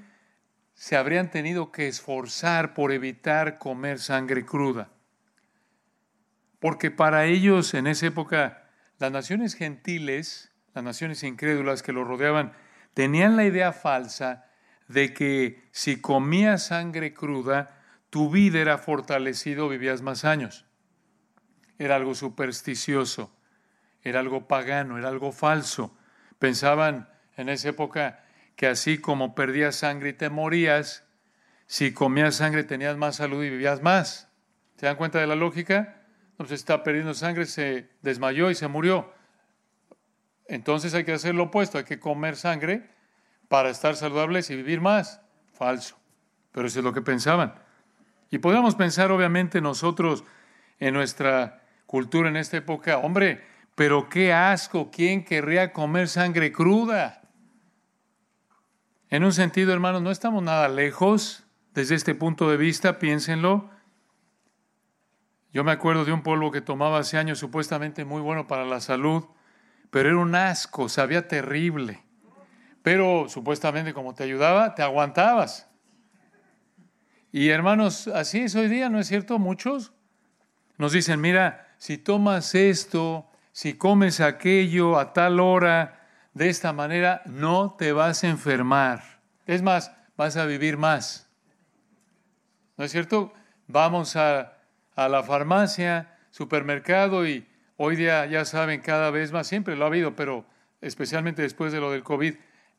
se 0.74 0.96
habrían 0.96 1.30
tenido 1.30 1.72
que 1.72 1.88
esforzar 1.88 2.74
por 2.74 2.92
evitar 2.92 3.58
comer 3.58 4.00
sangre 4.00 4.46
cruda? 4.46 4.90
Porque 6.60 6.92
para 6.92 7.26
ellos 7.26 7.74
en 7.74 7.88
esa 7.88 8.08
época 8.08 8.70
las 8.98 9.12
naciones 9.12 9.56
gentiles, 9.56 10.52
las 10.74 10.84
naciones 10.84 11.24
incrédulas 11.24 11.84
que 11.84 11.94
los 11.94 12.08
rodeaban, 12.08 12.54
tenían 12.94 13.38
la 13.38 13.46
idea 13.46 13.72
falsa 13.72 14.46
de 14.88 15.14
que 15.14 15.64
si 15.72 16.02
comías 16.02 16.68
sangre 16.68 17.14
cruda, 17.14 17.78
tu 18.10 18.30
vida 18.30 18.60
era 18.60 18.78
fortalecido, 18.78 19.70
vivías 19.70 20.02
más 20.02 20.26
años. 20.26 20.66
Era 21.80 21.96
algo 21.96 22.14
supersticioso, 22.14 23.34
era 24.04 24.20
algo 24.20 24.48
pagano, 24.48 25.00
era 25.00 25.08
algo 25.08 25.32
falso. 25.32 25.98
Pensaban 26.38 27.10
en 27.38 27.50
esa 27.50 27.70
época 27.70 28.24
que 28.56 28.68
así 28.68 29.00
como 29.00 29.34
perdías 29.34 29.78
sangre 29.78 30.10
y 30.10 30.14
te 30.14 30.30
morías, 30.30 31.06
si 31.66 31.94
comías 31.94 32.36
sangre 32.36 32.64
tenías 32.64 32.98
más 32.98 33.16
salud 33.16 33.44
y 33.44 33.50
vivías 33.50 33.82
más. 33.82 34.30
¿Se 34.76 34.86
dan 34.86 34.98
cuenta 34.98 35.20
de 35.20 35.28
la 35.28 35.36
lógica? 35.36 36.04
Entonces 36.32 36.60
está 36.60 36.84
perdiendo 36.84 37.14
sangre, 37.14 37.46
se 37.46 37.90
desmayó 38.02 38.52
y 38.52 38.56
se 38.56 38.68
murió. 38.68 39.14
Entonces 40.48 40.94
hay 40.94 41.06
que 41.06 41.14
hacer 41.14 41.36
lo 41.36 41.44
opuesto, 41.44 41.78
hay 41.78 41.84
que 41.86 42.00
comer 42.00 42.36
sangre 42.36 42.90
para 43.48 43.70
estar 43.70 43.96
saludables 43.96 44.50
y 44.50 44.56
vivir 44.56 44.82
más. 44.82 45.22
Falso. 45.54 45.98
Pero 46.52 46.68
eso 46.68 46.80
es 46.80 46.86
lo 46.86 46.94
que 46.94 47.02
pensaban. 47.02 47.56
Y 48.32 48.40
podemos 48.40 48.76
pensar, 48.76 49.12
obviamente, 49.12 49.62
nosotros 49.62 50.24
en 50.80 50.94
nuestra 50.94 51.64
cultura 51.90 52.30
en 52.30 52.38
esta 52.38 52.58
época, 52.58 53.00
hombre, 53.00 53.44
pero 53.74 54.10
qué 54.10 54.32
asco, 54.32 54.92
¿quién 54.92 55.26
querría 55.26 55.74
comer 55.74 56.08
sangre 56.08 56.52
cruda? 56.52 57.24
En 59.10 59.24
un 59.24 59.34
sentido, 59.34 59.74
hermanos, 59.74 60.04
no 60.04 60.12
estamos 60.12 60.44
nada 60.44 60.70
lejos 60.70 61.48
desde 61.74 61.96
este 61.96 62.14
punto 62.14 62.48
de 62.48 62.58
vista, 62.58 63.00
piénsenlo. 63.00 63.72
Yo 65.52 65.64
me 65.64 65.72
acuerdo 65.72 66.06
de 66.06 66.12
un 66.12 66.22
polvo 66.22 66.52
que 66.52 66.62
tomaba 66.62 67.00
hace 67.00 67.18
años, 67.18 67.40
supuestamente 67.40 68.06
muy 68.06 68.22
bueno 68.22 68.46
para 68.46 68.66
la 68.66 68.82
salud, 68.82 69.24
pero 69.90 70.10
era 70.10 70.20
un 70.20 70.36
asco, 70.36 70.90
sabía 70.90 71.28
terrible. 71.28 72.04
Pero 72.84 73.26
supuestamente 73.30 73.96
como 73.96 74.14
te 74.14 74.26
ayudaba, 74.26 74.76
te 74.76 74.84
aguantabas. 74.84 75.68
Y 77.32 77.50
hermanos, 77.50 78.08
así 78.10 78.42
es 78.42 78.54
hoy 78.54 78.68
día, 78.68 78.90
¿no 78.90 79.00
es 79.00 79.08
cierto? 79.08 79.40
Muchos 79.40 79.92
nos 80.78 80.92
dicen, 80.92 81.20
mira, 81.20 81.66
si 81.80 81.98
tomas 81.98 82.54
esto, 82.54 83.28
si 83.52 83.74
comes 83.74 84.22
aquello 84.22 85.00
a 85.00 85.12
tal 85.14 85.40
hora, 85.40 86.08
de 86.36 86.50
esta 86.50 86.72
manera, 86.72 87.24
no 87.26 87.76
te 87.78 87.92
vas 87.92 88.24
a 88.24 88.28
enfermar. 88.28 89.02
Es 89.48 89.64
más, 89.64 89.92
vas 90.16 90.38
a 90.38 90.46
vivir 90.46 90.78
más. 90.78 91.28
¿No 92.78 92.86
es 92.86 92.92
cierto? 92.92 93.34
Vamos 93.66 94.16
a 94.16 94.60
a 95.00 95.08
la 95.08 95.24
farmacia, 95.24 96.14
supermercado 96.30 97.26
y 97.26 97.48
hoy 97.78 97.96
día 97.96 98.26
ya 98.26 98.44
saben 98.44 98.82
cada 98.82 99.12
vez 99.12 99.32
más, 99.32 99.48
siempre 99.48 99.78
lo 99.78 99.86
ha 99.86 99.88
habido, 99.88 100.14
pero 100.14 100.46
especialmente 100.82 101.42
después 101.42 101.72
de 101.72 101.80
lo 101.80 101.92
del 101.92 102.04
COVID, 102.04 102.36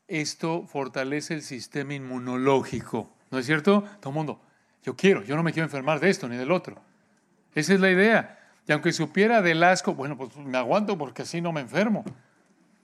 esto 0.07 0.67
fortalece 0.67 1.33
el 1.33 1.41
sistema 1.41 1.95
inmunológico. 1.95 3.11
¿No 3.31 3.39
es 3.39 3.47
cierto? 3.47 3.85
Todo 3.99 4.11
el 4.11 4.15
mundo, 4.15 4.41
yo 4.83 4.95
quiero, 4.95 5.23
yo 5.23 5.35
no 5.35 5.41
me 5.41 5.51
quiero 5.51 5.65
enfermar 5.65 5.99
de 5.99 6.11
esto 6.11 6.27
ni 6.27 6.37
del 6.37 6.51
otro. 6.51 6.79
Esa 7.55 7.73
es 7.73 7.79
la 7.79 7.89
idea. 7.89 8.40
Y 8.67 8.71
aunque 8.71 8.91
supiera 8.93 9.41
del 9.41 9.63
asco, 9.63 9.93
bueno, 9.93 10.17
pues 10.17 10.35
me 10.37 10.57
aguanto 10.57 10.97
porque 10.97 11.23
así 11.23 11.41
no 11.41 11.51
me 11.51 11.61
enfermo. 11.61 12.03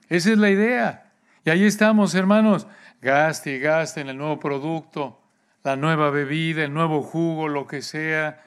Esa 0.08 0.32
es 0.32 0.38
la 0.38 0.50
idea. 0.50 1.12
Y 1.44 1.50
ahí 1.50 1.64
estamos, 1.64 2.14
hermanos, 2.14 2.66
gaste 3.00 3.52
y 3.56 3.58
gaste 3.58 4.00
en 4.00 4.08
el 4.08 4.18
nuevo 4.18 4.38
producto, 4.38 5.20
la 5.62 5.76
nueva 5.76 6.10
bebida, 6.10 6.64
el 6.64 6.74
nuevo 6.74 7.02
jugo, 7.02 7.48
lo 7.48 7.66
que 7.66 7.82
sea 7.82 8.44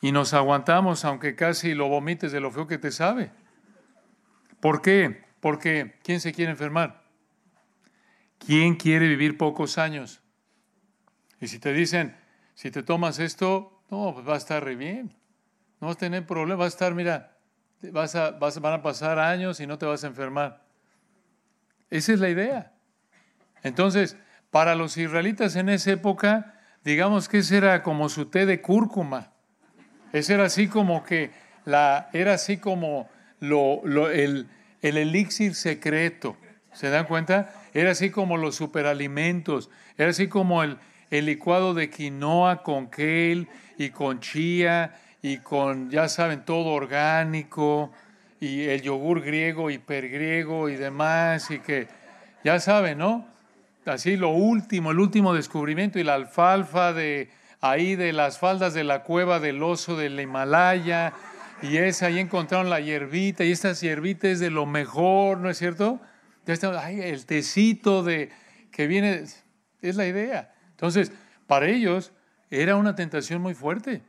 y 0.00 0.12
nos 0.12 0.34
aguantamos 0.34 1.04
aunque 1.04 1.34
casi 1.34 1.74
lo 1.74 1.88
vomites 1.88 2.32
de 2.32 2.40
lo 2.40 2.50
feo 2.50 2.66
que 2.66 2.78
te 2.78 2.90
sabe. 2.90 3.30
¿Por 4.60 4.82
qué? 4.82 5.24
Porque 5.40 5.96
¿quién 6.02 6.20
se 6.20 6.32
quiere 6.32 6.52
enfermar? 6.52 7.02
¿Quién 8.38 8.76
quiere 8.76 9.08
vivir 9.08 9.38
pocos 9.38 9.78
años? 9.78 10.22
Y 11.40 11.48
si 11.48 11.58
te 11.58 11.72
dicen, 11.72 12.16
si 12.54 12.70
te 12.70 12.82
tomas 12.82 13.18
esto, 13.18 13.82
no, 13.90 14.12
pues 14.14 14.28
va 14.28 14.34
a 14.34 14.38
estar 14.38 14.62
re 14.62 14.76
bien. 14.76 15.14
No 15.80 15.88
vas 15.88 15.96
a 15.96 16.00
tener 16.00 16.26
problema, 16.26 16.60
va 16.60 16.64
a 16.64 16.68
estar, 16.68 16.94
mira, 16.94 17.36
vas 17.92 18.14
a, 18.14 18.30
vas, 18.30 18.60
van 18.60 18.74
a 18.74 18.82
pasar 18.82 19.18
años 19.18 19.60
y 19.60 19.66
no 19.66 19.78
te 19.78 19.86
vas 19.86 20.04
a 20.04 20.06
enfermar. 20.06 20.62
Esa 21.90 22.12
es 22.12 22.20
la 22.20 22.28
idea. 22.28 22.72
Entonces, 23.62 24.16
para 24.50 24.74
los 24.74 24.96
israelitas 24.96 25.56
en 25.56 25.68
esa 25.68 25.92
época, 25.92 26.54
digamos 26.84 27.28
que 27.28 27.38
ese 27.38 27.58
era 27.58 27.82
como 27.82 28.08
su 28.08 28.26
té 28.26 28.46
de 28.46 28.60
cúrcuma. 28.60 29.32
Ese 30.12 30.34
era 30.34 30.44
así 30.44 30.68
como 30.68 31.04
que 31.04 31.30
la, 31.64 32.08
era 32.12 32.34
así 32.34 32.56
como 32.56 33.08
lo, 33.40 33.82
el, 34.10 34.48
el 34.82 34.96
elixir 34.96 35.54
secreto. 35.54 36.36
¿Se 36.72 36.90
dan 36.90 37.06
cuenta? 37.06 37.52
Era 37.74 37.90
así 37.90 38.10
como 38.10 38.36
los 38.36 38.54
superalimentos, 38.54 39.70
era 39.96 40.10
así 40.10 40.28
como 40.28 40.62
el, 40.62 40.78
el 41.10 41.26
licuado 41.26 41.74
de 41.74 41.90
quinoa 41.90 42.62
con 42.62 42.86
kale 42.86 43.48
y 43.78 43.90
con 43.90 44.20
chía 44.20 44.94
y 45.26 45.38
con, 45.38 45.90
ya 45.90 46.08
saben, 46.08 46.44
todo 46.44 46.68
orgánico 46.68 47.90
y 48.38 48.62
el 48.62 48.82
yogur 48.82 49.22
griego, 49.22 49.70
hipergriego 49.70 50.68
y 50.68 50.76
demás 50.76 51.50
y 51.50 51.58
que, 51.58 51.88
ya 52.44 52.60
saben, 52.60 52.98
¿no? 52.98 53.26
Así 53.86 54.16
lo 54.16 54.28
último, 54.28 54.92
el 54.92 55.00
último 55.00 55.34
descubrimiento 55.34 55.98
y 55.98 56.04
la 56.04 56.14
alfalfa 56.14 56.92
de, 56.92 57.28
ahí 57.60 57.96
de 57.96 58.12
las 58.12 58.38
faldas 58.38 58.72
de 58.72 58.84
la 58.84 59.02
cueva 59.02 59.40
del 59.40 59.64
oso 59.64 59.96
del 59.96 60.20
Himalaya, 60.20 61.12
y 61.60 61.78
es 61.78 62.04
ahí 62.04 62.20
encontraron 62.20 62.70
la 62.70 62.78
hierbita, 62.78 63.42
y 63.42 63.50
esta 63.50 63.72
hierbita 63.72 64.28
es 64.28 64.38
de 64.38 64.50
lo 64.50 64.64
mejor, 64.64 65.38
¿no 65.38 65.50
es 65.50 65.58
cierto? 65.58 66.00
Ya 66.46 66.54
está, 66.54 66.84
ay, 66.84 67.00
el 67.00 67.26
tecito 67.26 68.04
de 68.04 68.30
que 68.70 68.86
viene, 68.86 69.24
es 69.82 69.96
la 69.96 70.06
idea. 70.06 70.54
Entonces, 70.70 71.10
para 71.48 71.66
ellos 71.66 72.12
era 72.48 72.76
una 72.76 72.94
tentación 72.94 73.42
muy 73.42 73.54
fuerte. 73.54 74.02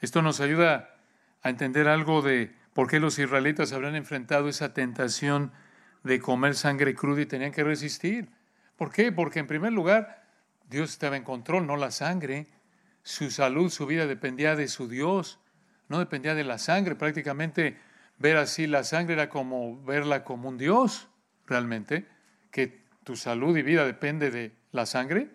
Esto 0.00 0.22
nos 0.22 0.40
ayuda 0.40 0.96
a 1.42 1.48
entender 1.48 1.88
algo 1.88 2.22
de 2.22 2.54
por 2.72 2.88
qué 2.88 3.00
los 3.00 3.18
israelitas 3.18 3.72
habrán 3.72 3.96
enfrentado 3.96 4.48
esa 4.48 4.74
tentación 4.74 5.52
de 6.02 6.20
comer 6.20 6.54
sangre 6.54 6.94
cruda 6.94 7.22
y 7.22 7.26
tenían 7.26 7.52
que 7.52 7.64
resistir. 7.64 8.28
¿Por 8.76 8.92
qué? 8.92 9.12
Porque 9.12 9.38
en 9.38 9.46
primer 9.46 9.72
lugar, 9.72 10.24
Dios 10.68 10.90
estaba 10.90 11.16
en 11.16 11.24
control, 11.24 11.66
no 11.66 11.76
la 11.76 11.90
sangre. 11.90 12.46
Su 13.02 13.30
salud, 13.30 13.70
su 13.70 13.86
vida 13.86 14.06
dependía 14.06 14.56
de 14.56 14.68
su 14.68 14.88
Dios, 14.88 15.40
no 15.88 15.98
dependía 15.98 16.34
de 16.34 16.44
la 16.44 16.58
sangre. 16.58 16.94
Prácticamente 16.94 17.78
ver 18.18 18.36
así 18.36 18.66
la 18.66 18.84
sangre 18.84 19.14
era 19.14 19.28
como 19.28 19.82
verla 19.82 20.24
como 20.24 20.48
un 20.48 20.58
Dios, 20.58 21.08
realmente, 21.46 22.06
que 22.50 22.84
tu 23.04 23.16
salud 23.16 23.56
y 23.56 23.62
vida 23.62 23.86
depende 23.86 24.30
de 24.30 24.52
la 24.72 24.84
sangre 24.84 25.30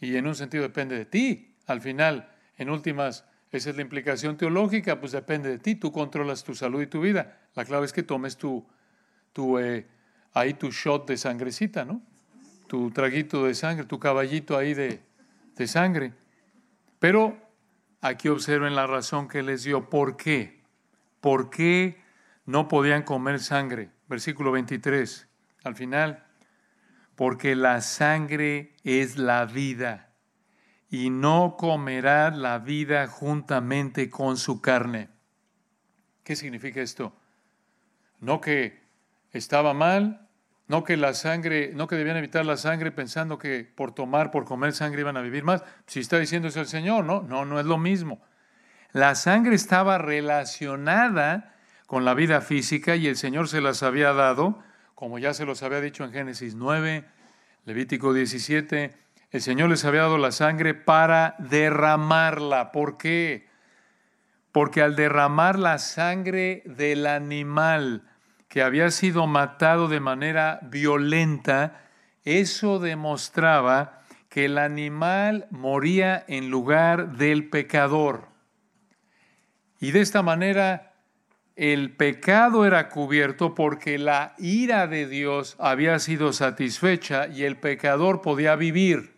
y 0.00 0.16
en 0.16 0.26
un 0.26 0.34
sentido 0.34 0.62
depende 0.62 0.96
de 0.96 1.06
ti. 1.06 1.56
Al 1.66 1.80
final, 1.80 2.30
en 2.56 2.70
últimas, 2.70 3.24
esa 3.52 3.70
es 3.70 3.76
la 3.76 3.82
implicación 3.82 4.36
teológica, 4.36 5.00
pues 5.00 5.12
depende 5.12 5.50
de 5.50 5.58
ti, 5.58 5.74
tú 5.74 5.92
controlas 5.92 6.44
tu 6.44 6.54
salud 6.54 6.82
y 6.82 6.86
tu 6.86 7.00
vida. 7.00 7.38
La 7.54 7.64
clave 7.64 7.86
es 7.86 7.92
que 7.92 8.02
tomes 8.02 8.36
tu, 8.36 8.66
eh, 9.58 9.86
ahí 10.32 10.54
tu 10.54 10.70
shot 10.70 11.06
de 11.06 11.16
sangrecita, 11.16 11.84
¿no? 11.84 12.02
tu 12.66 12.90
traguito 12.90 13.44
de 13.44 13.54
sangre, 13.54 13.84
tu 13.84 13.98
caballito 13.98 14.56
ahí 14.56 14.74
de, 14.74 15.00
de 15.54 15.66
sangre. 15.66 16.12
Pero 16.98 17.36
aquí 18.00 18.28
observen 18.28 18.74
la 18.74 18.86
razón 18.86 19.28
que 19.28 19.42
les 19.42 19.64
dio. 19.64 19.88
¿Por 19.88 20.16
qué? 20.16 20.62
¿Por 21.20 21.50
qué 21.50 22.00
no 22.44 22.68
podían 22.68 23.02
comer 23.02 23.40
sangre? 23.40 23.90
Versículo 24.08 24.52
23. 24.52 25.28
Al 25.64 25.74
final, 25.74 26.24
porque 27.14 27.56
la 27.56 27.80
sangre 27.80 28.74
es 28.84 29.18
la 29.18 29.44
vida 29.46 30.05
y 30.88 31.10
no 31.10 31.56
comerá 31.58 32.30
la 32.30 32.58
vida 32.58 33.06
juntamente 33.06 34.08
con 34.08 34.36
su 34.36 34.60
carne. 34.60 35.08
¿Qué 36.22 36.36
significa 36.36 36.80
esto? 36.80 37.16
No 38.20 38.40
que 38.40 38.82
estaba 39.32 39.74
mal, 39.74 40.28
no 40.68 40.84
que 40.84 40.96
la 40.96 41.14
sangre, 41.14 41.72
no 41.74 41.86
que 41.86 41.96
debían 41.96 42.16
evitar 42.16 42.44
la 42.44 42.56
sangre 42.56 42.90
pensando 42.90 43.38
que 43.38 43.64
por 43.64 43.94
tomar, 43.94 44.30
por 44.30 44.44
comer 44.44 44.72
sangre 44.72 45.02
iban 45.02 45.16
a 45.16 45.22
vivir 45.22 45.44
más. 45.44 45.62
Si 45.86 46.00
está 46.00 46.18
diciendo 46.18 46.48
eso 46.48 46.60
el 46.60 46.66
Señor, 46.66 47.04
no, 47.04 47.22
no, 47.22 47.44
no 47.44 47.60
es 47.60 47.66
lo 47.66 47.78
mismo. 47.78 48.20
La 48.92 49.14
sangre 49.14 49.54
estaba 49.54 49.98
relacionada 49.98 51.54
con 51.86 52.04
la 52.04 52.14
vida 52.14 52.40
física 52.40 52.96
y 52.96 53.06
el 53.06 53.16
Señor 53.16 53.48
se 53.48 53.60
las 53.60 53.82
había 53.82 54.12
dado, 54.12 54.58
como 54.94 55.18
ya 55.18 55.34
se 55.34 55.44
los 55.44 55.62
había 55.62 55.80
dicho 55.80 56.04
en 56.04 56.12
Génesis 56.12 56.54
9, 56.54 57.04
Levítico 57.64 58.12
17, 58.12 58.96
el 59.30 59.42
Señor 59.42 59.70
les 59.70 59.84
había 59.84 60.02
dado 60.02 60.18
la 60.18 60.32
sangre 60.32 60.74
para 60.74 61.34
derramarla. 61.38 62.72
¿Por 62.72 62.96
qué? 62.96 63.48
Porque 64.52 64.82
al 64.82 64.96
derramar 64.96 65.58
la 65.58 65.78
sangre 65.78 66.62
del 66.64 67.06
animal, 67.06 68.08
que 68.48 68.62
había 68.62 68.90
sido 68.90 69.26
matado 69.26 69.88
de 69.88 70.00
manera 70.00 70.60
violenta, 70.62 71.82
eso 72.24 72.78
demostraba 72.78 74.00
que 74.28 74.46
el 74.46 74.58
animal 74.58 75.46
moría 75.50 76.24
en 76.28 76.50
lugar 76.50 77.16
del 77.16 77.50
pecador. 77.50 78.28
Y 79.80 79.90
de 79.90 80.00
esta 80.00 80.22
manera 80.22 80.94
el 81.56 81.94
pecado 81.96 82.64
era 82.64 82.88
cubierto 82.88 83.54
porque 83.54 83.98
la 83.98 84.34
ira 84.38 84.86
de 84.86 85.06
Dios 85.06 85.56
había 85.58 85.98
sido 85.98 86.32
satisfecha 86.32 87.28
y 87.28 87.44
el 87.44 87.56
pecador 87.56 88.20
podía 88.22 88.56
vivir 88.56 89.15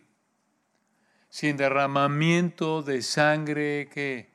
sin 1.29 1.57
derramamiento 1.57 2.81
de 2.81 3.01
sangre 3.01 3.89
que 3.93 4.29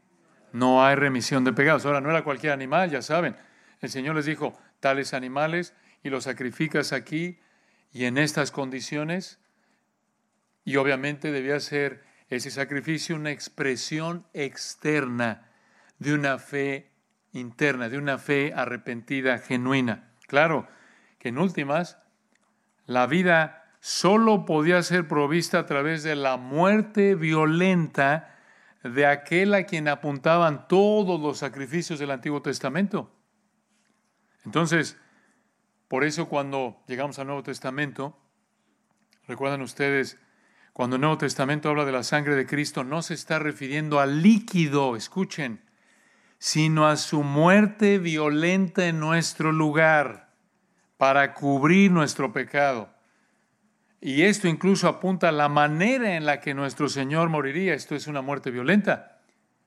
no 0.53 0.85
hay 0.85 0.95
remisión 0.95 1.45
de 1.45 1.53
pecados. 1.53 1.85
Ahora, 1.85 2.01
no 2.01 2.11
era 2.11 2.23
cualquier 2.23 2.53
animal, 2.53 2.91
ya 2.91 3.03
saben. 3.03 3.37
El 3.81 3.91
Señor 3.91 4.15
les 4.15 4.27
dijo, 4.27 4.59
tales 4.81 5.13
animales 5.13 5.75
y 6.03 6.11
los 6.11 6.25
sacrificas 6.25 6.93
aquí 6.93 7.39
y 7.93 8.05
en 8.05 8.19
estas 8.19 8.51
condiciones. 8.51 9.41
Y 10.65 10.77
obviamente 10.77 11.33
debía 11.33 11.59
ser 11.61 12.05
ese 12.29 12.51
sacrificio 12.51 13.17
una 13.17 13.33
expresión 13.33 14.27
externa 14.33 15.51
de 15.99 16.15
una 16.15 16.39
fe 16.39 16.91
interna, 17.33 17.89
de 17.89 17.99
una 17.99 18.19
fe 18.19 18.53
arrepentida, 18.55 19.39
genuina. 19.39 20.13
Claro 20.27 20.69
que 21.19 21.29
en 21.31 21.39
últimas, 21.39 21.99
la 22.87 23.07
vida 23.07 23.64
solo 23.85 24.47
podía 24.47 24.83
ser 24.83 25.07
provista 25.07 25.59
a 25.59 25.67
través 25.67 26.03
de 26.03 26.17
la 26.17 26.39
muerte 26.39 27.15
violenta 27.17 28.35
de 28.83 29.05
aquel 29.05 29.53
a 29.53 29.65
quien 29.65 29.89
apuntaban 29.89 30.69
todos 30.69 31.21
los 31.21 31.37
sacrificios 31.37 31.99
del 31.99 32.11
Antiguo 32.11 32.41
Testamento. 32.41 33.13
Entonces, 34.47 34.97
por 35.87 36.03
eso 36.03 36.31
cuando 36.31 36.83
llegamos 36.87 37.19
al 37.19 37.27
Nuevo 37.27 37.43
Testamento, 37.43 38.17
recuerdan 39.27 39.61
ustedes, 39.61 40.19
cuando 40.73 40.97
el 40.97 41.03
Nuevo 41.03 41.19
Testamento 41.19 41.69
habla 41.69 41.85
de 41.85 41.93
la 41.93 42.05
sangre 42.05 42.37
de 42.37 42.47
Cristo, 42.47 42.85
no 42.85 43.03
se 43.03 43.13
está 43.13 43.39
refiriendo 43.39 44.01
al 44.01 44.23
líquido, 44.23 44.97
escuchen, 44.97 45.61
sino 46.39 46.87
a 46.87 46.97
su 46.97 47.23
muerte 47.23 47.99
violenta 47.99 48.87
en 48.87 48.99
nuestro 48.99 49.53
lugar 49.53 50.33
para 50.97 51.35
cubrir 51.35 51.91
nuestro 51.91 52.33
pecado. 52.33 52.94
Y 54.07 54.25
esto 54.25 54.49
incluso 54.49 54.87
apunta 54.87 55.31
a 55.31 55.33
la 55.33 55.49
manera 55.49 56.15
en 56.15 56.27
la 56.27 56.39
que 56.39 56.53
nuestro 56.53 56.91
Señor 56.91 57.31
moriría. 57.31 57.73
Esto 57.73 57.95
es 57.95 58.07
una 58.07 58.21
muerte 58.21 58.51
violenta. 58.51 59.23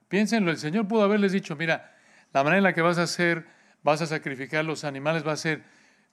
Piénsenlo, 0.06 0.52
el 0.52 0.58
Señor 0.58 0.86
pudo 0.86 1.02
haberles 1.02 1.32
dicho, 1.32 1.56
mira, 1.56 1.96
la 2.32 2.44
manera 2.44 2.58
en 2.58 2.62
la 2.62 2.72
que 2.72 2.80
vas 2.80 2.98
a 2.98 3.02
hacer, 3.02 3.48
vas 3.82 4.00
a 4.00 4.06
sacrificar 4.06 4.64
los 4.64 4.84
animales 4.84 5.26
va 5.26 5.32
a 5.32 5.36
ser, 5.36 5.64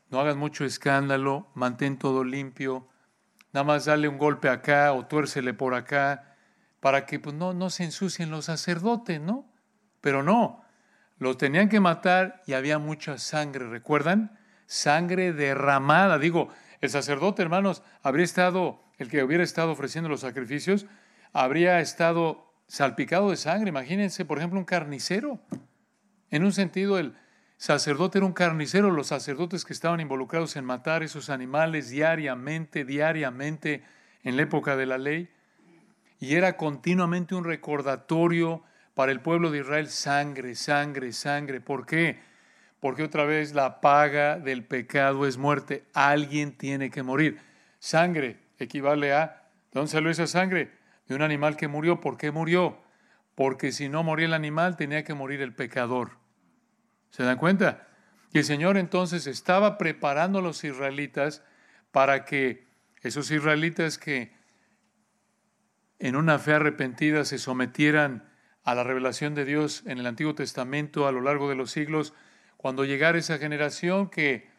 no 0.10 0.20
hagas 0.20 0.36
mucho 0.38 0.66
escándalo, 0.66 1.52
mantén 1.54 2.00
todo 2.00 2.24
limpio, 2.24 2.90
nada 3.54 3.64
más 3.64 3.86
dale 3.86 4.08
un 4.08 4.18
golpe 4.18 4.50
acá 4.50 4.94
o 4.94 5.06
tuércele 5.06 5.54
por 5.54 5.76
acá, 5.76 6.36
para 6.80 7.06
que 7.06 7.20
pues, 7.20 7.36
no, 7.36 7.54
no 7.54 7.70
se 7.70 7.84
ensucien 7.84 8.32
los 8.32 8.46
sacerdotes, 8.46 9.22
¿no? 9.22 9.48
Pero 10.02 10.24
no, 10.24 10.66
los 11.20 11.38
tenían 11.38 11.70
que 11.70 11.80
matar 11.80 12.42
y 12.48 12.54
había 12.54 12.80
mucha 12.80 13.20
sangre, 13.20 13.70
¿recuerdan? 13.70 14.40
Sangre 14.66 15.32
derramada. 15.32 16.18
Digo, 16.18 16.50
el 16.82 16.90
sacerdote, 16.90 17.42
hermanos, 17.42 17.84
habría 18.02 18.26
estado, 18.26 18.82
el 18.98 19.10
que 19.10 19.24
hubiera 19.24 19.44
estado 19.44 19.72
ofreciendo 19.72 20.10
los 20.10 20.22
sacrificios, 20.22 20.86
habría 21.34 21.80
estado 21.80 22.54
salpicado 22.68 23.30
de 23.30 23.38
sangre. 23.38 23.70
Imagínense, 23.70 24.26
por 24.26 24.38
ejemplo, 24.38 24.60
un 24.60 24.66
carnicero. 24.66 25.40
En 26.30 26.44
un 26.44 26.52
sentido, 26.52 26.98
el 26.98 27.16
sacerdote 27.58 28.18
era 28.18 28.26
un 28.26 28.34
carnicero, 28.34 28.92
los 28.92 29.08
sacerdotes 29.08 29.66
que 29.66 29.74
estaban 29.74 30.00
involucrados 30.00 30.56
en 30.56 30.66
matar 30.66 31.04
esos 31.04 31.30
animales 31.30 31.90
diariamente, 31.90 32.86
diariamente 32.86 33.84
en 34.24 34.36
la 34.38 34.44
época 34.44 34.76
de 34.76 34.86
la 34.86 34.98
ley. 34.98 35.30
Y 36.20 36.36
era 36.36 36.58
continuamente 36.58 37.36
un 37.36 37.44
recordatorio 37.44 38.64
para 38.94 39.12
el 39.12 39.20
pueblo 39.20 39.52
de 39.52 39.60
Israel 39.60 39.90
sangre, 39.90 40.56
sangre, 40.56 41.12
sangre. 41.12 41.62
¿Por 41.62 41.86
qué? 41.86 42.20
Porque 42.86 43.02
otra 43.02 43.26
vez 43.26 43.56
la 43.56 43.82
paga 43.82 44.38
del 44.38 44.64
pecado 44.64 45.26
es 45.26 45.40
muerte. 45.40 45.86
Alguien 45.96 46.56
tiene 46.56 46.92
que 46.92 47.02
morir. 47.02 47.42
Sangre 47.80 48.38
equivale 48.60 49.12
a, 49.12 49.50
¿de 49.72 49.80
dónde 49.80 49.90
salió 49.90 50.12
esa 50.12 50.28
sangre? 50.28 50.72
De 51.08 51.16
un 51.16 51.24
animal 51.24 51.58
que 51.58 51.68
murió. 51.68 52.00
¿Por 52.00 52.16
qué 52.16 52.30
murió? 52.30 52.80
Porque 53.34 53.72
si 53.72 53.90
no 53.90 54.04
moría 54.04 54.28
el 54.28 54.36
animal, 54.36 54.78
tenía 54.78 55.04
que 55.04 55.16
morir 55.16 55.42
el 55.42 55.56
pecador. 55.56 56.12
¿Se 57.10 57.24
dan 57.24 57.40
cuenta? 57.40 57.88
Y 58.32 58.38
el 58.38 58.44
Señor 58.44 58.78
entonces 58.78 59.26
estaba 59.26 59.80
preparando 59.80 60.38
a 60.38 60.44
los 60.44 60.64
israelitas 60.64 61.42
para 61.90 62.24
que 62.24 62.68
esos 63.02 63.32
israelitas 63.32 63.98
que 63.98 64.32
en 65.98 66.16
una 66.16 66.38
fe 66.38 66.54
arrepentida 66.54 67.26
se 67.26 67.40
sometieran 67.40 68.30
a 68.64 68.76
la 68.76 68.84
revelación 68.84 69.34
de 69.34 69.44
Dios 69.44 69.82
en 69.88 69.98
el 69.98 70.06
Antiguo 70.06 70.36
Testamento 70.36 71.08
a 71.08 71.12
lo 71.12 71.22
largo 71.22 71.50
de 71.50 71.56
los 71.56 71.72
siglos, 71.72 72.14
cuando 72.66 72.84
llegara 72.84 73.20
esa 73.20 73.38
generación 73.38 74.10
que 74.10 74.50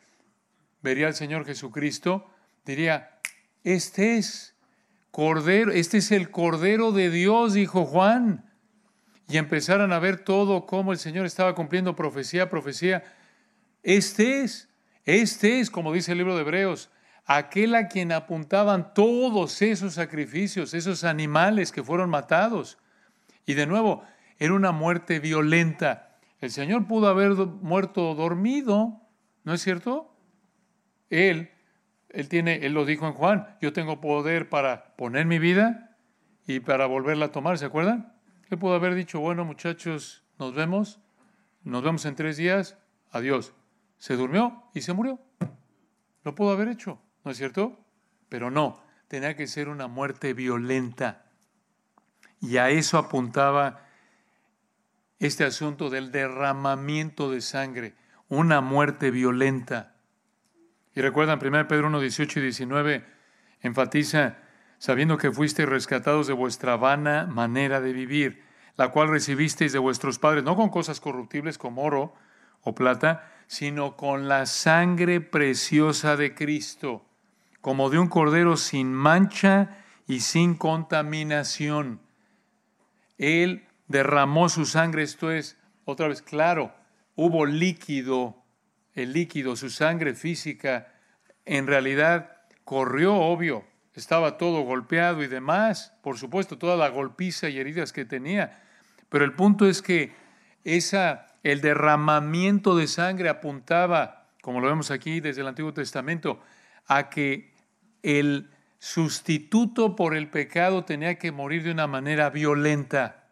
vería 0.81 1.09
al 1.09 1.15
Señor 1.17 1.45
Jesucristo, 1.45 2.31
diría, 2.65 3.19
este 3.65 4.17
es 4.17 4.55
Cordero, 5.11 5.73
este 5.73 5.99
es 5.99 6.13
el 6.13 6.31
Cordero 6.31 6.93
de 6.93 7.11
Dios, 7.11 7.55
dijo 7.55 7.85
Juan. 7.85 8.49
Y 9.29 9.39
empezaran 9.39 9.93
a 9.93 9.99
ver 9.99 10.19
todo 10.19 10.67
cómo 10.67 10.93
el 10.93 10.99
Señor 10.99 11.27
estaba 11.27 11.57
cumpliendo 11.57 11.97
profecía, 11.97 12.49
profecía. 12.49 13.03
Este 13.83 14.43
es, 14.43 14.69
este 15.05 15.59
es, 15.59 15.69
como 15.69 15.93
dice 15.93 16.13
el 16.13 16.19
libro 16.19 16.37
de 16.37 16.43
Hebreos, 16.43 16.91
aquel 17.25 17.75
a 17.75 17.89
quien 17.89 18.13
apuntaban 18.13 18.95
todos 18.95 19.61
esos 19.63 19.95
sacrificios, 19.95 20.75
esos 20.75 21.03
animales 21.03 21.73
que 21.73 21.83
fueron 21.83 22.09
matados. 22.09 22.79
Y 23.47 23.55
de 23.55 23.67
nuevo, 23.67 24.05
era 24.39 24.55
una 24.55 24.71
muerte 24.71 25.19
violenta. 25.19 26.06
El 26.41 26.51
Señor 26.51 26.87
pudo 26.87 27.09
haber 27.09 27.33
muerto 27.35 28.15
dormido, 28.15 29.01
¿no 29.45 29.55
es 29.55 29.63
cierto? 29.63 30.15
Él, 31.09 31.51
él 32.11 32.29
tiene, 32.29 32.67
él 32.67 32.75
lo 32.75 32.85
dijo 32.85 33.07
en 33.07 33.15
Juan, 33.15 33.57
yo 33.61 33.73
tengo 33.73 34.01
poder 34.01 34.49
para 34.49 34.97
poner 34.97 35.27
mi 35.27 35.39
vida 35.39 35.97
y 36.47 36.61
para 36.61 36.87
volverla 36.87 37.27
a 37.27 37.33
tomar, 37.33 37.59
¿se 37.59 37.65
acuerdan? 37.65 38.13
Él 38.51 38.59
pudo 38.59 38.75
haber 38.75 38.95
dicho, 38.95 39.21
bueno 39.21 39.45
muchachos, 39.45 40.25
nos 40.39 40.55
vemos, 40.55 41.01
nos 41.65 41.83
vemos 41.83 42.05
en 42.05 42.15
tres 42.15 42.37
días, 42.37 42.77
adiós. 43.11 43.55
Se 43.99 44.15
durmió 44.15 44.63
y 44.75 44.83
se 44.83 44.93
murió. 44.93 45.19
Lo 46.23 46.35
pudo 46.35 46.51
haber 46.51 46.69
hecho, 46.69 47.01
¿no 47.25 47.31
es 47.31 47.39
cierto? 47.39 47.79
Pero 48.29 48.51
no, 48.51 48.81
tenía 49.09 49.37
que 49.37 49.47
ser 49.47 49.69
una 49.69 49.89
muerte 49.89 50.35
violenta. 50.35 51.25
Y 52.41 52.59
a 52.59 52.69
eso 52.71 52.99
apuntaba 52.99 53.86
este 55.19 55.45
asunto 55.45 55.91
del 55.91 56.11
derramamiento 56.11 57.31
de 57.31 57.41
sangre, 57.41 57.95
una 58.29 58.61
muerte 58.61 59.11
violenta. 59.11 59.95
Y 60.95 61.01
recuerdan, 61.01 61.39
1 61.43 61.69
Pedro 61.69 61.89
1, 61.89 62.01
18 62.01 62.41
y 62.41 62.43
19 62.43 63.05
enfatiza, 63.61 64.39
sabiendo 64.79 65.17
que 65.19 65.33
fuisteis 65.33 65.69
rescatados 65.69 66.27
de 66.27 66.33
vuestra 66.33 66.77
vana 66.77 67.27
manera 67.27 67.81
de 67.81 67.93
vivir, 67.93 68.43
la 68.77 68.91
cual 68.91 69.09
recibisteis 69.09 69.73
de 69.73 69.79
vuestros 69.79 70.19
padres, 70.19 70.45
no 70.45 70.57
con 70.57 70.69
cosas 70.69 71.01
corruptibles 71.01 71.59
como 71.59 71.83
oro 71.83 72.15
o 72.63 72.75
plata, 72.75 73.33
sino 73.47 73.97
con 73.97 74.29
la 74.29 74.47
sangre 74.47 75.21
preciosa 75.21 76.17
de 76.17 76.35
Cristo, 76.35 77.05
como 77.61 77.91
de 77.91 77.99
un 77.99 78.09
cordero 78.09 78.57
sin 78.57 78.93
mancha 78.93 79.79
y 80.07 80.21
sin 80.21 80.55
contaminación 80.55 82.01
él 83.19 83.66
derramó 83.89 84.49
su 84.49 84.67
sangre, 84.67 85.03
esto 85.03 85.31
es, 85.31 85.59
otra 85.85 86.09
vez, 86.09 86.23
claro, 86.23 86.75
hubo 87.15 87.47
líquido, 87.47 88.45
el 88.95 89.13
líquido, 89.13 89.57
su 89.57 89.71
sangre 89.71 90.15
física, 90.15 90.93
en 91.45 91.67
realidad 91.67 92.43
corrió, 92.65 93.15
obvio, 93.15 93.65
estaba 93.95 94.37
todo 94.37 94.63
golpeado 94.63 95.23
y 95.23 95.29
demás, 95.29 95.95
por 96.03 96.19
supuesto, 96.19 96.59
toda 96.59 96.77
la 96.77 96.89
golpiza 96.89 97.49
y 97.49 97.59
heridas 97.59 97.93
que 97.93 98.05
tenía, 98.05 98.63
pero 99.09 99.25
el 99.25 99.33
punto 99.33 99.67
es 99.67 99.83
que 99.83 100.13
esa, 100.65 101.27
el 101.43 101.61
derramamiento 101.61 102.77
de 102.77 102.89
sangre 102.89 103.29
apuntaba, 103.29 104.29
como 104.43 104.61
lo 104.61 104.67
vemos 104.67 104.91
aquí 104.91 105.21
desde 105.21 105.43
el 105.43 105.47
Antiguo 105.47 105.73
Testamento, 105.73 106.41
a 106.87 107.09
que 107.09 107.55
el 108.03 108.51
sustituto 108.79 109.97
por 109.97 110.15
el 110.17 110.29
pecado 110.29 110.85
tenía 110.85 111.19
que 111.19 111.33
morir 111.33 111.63
de 111.63 111.71
una 111.71 111.87
manera 111.87 112.31
violenta. 112.31 113.26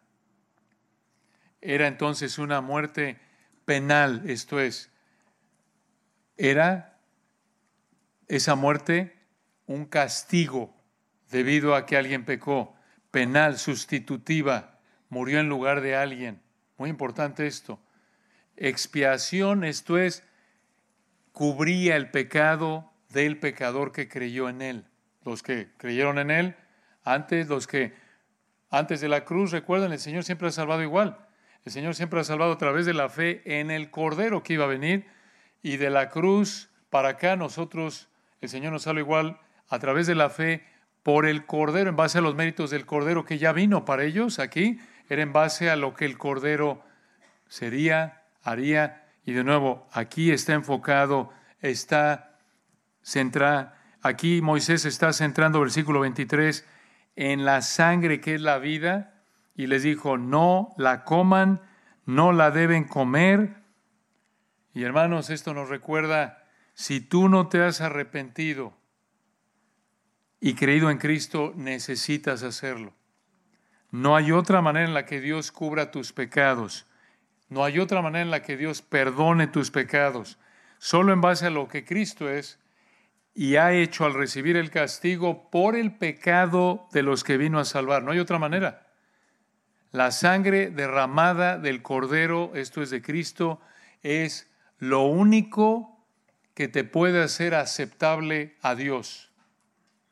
Era 1.65 1.87
entonces 1.87 2.37
una 2.37 2.61
muerte 2.61 3.19
penal, 3.65 4.23
esto 4.27 4.59
es, 4.59 4.91
era 6.37 6.99
esa 8.27 8.55
muerte 8.55 9.15
un 9.65 9.85
castigo 9.85 10.75
debido 11.29 11.75
a 11.75 11.85
que 11.85 11.97
alguien 11.97 12.25
pecó, 12.25 12.75
penal, 13.11 13.57
sustitutiva, 13.57 14.79
murió 15.09 15.39
en 15.39 15.49
lugar 15.49 15.81
de 15.81 15.95
alguien. 15.95 16.41
Muy 16.77 16.89
importante 16.89 17.47
esto. 17.47 17.79
Expiación, 18.57 19.63
esto 19.63 19.97
es, 19.97 20.23
cubría 21.31 21.95
el 21.95 22.11
pecado 22.11 22.93
del 23.09 23.39
pecador 23.39 23.91
que 23.91 24.07
creyó 24.07 24.49
en 24.49 24.61
él 24.61 24.85
los 25.25 25.41
que 25.41 25.69
creyeron 25.77 26.19
en 26.19 26.31
Él, 26.31 26.55
antes 27.03 27.47
los 27.47 27.67
que 27.67 27.93
antes 28.69 29.01
de 29.01 29.09
la 29.09 29.25
cruz, 29.25 29.51
recuerden, 29.51 29.91
el 29.91 29.99
Señor 29.99 30.23
siempre 30.23 30.47
ha 30.47 30.51
salvado 30.51 30.81
igual. 30.81 31.24
El 31.65 31.71
Señor 31.71 31.95
siempre 31.95 32.19
ha 32.19 32.23
salvado 32.23 32.51
a 32.51 32.57
través 32.59 32.85
de 32.85 32.93
la 32.93 33.09
fe 33.09 33.41
en 33.59 33.71
el 33.71 33.89
Cordero 33.89 34.43
que 34.43 34.53
iba 34.53 34.65
a 34.65 34.67
venir 34.67 35.07
y 35.63 35.77
de 35.77 35.89
la 35.89 36.11
cruz 36.11 36.69
para 36.91 37.09
acá 37.09 37.35
nosotros, 37.35 38.07
el 38.39 38.49
Señor 38.49 38.71
nos 38.71 38.83
salva 38.83 38.99
igual 38.99 39.39
a 39.67 39.79
través 39.79 40.05
de 40.05 40.13
la 40.13 40.29
fe 40.29 40.63
por 41.01 41.25
el 41.25 41.47
Cordero, 41.47 41.89
en 41.89 41.95
base 41.95 42.19
a 42.19 42.21
los 42.21 42.35
méritos 42.35 42.69
del 42.69 42.85
Cordero 42.85 43.25
que 43.25 43.39
ya 43.39 43.51
vino 43.51 43.83
para 43.83 44.03
ellos 44.03 44.37
aquí, 44.37 44.79
era 45.09 45.23
en 45.23 45.33
base 45.33 45.71
a 45.71 45.75
lo 45.75 45.95
que 45.95 46.05
el 46.05 46.19
Cordero 46.19 46.83
sería, 47.47 48.21
haría, 48.43 49.03
y 49.23 49.33
de 49.33 49.43
nuevo, 49.43 49.87
aquí 49.91 50.31
está 50.31 50.53
enfocado, 50.53 51.33
está 51.61 52.37
centrado, 53.01 53.71
aquí 54.01 54.39
Moisés 54.41 54.85
está 54.85 55.13
centrando, 55.13 55.59
versículo 55.59 55.99
23, 56.01 56.63
en 57.15 57.43
la 57.43 57.63
sangre 57.63 58.21
que 58.21 58.35
es 58.35 58.41
la 58.41 58.59
vida, 58.59 59.14
y 59.55 59.67
les 59.67 59.83
dijo, 59.83 60.17
no 60.17 60.73
la 60.77 61.03
coman, 61.03 61.61
no 62.05 62.33
la 62.33 62.51
deben 62.51 62.83
comer. 62.83 63.55
Y 64.73 64.83
hermanos, 64.83 65.29
esto 65.29 65.53
nos 65.53 65.69
recuerda, 65.69 66.43
si 66.73 66.99
tú 66.99 67.29
no 67.29 67.47
te 67.47 67.61
has 67.63 67.79
arrepentido 67.81 68.73
y 70.41 70.55
creído 70.55 70.89
en 70.89 70.97
Cristo, 70.97 71.53
necesitas 71.55 72.43
hacerlo. 72.43 72.93
No 73.91 74.17
hay 74.17 74.33
otra 74.33 74.61
manera 74.61 74.85
en 74.85 74.93
la 74.93 75.05
que 75.05 75.21
Dios 75.21 75.53
cubra 75.53 75.89
tus 75.89 76.11
pecados. 76.11 76.85
No 77.47 77.63
hay 77.63 77.79
otra 77.79 78.01
manera 78.01 78.23
en 78.23 78.31
la 78.31 78.41
que 78.41 78.57
Dios 78.57 78.81
perdone 78.81 79.47
tus 79.47 79.71
pecados. 79.71 80.37
Solo 80.79 81.13
en 81.13 81.21
base 81.21 81.45
a 81.45 81.49
lo 81.49 81.69
que 81.69 81.85
Cristo 81.85 82.29
es 82.29 82.59
y 83.33 83.55
ha 83.55 83.71
hecho 83.71 84.05
al 84.05 84.13
recibir 84.13 84.57
el 84.57 84.69
castigo 84.69 85.49
por 85.49 85.75
el 85.75 85.95
pecado 85.95 86.87
de 86.91 87.03
los 87.03 87.23
que 87.23 87.37
vino 87.37 87.59
a 87.59 87.65
salvar. 87.65 88.03
No 88.03 88.11
hay 88.11 88.19
otra 88.19 88.39
manera. 88.39 88.84
La 89.95 90.11
sangre 90.11 90.71
derramada 90.71 91.57
del 91.57 91.81
Cordero, 91.81 92.51
esto 92.53 92.81
es 92.81 92.89
de 92.89 93.01
Cristo, 93.01 93.61
es 94.03 94.51
lo 94.77 95.03
único 95.03 96.05
que 96.53 96.67
te 96.67 96.83
puede 96.83 97.23
hacer 97.23 97.55
aceptable 97.55 98.57
a 98.61 98.75
Dios, 98.75 99.31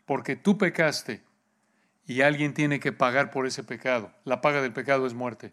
porque 0.05 0.37
tú 0.37 0.57
pecaste 0.57 1.21
y 2.05 2.21
alguien 2.21 2.53
tiene 2.53 2.79
que 2.79 2.93
pagar 2.93 3.29
por 3.29 3.45
ese 3.45 3.65
pecado. 3.65 4.13
La 4.23 4.39
paga 4.39 4.61
del 4.61 4.71
pecado 4.71 5.05
es 5.05 5.13
muerte. 5.13 5.51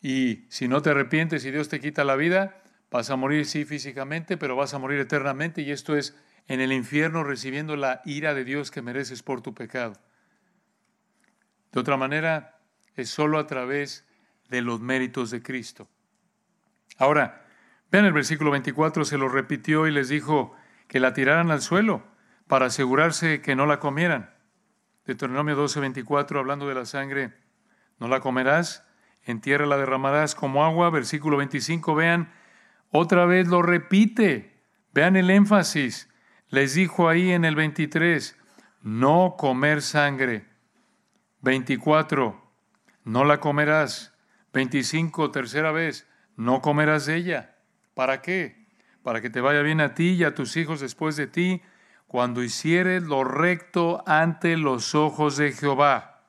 Y 0.00 0.46
si 0.48 0.68
no 0.68 0.80
te 0.80 0.90
arrepientes 0.90 1.44
y 1.44 1.50
Dios 1.50 1.68
te 1.68 1.80
quita 1.80 2.04
la 2.04 2.14
vida, 2.14 2.62
vas 2.92 3.10
a 3.10 3.16
morir 3.16 3.44
sí 3.44 3.64
físicamente, 3.64 4.36
pero 4.36 4.54
vas 4.54 4.72
a 4.72 4.78
morir 4.78 5.00
eternamente 5.00 5.62
y 5.62 5.72
esto 5.72 5.96
es 5.96 6.16
en 6.46 6.60
el 6.60 6.72
infierno 6.72 7.24
recibiendo 7.24 7.74
la 7.74 8.02
ira 8.04 8.34
de 8.34 8.44
Dios 8.44 8.70
que 8.70 8.82
mereces 8.82 9.24
por 9.24 9.42
tu 9.42 9.52
pecado. 9.52 9.94
De 11.72 11.80
otra 11.80 11.96
manera, 11.96 12.61
es 12.96 13.10
solo 13.10 13.38
a 13.38 13.46
través 13.46 14.06
de 14.48 14.62
los 14.62 14.80
méritos 14.80 15.30
de 15.30 15.42
Cristo. 15.42 15.88
Ahora, 16.98 17.46
vean 17.90 18.04
el 18.04 18.12
versículo 18.12 18.50
24, 18.50 19.04
se 19.04 19.18
lo 19.18 19.28
repitió 19.28 19.86
y 19.86 19.90
les 19.90 20.08
dijo 20.08 20.54
que 20.88 21.00
la 21.00 21.14
tiraran 21.14 21.50
al 21.50 21.62
suelo 21.62 22.02
para 22.46 22.66
asegurarse 22.66 23.40
que 23.40 23.56
no 23.56 23.66
la 23.66 23.78
comieran. 23.78 24.34
Deuteronomio 25.06 25.56
12, 25.56 25.80
24, 25.80 26.38
hablando 26.38 26.68
de 26.68 26.74
la 26.74 26.84
sangre, 26.84 27.32
no 27.98 28.08
la 28.08 28.20
comerás, 28.20 28.84
en 29.24 29.40
tierra 29.40 29.66
la 29.66 29.76
derramarás 29.76 30.34
como 30.34 30.64
agua. 30.64 30.90
Versículo 30.90 31.36
25, 31.36 31.94
vean, 31.94 32.32
otra 32.90 33.24
vez 33.24 33.48
lo 33.48 33.62
repite, 33.62 34.62
vean 34.92 35.16
el 35.16 35.30
énfasis. 35.30 36.08
Les 36.48 36.74
dijo 36.74 37.08
ahí 37.08 37.30
en 37.30 37.44
el 37.44 37.54
23, 37.54 38.36
no 38.82 39.36
comer 39.38 39.82
sangre. 39.82 40.46
24, 41.40 42.41
no 43.04 43.24
la 43.24 43.40
comerás. 43.40 44.12
25, 44.52 45.30
tercera 45.30 45.72
vez, 45.72 46.06
no 46.36 46.60
comerás 46.60 47.06
de 47.06 47.16
ella. 47.16 47.56
¿Para 47.94 48.22
qué? 48.22 48.66
Para 49.02 49.20
que 49.20 49.30
te 49.30 49.40
vaya 49.40 49.62
bien 49.62 49.80
a 49.80 49.94
ti 49.94 50.10
y 50.10 50.24
a 50.24 50.34
tus 50.34 50.56
hijos 50.56 50.80
después 50.80 51.16
de 51.16 51.26
ti, 51.26 51.62
cuando 52.06 52.42
hicieres 52.42 53.02
lo 53.04 53.24
recto 53.24 54.02
ante 54.06 54.56
los 54.56 54.94
ojos 54.94 55.36
de 55.38 55.52
Jehová. 55.52 56.24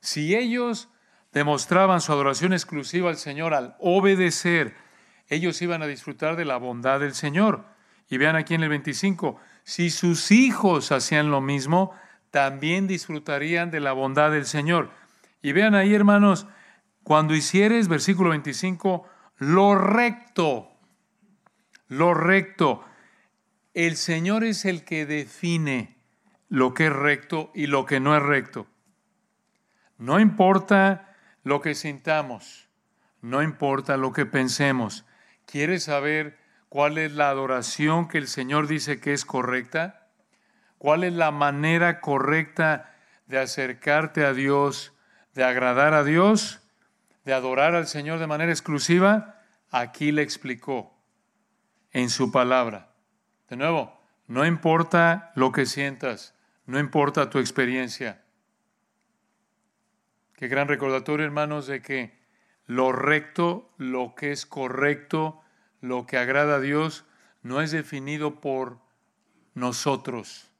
Si 0.00 0.34
ellos 0.34 0.88
demostraban 1.32 2.00
su 2.00 2.12
adoración 2.12 2.52
exclusiva 2.52 3.10
al 3.10 3.16
Señor 3.16 3.52
al 3.52 3.76
obedecer, 3.80 4.74
ellos 5.28 5.60
iban 5.62 5.82
a 5.82 5.86
disfrutar 5.86 6.36
de 6.36 6.44
la 6.44 6.56
bondad 6.56 7.00
del 7.00 7.14
Señor. 7.14 7.64
Y 8.08 8.18
vean 8.18 8.36
aquí 8.36 8.54
en 8.54 8.62
el 8.62 8.68
25, 8.68 9.38
si 9.62 9.90
sus 9.90 10.30
hijos 10.30 10.92
hacían 10.92 11.30
lo 11.30 11.40
mismo, 11.40 11.92
también 12.30 12.86
disfrutarían 12.86 13.70
de 13.70 13.80
la 13.80 13.92
bondad 13.92 14.30
del 14.30 14.44
Señor. 14.44 14.90
Y 15.44 15.52
vean 15.52 15.74
ahí, 15.74 15.92
hermanos, 15.92 16.46
cuando 17.02 17.34
hicieres, 17.34 17.88
versículo 17.88 18.30
25, 18.30 19.06
lo 19.36 19.74
recto, 19.74 20.70
lo 21.86 22.14
recto. 22.14 22.82
El 23.74 23.96
Señor 23.96 24.42
es 24.42 24.64
el 24.64 24.86
que 24.86 25.04
define 25.04 25.98
lo 26.48 26.72
que 26.72 26.86
es 26.86 26.92
recto 26.94 27.50
y 27.54 27.66
lo 27.66 27.84
que 27.84 28.00
no 28.00 28.16
es 28.16 28.22
recto. 28.22 28.66
No 29.98 30.18
importa 30.18 31.14
lo 31.42 31.60
que 31.60 31.74
sintamos, 31.74 32.70
no 33.20 33.42
importa 33.42 33.98
lo 33.98 34.14
que 34.14 34.24
pensemos. 34.24 35.04
¿Quieres 35.44 35.84
saber 35.84 36.38
cuál 36.70 36.96
es 36.96 37.12
la 37.12 37.28
adoración 37.28 38.08
que 38.08 38.16
el 38.16 38.28
Señor 38.28 38.66
dice 38.66 38.98
que 38.98 39.12
es 39.12 39.26
correcta? 39.26 40.08
¿Cuál 40.78 41.04
es 41.04 41.12
la 41.12 41.32
manera 41.32 42.00
correcta 42.00 42.94
de 43.26 43.40
acercarte 43.40 44.24
a 44.24 44.32
Dios 44.32 44.93
de 45.34 45.44
agradar 45.44 45.94
a 45.94 46.04
Dios, 46.04 46.60
de 47.24 47.34
adorar 47.34 47.74
al 47.74 47.86
Señor 47.86 48.18
de 48.18 48.26
manera 48.26 48.52
exclusiva, 48.52 49.42
aquí 49.70 50.12
le 50.12 50.22
explicó 50.22 50.96
en 51.90 52.10
su 52.10 52.30
palabra. 52.30 52.94
De 53.48 53.56
nuevo, 53.56 54.00
no 54.26 54.46
importa 54.46 55.32
lo 55.34 55.52
que 55.52 55.66
sientas, 55.66 56.34
no 56.66 56.78
importa 56.78 57.30
tu 57.30 57.38
experiencia. 57.38 58.22
Qué 60.34 60.48
gran 60.48 60.68
recordatorio, 60.68 61.26
hermanos, 61.26 61.66
de 61.66 61.82
que 61.82 62.18
lo 62.66 62.92
recto, 62.92 63.72
lo 63.76 64.14
que 64.14 64.32
es 64.32 64.46
correcto, 64.46 65.40
lo 65.80 66.06
que 66.06 66.16
agrada 66.16 66.56
a 66.56 66.60
Dios, 66.60 67.04
no 67.42 67.60
es 67.60 67.70
definido 67.70 68.40
por 68.40 68.78
nosotros, 69.54 70.50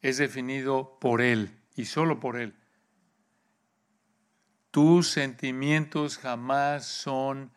es 0.00 0.16
definido 0.18 0.98
por 1.00 1.20
Él 1.20 1.58
y 1.74 1.86
solo 1.86 2.20
por 2.20 2.36
Él. 2.36 2.54
Tus 4.74 5.08
sentimientos 5.08 6.18
jamás 6.18 6.84
son 6.84 7.52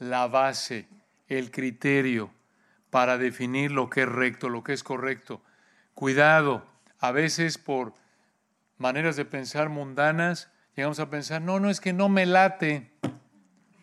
la 0.00 0.26
base, 0.26 0.88
el 1.28 1.52
criterio 1.52 2.32
para 2.90 3.16
definir 3.16 3.70
lo 3.70 3.88
que 3.88 4.02
es 4.02 4.08
recto, 4.08 4.48
lo 4.48 4.64
que 4.64 4.72
es 4.72 4.82
correcto. 4.82 5.40
Cuidado, 5.94 6.66
a 6.98 7.12
veces 7.12 7.58
por 7.58 7.94
maneras 8.76 9.14
de 9.14 9.24
pensar 9.24 9.68
mundanas, 9.68 10.50
llegamos 10.74 10.98
a 10.98 11.08
pensar, 11.10 11.42
no, 11.42 11.60
no 11.60 11.70
es 11.70 11.80
que 11.80 11.92
no 11.92 12.08
me 12.08 12.26
late. 12.26 12.90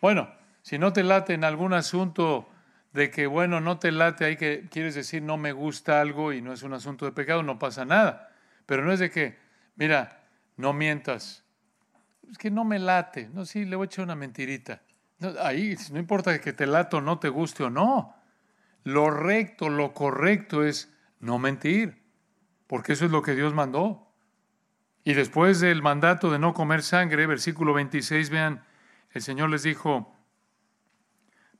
Bueno, 0.02 0.30
si 0.60 0.78
no 0.78 0.92
te 0.92 1.02
late 1.02 1.32
en 1.32 1.44
algún 1.44 1.72
asunto 1.72 2.46
de 2.92 3.10
que, 3.10 3.26
bueno, 3.26 3.62
no 3.62 3.78
te 3.78 3.90
late, 3.90 4.26
ahí 4.26 4.36
que 4.36 4.66
quieres 4.70 4.94
decir 4.94 5.22
no 5.22 5.38
me 5.38 5.52
gusta 5.52 6.02
algo 6.02 6.34
y 6.34 6.42
no 6.42 6.52
es 6.52 6.62
un 6.62 6.74
asunto 6.74 7.06
de 7.06 7.12
pecado, 7.12 7.42
no 7.42 7.58
pasa 7.58 7.86
nada. 7.86 8.34
Pero 8.66 8.84
no 8.84 8.92
es 8.92 8.98
de 8.98 9.10
que, 9.10 9.38
mira, 9.76 10.20
no 10.58 10.74
mientas, 10.74 11.45
es 12.30 12.38
que 12.38 12.50
no 12.50 12.64
me 12.64 12.78
late. 12.78 13.28
No, 13.32 13.44
sí, 13.44 13.64
le 13.64 13.76
voy 13.76 13.84
a 13.84 13.86
echar 13.86 14.04
una 14.04 14.14
mentirita. 14.14 14.82
ahí 15.42 15.76
no 15.92 15.98
importa 15.98 16.40
que 16.40 16.52
te 16.52 16.66
late 16.66 16.96
o 16.96 17.00
no 17.00 17.18
te 17.18 17.28
guste 17.28 17.64
o 17.64 17.70
no. 17.70 18.14
Lo 18.84 19.10
recto, 19.10 19.68
lo 19.68 19.92
correcto 19.92 20.64
es 20.64 20.92
no 21.20 21.38
mentir, 21.38 22.02
porque 22.66 22.92
eso 22.92 23.04
es 23.04 23.10
lo 23.10 23.22
que 23.22 23.34
Dios 23.34 23.52
mandó. 23.54 24.12
Y 25.04 25.14
después 25.14 25.60
del 25.60 25.82
mandato 25.82 26.30
de 26.30 26.38
no 26.38 26.52
comer 26.52 26.82
sangre, 26.82 27.26
versículo 27.26 27.74
26, 27.74 28.30
vean, 28.30 28.64
el 29.12 29.22
Señor 29.22 29.50
les 29.50 29.62
dijo, 29.62 30.16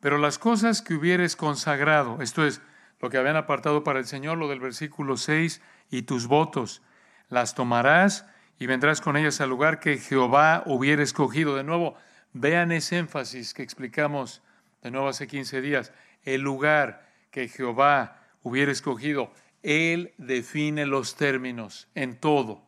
pero 0.00 0.18
las 0.18 0.38
cosas 0.38 0.82
que 0.82 0.94
hubieres 0.94 1.36
consagrado, 1.36 2.20
esto 2.22 2.44
es 2.44 2.60
lo 3.00 3.10
que 3.10 3.18
habían 3.18 3.36
apartado 3.36 3.84
para 3.84 3.98
el 3.98 4.06
Señor, 4.06 4.38
lo 4.38 4.48
del 4.48 4.60
versículo 4.60 5.16
6, 5.16 5.62
y 5.90 6.02
tus 6.02 6.26
votos, 6.26 6.82
las 7.28 7.54
tomarás 7.54 8.26
y 8.59 8.66
vendrás 8.66 9.00
con 9.00 9.16
ellas 9.16 9.40
al 9.40 9.50
lugar 9.50 9.80
que 9.80 9.98
Jehová 9.98 10.62
hubiera 10.66 11.02
escogido. 11.02 11.57
De 11.57 11.64
nuevo, 11.64 11.94
vean 12.32 12.72
ese 12.72 12.98
énfasis 12.98 13.52
que 13.52 13.62
explicamos 13.62 14.42
de 14.82 14.90
nuevo 14.90 15.09
hace 15.09 15.26
15 15.26 15.61
días. 15.61 15.92
El 16.24 16.40
lugar 16.40 17.07
que 17.30 17.48
Jehová 17.48 18.22
hubiera 18.42 18.72
escogido. 18.72 19.32
Él 19.62 20.14
define 20.16 20.86
los 20.86 21.16
términos 21.16 21.88
en 21.94 22.16
todo. 22.18 22.62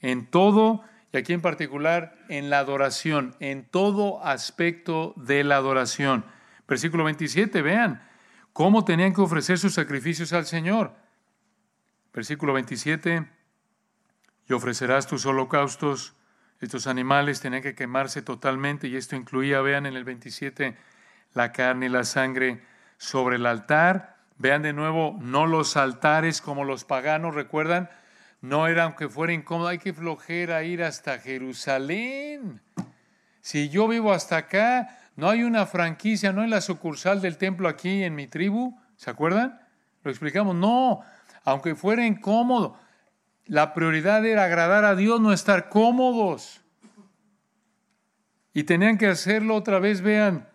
En 0.00 0.26
todo, 0.26 0.82
y 1.12 1.18
aquí 1.18 1.32
en 1.32 1.42
particular 1.42 2.16
en 2.28 2.48
la 2.48 2.60
adoración, 2.60 3.36
en 3.40 3.64
todo 3.64 4.24
aspecto 4.24 5.12
de 5.16 5.44
la 5.44 5.56
adoración. 5.56 6.24
Versículo 6.66 7.04
27, 7.04 7.60
vean 7.60 8.02
cómo 8.52 8.84
tenían 8.84 9.12
que 9.12 9.20
ofrecer 9.20 9.58
sus 9.58 9.74
sacrificios 9.74 10.32
al 10.32 10.46
Señor. 10.46 10.94
Versículo 12.14 12.52
27 12.54 13.26
y 14.48 14.52
ofrecerás 14.52 15.06
tus 15.06 15.26
holocaustos, 15.26 16.14
Estos 16.60 16.86
animales 16.86 17.40
tenían 17.40 17.60
que 17.60 17.74
quemarse 17.74 18.22
totalmente 18.22 18.86
y 18.86 18.94
esto 18.94 19.16
incluía, 19.16 19.60
vean 19.62 19.84
en 19.84 19.96
el 19.96 20.04
27, 20.04 20.76
la 21.34 21.50
carne 21.50 21.86
y 21.86 21.88
la 21.88 22.04
sangre 22.04 22.62
sobre 22.98 23.34
el 23.34 23.46
altar. 23.46 24.16
Vean 24.38 24.62
de 24.62 24.72
nuevo, 24.72 25.18
no 25.20 25.46
los 25.46 25.76
altares 25.76 26.40
como 26.40 26.62
los 26.62 26.84
paganos, 26.84 27.34
recuerdan, 27.34 27.90
no 28.40 28.68
era 28.68 28.84
aunque 28.84 29.08
fuera 29.08 29.32
incómodo, 29.32 29.66
hay 29.66 29.78
que 29.78 29.92
flojera 29.92 30.62
ir 30.62 30.84
hasta 30.84 31.18
Jerusalén. 31.18 32.60
Si 33.40 33.68
yo 33.68 33.88
vivo 33.88 34.12
hasta 34.12 34.36
acá, 34.36 35.00
no 35.16 35.28
hay 35.28 35.42
una 35.42 35.66
franquicia, 35.66 36.32
no 36.32 36.42
hay 36.42 36.48
la 36.48 36.60
sucursal 36.60 37.20
del 37.20 37.38
templo 37.38 37.68
aquí 37.68 38.04
en 38.04 38.14
mi 38.14 38.28
tribu, 38.28 38.78
¿se 38.96 39.10
acuerdan? 39.10 39.60
Lo 40.04 40.12
explicamos, 40.12 40.54
no, 40.54 41.00
aunque 41.44 41.74
fuera 41.74 42.06
incómodo, 42.06 42.78
la 43.46 43.74
prioridad 43.74 44.24
era 44.24 44.44
agradar 44.44 44.84
a 44.84 44.94
Dios, 44.94 45.20
no 45.20 45.32
estar 45.32 45.68
cómodos. 45.68 46.62
Y 48.54 48.64
tenían 48.64 48.98
que 48.98 49.06
hacerlo 49.06 49.54
otra 49.54 49.78
vez, 49.78 50.02
vean, 50.02 50.48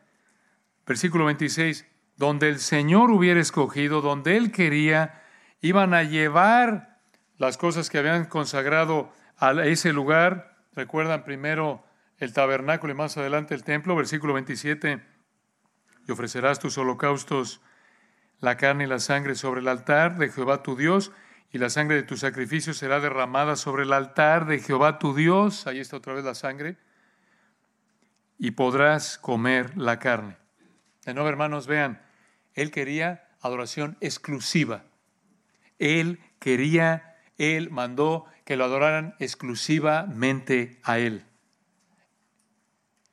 versículo 0.86 1.26
26, 1.26 1.86
donde 2.16 2.50
el 2.50 2.60
Señor 2.60 3.12
hubiera 3.12 3.40
escogido, 3.40 4.02
donde 4.02 4.38
Él 4.38 4.52
quería, 4.52 5.22
iban 5.62 5.94
a 5.94 6.04
llevar 6.04 7.00
las 7.38 7.58
cosas 7.58 7.90
que 7.90 7.98
habían 7.98 8.26
consagrado 8.26 9.12
a 9.38 9.52
ese 9.66 9.94
lugar. 9.94 10.58
Recuerdan 10.74 11.24
primero 11.24 11.84
el 12.18 12.34
tabernáculo 12.34 12.94
y 12.94 12.96
más 12.96 13.18
adelante 13.18 13.54
el 13.54 13.64
templo, 13.64 13.96
versículo 13.96 14.34
27, 14.34 15.04
y 16.08 16.12
ofrecerás 16.12 16.60
tus 16.60 16.78
holocaustos, 16.78 17.62
la 18.40 18.58
carne 18.58 18.86
y 18.86 18.88
la 18.88 19.00
sangre 19.00 19.36
sobre 19.36 19.62
el 19.62 19.68
altar 19.68 20.18
de 20.18 20.30
Jehová 20.30 20.64
tu 20.64 20.76
Dios, 20.76 21.12
y 21.52 21.58
la 21.58 21.70
sangre 21.70 21.96
de 21.96 22.04
tu 22.04 22.18
sacrificio 22.18 22.74
será 22.74 23.00
derramada 23.00 23.56
sobre 23.56 23.84
el 23.84 23.94
altar 23.94 24.46
de 24.46 24.60
Jehová 24.60 25.00
tu 25.00 25.16
Dios, 25.16 25.68
ahí 25.68 25.80
está 25.80 25.98
otra 25.98 26.14
vez 26.14 26.24
la 26.24 26.36
sangre, 26.36 26.78
y 28.38 28.52
podrás 28.52 29.18
comer 29.18 29.78
la 29.78 30.00
carne. 30.00 30.38
De 31.06 31.14
nuevo, 31.14 31.30
hermanos, 31.30 31.68
vean, 31.68 32.02
él 32.54 32.72
quería 32.72 33.30
adoración 33.42 33.98
exclusiva. 34.02 34.84
Él 35.80 36.20
quería, 36.40 37.18
él 37.38 37.70
mandó 37.70 38.26
que 38.46 38.58
lo 38.58 38.66
adoraran 38.66 39.16
exclusivamente 39.20 40.80
a 40.84 41.00
él. 41.00 41.26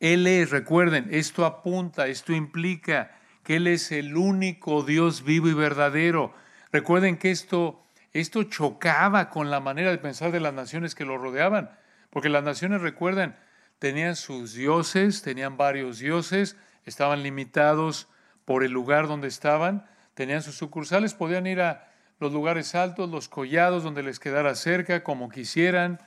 Él 0.01 0.27
es, 0.27 0.51
recuerden, 0.51 1.09
esto 1.13 1.47
apunta, 1.47 2.09
esto 2.09 2.33
implica 2.33 3.17
que 3.43 3.57
Él 3.57 3.67
es 3.67 3.93
el 3.93 4.17
único 4.17 4.83
Dios 4.83 5.25
vivo 5.25 5.49
y 5.49 5.55
verdadero. 5.55 6.35
Recuerden 6.73 7.17
que 7.17 7.31
esto 7.31 7.84
esto 8.15 8.45
chocaba 8.45 9.29
con 9.29 9.51
la 9.51 9.61
manera 9.61 9.91
de 9.91 9.99
pensar 9.99 10.33
de 10.33 10.41
las 10.41 10.55
naciones 10.55 10.95
que 10.95 11.05
lo 11.05 11.19
rodeaban, 11.19 11.71
porque 12.11 12.29
las 12.29 12.45
naciones, 12.45 12.81
recuerden, 12.81 13.35
tenían 13.81 14.15
sus 14.15 14.55
dioses, 14.55 15.23
tenían 15.23 15.57
varios 15.57 15.99
dioses, 15.99 16.57
estaban 16.85 17.23
limitados 17.25 18.09
por 18.45 18.63
el 18.63 18.71
lugar 18.71 19.09
donde 19.09 19.27
estaban, 19.29 19.87
tenían 20.15 20.43
sus 20.43 20.57
sucursales, 20.57 21.13
podían 21.13 21.47
ir 21.47 21.61
a 21.61 21.89
los 22.21 22.33
lugares 22.33 22.77
altos, 22.77 23.11
los 23.11 23.29
collados, 23.29 23.83
donde 23.83 24.05
les 24.05 24.21
quedara 24.21 24.55
cerca, 24.55 25.03
como 25.03 25.29
quisieran, 25.29 26.01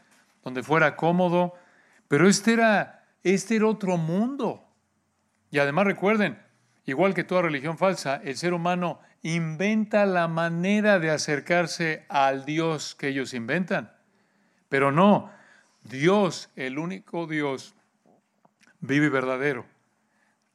donde 0.44 0.64
fuera 0.64 0.96
cómodo, 0.96 1.56
pero 2.08 2.30
este 2.30 2.54
era, 2.54 3.06
este 3.24 3.58
era 3.58 3.68
otro 3.68 3.98
mundo. 3.98 4.64
Y 5.52 5.60
además 5.60 5.86
recuerden, 5.86 6.42
igual 6.88 7.14
que 7.14 7.24
toda 7.24 7.44
religión 7.44 7.78
falsa, 7.78 8.20
el 8.24 8.38
ser 8.38 8.54
humano 8.54 9.00
inventa 9.22 10.06
la 10.06 10.28
manera 10.28 11.00
de 11.00 11.12
acercarse 11.12 12.06
al 12.10 12.46
Dios 12.46 12.96
que 12.96 13.10
ellos 13.10 13.34
inventan. 13.34 13.94
Pero 14.70 14.92
no, 14.92 15.30
Dios, 15.84 16.50
el 16.56 16.80
único 16.80 17.28
Dios, 17.28 17.76
vive 18.80 19.10
verdadero, 19.10 19.66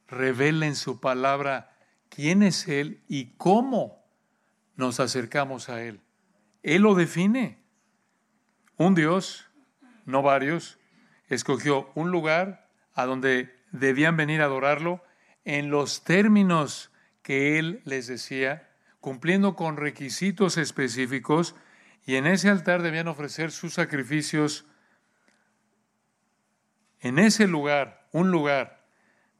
revela 0.07 0.65
en 0.65 0.75
su 0.75 0.99
palabra 0.99 1.77
quién 2.09 2.41
es 2.41 2.67
Él 2.67 3.03
y 3.07 3.35
cómo 3.37 4.03
nos 4.75 4.99
acercamos 4.99 5.69
a 5.69 5.83
Él. 5.83 6.01
Él 6.63 6.81
lo 6.81 6.95
define. 6.95 7.59
Un 8.77 8.95
Dios, 8.95 9.51
no 10.05 10.23
varios, 10.23 10.79
escogió 11.29 11.91
un 11.93 12.09
lugar 12.09 12.69
a 12.95 13.05
donde 13.05 13.55
debían 13.71 14.17
venir 14.17 14.41
a 14.41 14.45
adorarlo 14.45 15.03
en 15.45 15.69
los 15.69 16.03
términos 16.03 16.91
que 17.21 17.59
él 17.59 17.81
les 17.85 18.07
decía, 18.07 18.69
cumpliendo 18.99 19.55
con 19.55 19.77
requisitos 19.77 20.57
específicos, 20.57 21.55
y 22.05 22.15
en 22.15 22.27
ese 22.27 22.49
altar 22.49 22.81
debían 22.81 23.07
ofrecer 23.07 23.51
sus 23.51 23.73
sacrificios. 23.73 24.65
En 26.99 27.17
ese 27.17 27.47
lugar, 27.47 28.07
un 28.11 28.31
lugar, 28.31 28.85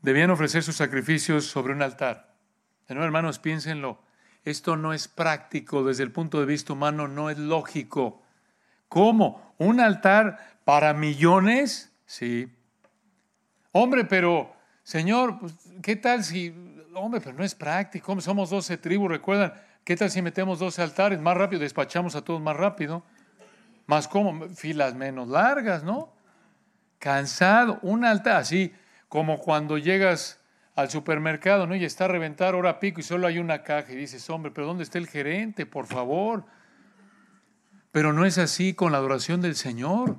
debían 0.02 0.30
ofrecer 0.30 0.64
sus 0.64 0.76
sacrificios 0.78 1.46
sobre 1.46 1.74
un 1.74 1.82
altar. 1.82 2.36
De 2.88 2.96
hermanos, 2.96 3.40
piénsenlo. 3.40 4.02
Esto 4.44 4.76
no 4.76 4.94
es 4.94 5.08
práctico 5.08 5.84
desde 5.84 6.04
el 6.04 6.12
punto 6.12 6.40
de 6.40 6.46
vista 6.46 6.74
humano, 6.74 7.08
no 7.08 7.30
es 7.30 7.38
lógico. 7.38 8.22
¿Cómo? 8.90 9.56
¿Un 9.58 9.80
altar 9.80 10.60
para 10.66 10.94
millones? 10.94 11.94
Sí. 12.06 12.52
Hombre, 13.72 14.04
pero, 14.06 14.54
Señor, 14.84 15.40
pues, 15.40 15.54
¿qué 15.82 15.96
tal 15.96 16.24
si 16.24 16.54
hombre, 16.96 17.22
pero 17.22 17.36
no 17.36 17.44
es 17.44 17.56
práctico, 17.56 18.20
somos 18.22 18.50
12 18.50 18.78
tribus, 18.78 19.10
recuerdan, 19.10 19.54
¿qué 19.84 19.96
tal 19.96 20.10
si 20.10 20.22
metemos 20.22 20.60
12 20.60 20.82
altares? 20.82 21.20
Más 21.20 21.36
rápido, 21.36 21.62
despachamos 21.62 22.16
a 22.16 22.24
todos 22.24 22.42
más 22.42 22.56
rápido. 22.56 23.04
Más 23.86 24.08
como, 24.08 24.48
filas 24.50 24.96
menos 24.96 25.28
largas, 25.28 25.84
¿no? 25.84 26.14
Cansado, 27.00 27.80
un 27.82 28.06
altar, 28.06 28.38
así 28.38 28.74
como 29.10 29.40
cuando 29.40 29.78
llegas 29.78 30.40
al 30.76 30.90
supermercado, 30.90 31.68
¿no? 31.68 31.76
Y 31.76 31.84
está 31.84 32.06
a 32.06 32.08
reventar 32.08 32.56
hora 32.56 32.80
pico 32.80 33.02
y 33.02 33.04
solo 33.04 33.28
hay 33.28 33.40
una 33.40 33.62
caja 33.64 33.92
y 33.92 33.96
dices, 33.96 34.30
hombre, 34.30 34.52
pero 34.52 34.68
¿dónde 34.68 34.84
está 34.84 34.98
el 35.00 35.08
gerente? 35.08 35.66
Por 35.66 35.86
favor. 35.86 36.46
Pero 37.92 38.14
no 38.14 38.26
es 38.26 38.38
así 38.38 38.74
con 38.74 38.92
la 38.92 39.00
adoración 39.00 39.42
del 39.42 39.56
Señor. 39.56 40.16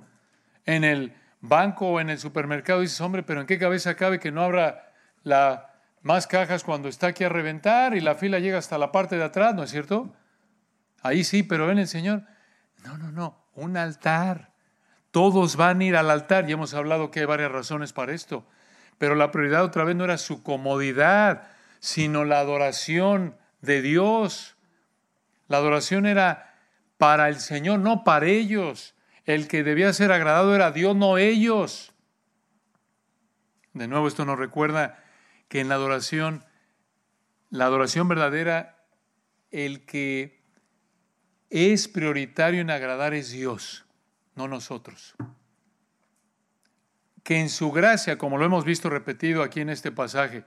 En 0.67 0.85
el 0.85 1.15
banco 1.49 1.89
o 1.89 2.01
en 2.01 2.11
el 2.11 2.19
supermercado 2.19 2.81
dices, 2.81 3.01
hombre, 3.01 3.23
pero 3.23 3.41
¿en 3.41 3.47
qué 3.47 3.59
cabeza 3.59 3.95
cabe 3.95 4.19
que 4.19 4.33
no 4.33 4.43
abra 4.43 4.93
la 5.23 5.71
más 6.03 6.27
cajas 6.27 6.65
cuando 6.65 6.89
está 6.89 7.09
aquí 7.09 7.25
a 7.25 7.31
reventar 7.31 7.97
y 7.97 8.01
la 8.01 8.15
fila 8.15 8.39
llega 8.39 8.59
hasta 8.59 8.77
la 8.77 8.93
parte 8.93 9.17
de 9.17 9.25
atrás, 9.25 9.55
¿no 9.55 9.63
es 9.63 9.71
cierto? 9.71 10.15
Ahí 11.03 11.25
sí, 11.25 11.43
pero 11.43 11.67
ven 11.67 11.79
el 11.79 11.89
Señor. 11.89 12.25
No, 12.85 12.99
no, 12.99 13.11
no, 13.11 13.47
un 13.55 13.77
altar. 13.77 14.53
Todos 15.11 15.57
van 15.57 15.81
a 15.81 15.85
ir 15.85 15.97
al 15.97 16.11
altar 16.11 16.49
y 16.49 16.53
hemos 16.53 16.75
hablado 16.75 17.11
que 17.11 17.21
hay 17.21 17.27
varias 17.27 17.51
razones 17.53 17.95
para 17.95 18.13
esto. 18.13 18.47
Pero 18.99 19.15
la 19.15 19.31
prioridad 19.31 19.65
otra 19.65 19.85
vez 19.85 19.97
no 19.97 20.05
era 20.05 20.19
su 20.19 20.43
comodidad, 20.43 21.49
sino 21.81 22.25
la 22.25 22.39
adoración 22.41 23.37
de 23.63 23.81
Dios. 23.81 24.57
La 25.49 25.59
adoración 25.59 26.05
era 26.05 26.55
para 26.99 27.29
el 27.29 27.41
Señor, 27.41 27.81
no 27.81 28.05
para 28.05 28.27
ellos. 28.27 28.94
El 29.25 29.49
que 29.49 29.64
debía 29.64 29.93
ser 29.93 30.12
agradado 30.12 30.55
era 30.55 30.70
Dios, 30.70 30.95
no 30.95 31.16
ellos. 31.16 31.93
De 33.72 33.89
nuevo, 33.89 34.07
esto 34.07 34.25
nos 34.25 34.39
recuerda 34.39 35.03
que 35.49 35.61
en 35.61 35.68
la 35.68 35.77
adoración, 35.77 36.45
la 37.51 37.66
adoración 37.66 38.07
verdadera, 38.09 38.85
el 39.51 39.87
que 39.87 40.43
es 41.49 41.89
prioritario 41.89 42.61
en 42.61 42.70
agradar 42.70 43.14
es 43.14 43.31
Dios, 43.31 43.87
no 44.35 44.47
nosotros. 44.49 45.14
Que 47.22 47.41
en 47.41 47.49
su 47.49 47.72
gracia, 47.72 48.18
como 48.18 48.37
lo 48.37 48.45
hemos 48.45 48.64
visto 48.64 48.91
repetido 48.91 49.43
aquí 49.43 49.61
en 49.61 49.70
este 49.70 49.91
pasaje, 49.91 50.45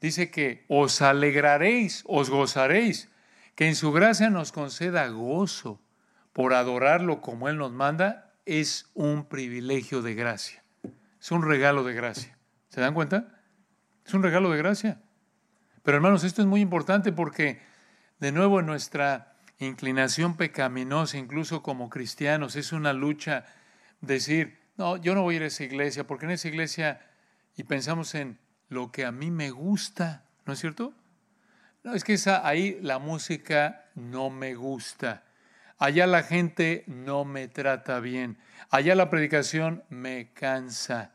dice 0.00 0.30
que 0.30 0.64
os 0.68 1.00
alegraréis, 1.00 2.02
os 2.06 2.28
gozaréis, 2.28 3.08
que 3.54 3.66
en 3.66 3.76
su 3.76 3.92
gracia 3.92 4.28
nos 4.28 4.52
conceda 4.52 5.08
gozo 5.08 5.80
por 6.34 6.52
adorarlo 6.52 7.22
como 7.22 7.48
Él 7.48 7.56
nos 7.56 7.72
manda, 7.72 8.34
es 8.44 8.90
un 8.92 9.24
privilegio 9.24 10.02
de 10.02 10.14
gracia, 10.14 10.62
es 11.18 11.30
un 11.30 11.42
regalo 11.42 11.84
de 11.84 11.94
gracia. 11.94 12.36
¿Se 12.68 12.80
dan 12.80 12.92
cuenta? 12.92 13.40
Es 14.04 14.12
un 14.12 14.22
regalo 14.22 14.50
de 14.50 14.58
gracia. 14.58 15.00
Pero 15.84 15.96
hermanos, 15.96 16.24
esto 16.24 16.42
es 16.42 16.48
muy 16.48 16.60
importante 16.60 17.12
porque, 17.12 17.62
de 18.18 18.32
nuevo, 18.32 18.58
en 18.58 18.66
nuestra 18.66 19.36
inclinación 19.58 20.36
pecaminosa, 20.36 21.18
incluso 21.18 21.62
como 21.62 21.88
cristianos, 21.88 22.56
es 22.56 22.72
una 22.72 22.92
lucha 22.92 23.46
decir, 24.00 24.58
no, 24.76 24.96
yo 24.96 25.14
no 25.14 25.22
voy 25.22 25.34
a 25.34 25.36
ir 25.36 25.42
a 25.44 25.46
esa 25.46 25.62
iglesia, 25.62 26.04
porque 26.04 26.24
en 26.24 26.32
esa 26.32 26.48
iglesia, 26.48 27.00
y 27.56 27.62
pensamos 27.62 28.14
en 28.16 28.38
lo 28.68 28.90
que 28.90 29.04
a 29.04 29.12
mí 29.12 29.30
me 29.30 29.50
gusta, 29.50 30.24
¿no 30.46 30.52
es 30.52 30.58
cierto? 30.58 30.92
No, 31.84 31.94
es 31.94 32.02
que 32.02 32.14
esa, 32.14 32.44
ahí 32.46 32.78
la 32.82 32.98
música 32.98 33.86
no 33.94 34.30
me 34.30 34.56
gusta. 34.56 35.22
Allá 35.78 36.06
la 36.06 36.22
gente 36.22 36.84
no 36.86 37.24
me 37.24 37.48
trata 37.48 38.00
bien. 38.00 38.38
Allá 38.70 38.94
la 38.94 39.10
predicación 39.10 39.84
me 39.88 40.32
cansa. 40.32 41.12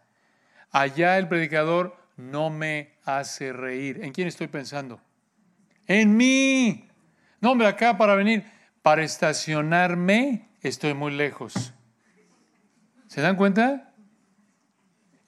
Allá 0.72 1.18
el 1.18 1.28
predicador 1.28 1.97
no 2.18 2.49
me 2.49 2.93
hace 3.05 3.53
reír. 3.53 4.03
¿En 4.03 4.12
quién 4.12 4.28
estoy 4.28 4.47
pensando? 4.47 5.01
En 5.88 6.16
mí. 6.16 6.88
No, 7.41 7.51
hombre, 7.51 7.68
acá 7.68 7.97
para 7.97 8.16
venir, 8.16 8.43
para 8.82 9.03
estacionarme, 9.03 10.49
estoy 10.62 10.93
muy 10.93 11.12
lejos. 11.12 11.74
¿Se 13.07 13.22
dan 13.22 13.38
cuenta? 13.38 13.93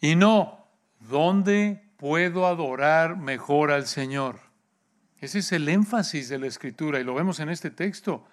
Y 0.02 0.16
no, 0.16 0.68
¿dónde 1.00 1.84
puedo 1.98 2.46
adorar 2.46 3.18
mejor 3.18 3.72
al 3.72 3.88
Señor? 3.88 4.40
Ese 5.20 5.40
es 5.40 5.52
el 5.52 5.70
énfasis 5.70 6.30
de 6.30 6.40
la 6.40 6.48
escritura 6.48 7.00
y 7.00 7.04
lo 7.04 7.14
vemos 7.14 7.40
en 7.40 7.50
este 7.50 7.70
texto. 7.70 8.26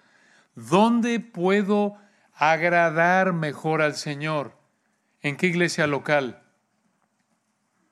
¿Dónde 0.55 1.19
puedo 1.19 1.95
agradar 2.33 3.33
mejor 3.33 3.81
al 3.81 3.95
Señor? 3.95 4.57
¿En 5.21 5.37
qué 5.37 5.47
iglesia 5.47 5.87
local? 5.87 6.41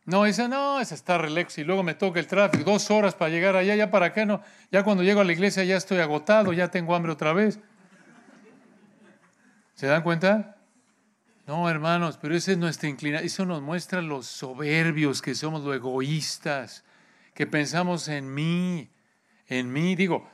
No, 0.05 0.25
esa 0.25 0.47
no, 0.47 0.79
esa 0.79 0.95
está 0.95 1.17
relax 1.17 1.57
y 1.57 1.65
luego 1.65 1.83
me 1.83 1.93
toca 1.93 2.21
el 2.21 2.27
tráfico, 2.27 2.71
dos 2.71 2.89
horas 2.91 3.13
para 3.13 3.29
llegar 3.29 3.57
allá, 3.57 3.75
ya 3.75 3.91
para 3.91 4.05
acá 4.05 4.25
no, 4.25 4.41
ya 4.71 4.81
cuando 4.83 5.03
llego 5.03 5.19
a 5.19 5.25
la 5.25 5.33
iglesia 5.33 5.65
ya 5.65 5.75
estoy 5.75 5.99
agotado, 5.99 6.53
ya 6.53 6.69
tengo 6.69 6.95
hambre 6.95 7.11
otra 7.11 7.33
vez. 7.33 7.59
¿Se 9.73 9.85
dan 9.85 10.03
cuenta? 10.03 10.55
No, 11.45 11.69
hermanos, 11.69 12.17
pero 12.21 12.35
esa 12.35 12.53
es 12.53 12.57
nuestra 12.57 12.87
inclinación, 12.87 13.25
eso 13.25 13.45
nos 13.45 13.61
muestra 13.61 14.01
los 14.01 14.27
soberbios 14.27 15.21
que 15.21 15.35
somos, 15.35 15.63
los 15.63 15.75
egoístas, 15.75 16.85
que 17.33 17.45
pensamos 17.45 18.07
en 18.07 18.33
mí, 18.33 18.89
en 19.47 19.71
mí, 19.71 19.97
digo, 19.97 20.29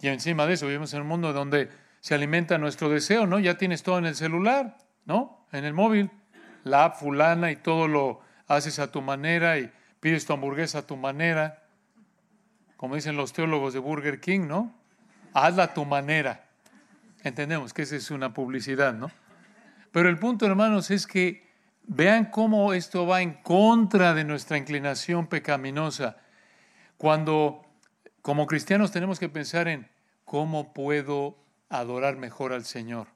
y 0.00 0.08
encima 0.08 0.46
de 0.46 0.54
eso 0.54 0.66
vivimos 0.66 0.92
en 0.94 1.02
un 1.02 1.08
mundo 1.08 1.32
donde 1.32 1.70
se 2.00 2.14
alimenta 2.14 2.58
nuestro 2.58 2.88
deseo, 2.88 3.26
¿no? 3.26 3.38
Ya 3.38 3.56
tienes 3.56 3.82
todo 3.82 3.98
en 3.98 4.06
el 4.06 4.14
celular, 4.14 4.76
¿no? 5.04 5.46
En 5.52 5.64
el 5.64 5.72
móvil, 5.72 6.10
la 6.64 6.84
app 6.84 6.96
fulana 6.96 7.50
y 7.50 7.56
todo 7.56 7.88
lo 7.88 8.20
haces 8.46 8.78
a 8.78 8.92
tu 8.92 9.00
manera 9.02 9.58
y 9.58 9.72
pides 10.00 10.26
tu 10.26 10.32
hamburguesa 10.32 10.78
a 10.78 10.86
tu 10.86 10.96
manera, 10.96 11.64
como 12.76 12.94
dicen 12.94 13.16
los 13.16 13.32
teólogos 13.32 13.72
de 13.72 13.80
Burger 13.80 14.20
King, 14.20 14.46
¿no? 14.46 14.74
Hazla 15.32 15.64
a 15.64 15.74
tu 15.74 15.84
manera. 15.84 16.48
Entendemos 17.24 17.72
que 17.72 17.82
esa 17.82 17.96
es 17.96 18.10
una 18.10 18.32
publicidad, 18.32 18.94
¿no? 18.94 19.10
Pero 19.90 20.08
el 20.08 20.18
punto, 20.18 20.46
hermanos, 20.46 20.90
es 20.90 21.06
que 21.06 21.48
vean 21.86 22.26
cómo 22.26 22.72
esto 22.72 23.06
va 23.06 23.22
en 23.22 23.34
contra 23.42 24.14
de 24.14 24.24
nuestra 24.24 24.58
inclinación 24.58 25.26
pecaminosa. 25.26 26.18
Cuando 26.98 27.65
como 28.26 28.48
cristianos 28.48 28.90
tenemos 28.90 29.20
que 29.20 29.28
pensar 29.28 29.68
en 29.68 29.88
cómo 30.24 30.72
puedo 30.72 31.38
adorar 31.68 32.16
mejor 32.16 32.52
al 32.52 32.64
Señor, 32.64 33.06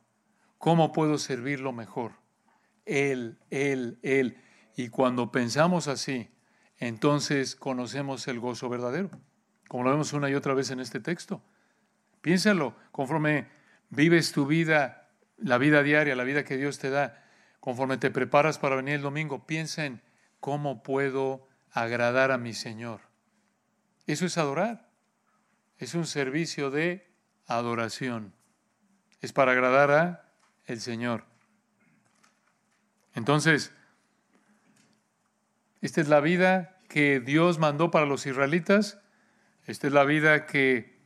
cómo 0.56 0.92
puedo 0.92 1.18
servirlo 1.18 1.72
mejor. 1.72 2.12
Él, 2.84 3.40
Él, 3.50 3.98
Él. 4.02 4.40
Y 4.76 4.88
cuando 4.88 5.32
pensamos 5.32 5.88
así, 5.88 6.30
entonces 6.76 7.56
conocemos 7.56 8.28
el 8.28 8.38
gozo 8.38 8.68
verdadero, 8.68 9.10
como 9.66 9.82
lo 9.82 9.90
vemos 9.90 10.12
una 10.12 10.30
y 10.30 10.36
otra 10.36 10.54
vez 10.54 10.70
en 10.70 10.78
este 10.78 11.00
texto. 11.00 11.42
Piénsalo, 12.20 12.76
conforme 12.92 13.48
vives 13.88 14.30
tu 14.30 14.46
vida, 14.46 15.10
la 15.38 15.58
vida 15.58 15.82
diaria, 15.82 16.14
la 16.14 16.22
vida 16.22 16.44
que 16.44 16.56
Dios 16.56 16.78
te 16.78 16.88
da, 16.88 17.24
conforme 17.58 17.98
te 17.98 18.12
preparas 18.12 18.60
para 18.60 18.76
venir 18.76 18.94
el 18.94 19.02
domingo, 19.02 19.44
piensa 19.44 19.86
en 19.86 20.02
cómo 20.38 20.84
puedo 20.84 21.48
agradar 21.72 22.30
a 22.30 22.38
mi 22.38 22.54
Señor. 22.54 23.00
Eso 24.06 24.24
es 24.24 24.38
adorar. 24.38 24.89
Es 25.80 25.94
un 25.94 26.06
servicio 26.06 26.70
de 26.70 27.10
adoración. 27.46 28.34
Es 29.22 29.32
para 29.32 29.52
agradar 29.52 29.90
a 29.90 30.30
el 30.66 30.78
Señor. 30.78 31.24
Entonces, 33.14 33.72
esta 35.80 36.02
es 36.02 36.08
la 36.08 36.20
vida 36.20 36.76
que 36.90 37.18
Dios 37.18 37.58
mandó 37.58 37.90
para 37.90 38.04
los 38.04 38.26
israelitas. 38.26 39.00
Esta 39.64 39.86
es 39.86 39.94
la 39.94 40.04
vida 40.04 40.44
que 40.44 41.00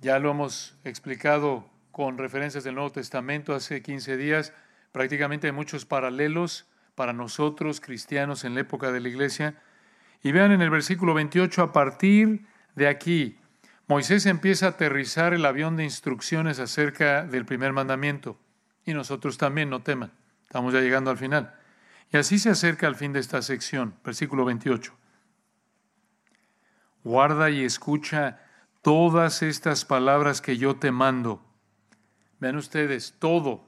ya 0.00 0.18
lo 0.18 0.30
hemos 0.30 0.74
explicado 0.84 1.70
con 1.90 2.16
referencias 2.16 2.64
del 2.64 2.76
Nuevo 2.76 2.92
Testamento 2.92 3.54
hace 3.54 3.82
15 3.82 4.16
días. 4.16 4.54
Prácticamente 4.90 5.48
hay 5.48 5.52
muchos 5.52 5.84
paralelos 5.84 6.66
para 6.94 7.12
nosotros, 7.12 7.78
cristianos, 7.78 8.44
en 8.44 8.54
la 8.54 8.62
época 8.62 8.90
de 8.90 9.00
la 9.00 9.08
iglesia. 9.10 9.60
Y 10.22 10.32
vean 10.32 10.50
en 10.50 10.62
el 10.62 10.70
versículo 10.70 11.12
28, 11.12 11.62
a 11.62 11.72
partir 11.74 12.46
de 12.74 12.88
aquí, 12.88 13.38
Moisés 13.86 14.24
empieza 14.26 14.66
a 14.66 14.70
aterrizar 14.70 15.34
el 15.34 15.44
avión 15.44 15.76
de 15.76 15.84
instrucciones 15.84 16.58
acerca 16.58 17.24
del 17.24 17.44
primer 17.44 17.72
mandamiento. 17.72 18.38
Y 18.86 18.94
nosotros 18.94 19.36
también, 19.36 19.68
no 19.70 19.82
teman. 19.82 20.12
Estamos 20.42 20.72
ya 20.72 20.80
llegando 20.80 21.10
al 21.10 21.18
final. 21.18 21.54
Y 22.10 22.16
así 22.16 22.38
se 22.38 22.50
acerca 22.50 22.86
al 22.86 22.94
fin 22.94 23.12
de 23.12 23.20
esta 23.20 23.42
sección, 23.42 23.94
versículo 24.04 24.44
28. 24.44 24.94
Guarda 27.02 27.50
y 27.50 27.64
escucha 27.64 28.40
todas 28.80 29.42
estas 29.42 29.84
palabras 29.84 30.40
que 30.40 30.56
yo 30.56 30.76
te 30.76 30.90
mando. 30.90 31.44
Vean 32.38 32.56
ustedes, 32.56 33.16
todo. 33.18 33.66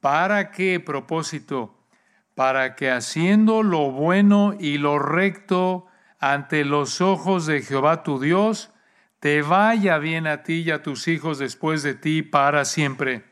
¿Para 0.00 0.50
qué 0.50 0.80
propósito? 0.80 1.78
Para 2.34 2.74
que 2.74 2.90
haciendo 2.90 3.62
lo 3.62 3.90
bueno 3.90 4.54
y 4.58 4.78
lo 4.78 4.98
recto 4.98 5.86
ante 6.18 6.64
los 6.64 7.00
ojos 7.00 7.46
de 7.46 7.62
Jehová 7.62 8.02
tu 8.02 8.20
Dios, 8.20 8.69
te 9.20 9.42
vaya 9.42 9.98
bien 9.98 10.26
a 10.26 10.42
ti 10.42 10.62
y 10.62 10.70
a 10.70 10.82
tus 10.82 11.06
hijos 11.06 11.38
después 11.38 11.82
de 11.82 11.94
ti 11.94 12.22
para 12.22 12.64
siempre. 12.64 13.22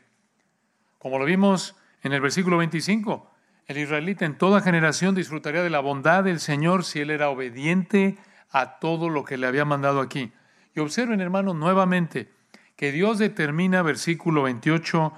Como 0.99 1.17
lo 1.17 1.25
vimos 1.25 1.75
en 2.03 2.13
el 2.13 2.21
versículo 2.21 2.57
25, 2.57 3.29
el 3.65 3.77
israelita 3.79 4.25
en 4.25 4.37
toda 4.37 4.61
generación 4.61 5.15
disfrutaría 5.15 5.63
de 5.63 5.69
la 5.71 5.79
bondad 5.79 6.23
del 6.23 6.39
Señor 6.39 6.83
si 6.83 6.99
él 6.99 7.09
era 7.09 7.29
obediente 7.29 8.17
a 8.51 8.79
todo 8.79 9.09
lo 9.09 9.25
que 9.25 9.37
le 9.37 9.47
había 9.47 9.65
mandado 9.65 9.99
aquí. 9.99 10.31
Y 10.75 10.79
observen, 10.79 11.21
hermanos, 11.21 11.55
nuevamente 11.55 12.31
que 12.75 12.91
Dios 12.91 13.17
determina, 13.17 13.81
versículo 13.81 14.43
28, 14.43 15.13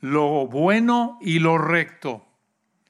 lo 0.00 0.46
bueno 0.46 1.18
y 1.20 1.38
lo 1.38 1.58
recto, 1.58 2.26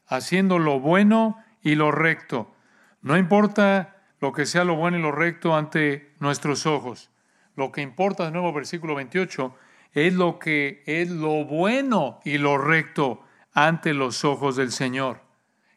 haciendo 0.07 0.59
lo 0.59 0.81
bueno 0.81 1.37
y 1.62 1.75
lo 1.75 1.91
recto. 1.91 2.55
No 3.03 3.16
importa 3.16 3.97
lo 4.21 4.33
que 4.33 4.47
sea 4.47 4.64
lo 4.64 4.77
bueno 4.77 4.99
y 4.99 5.03
lo 5.03 5.12
recto 5.12 5.57
ante 5.57 6.08
nuestros 6.21 6.66
ojos. 6.66 7.11
Lo 7.57 7.73
que 7.73 7.83
importa, 7.83 8.25
de 8.25 8.31
nuevo, 8.31 8.53
versículo 8.53 8.95
28, 8.95 9.55
es 9.93 10.14
lo 10.14 10.39
que 10.39 10.83
es 10.87 11.11
lo 11.11 11.45
bueno 11.45 12.21
y 12.25 12.39
lo 12.39 12.59
recto 12.59 13.23
ante 13.53 13.95
los 13.95 14.25
ojos 14.25 14.57
del 14.57 14.71
Señor. 14.71 15.23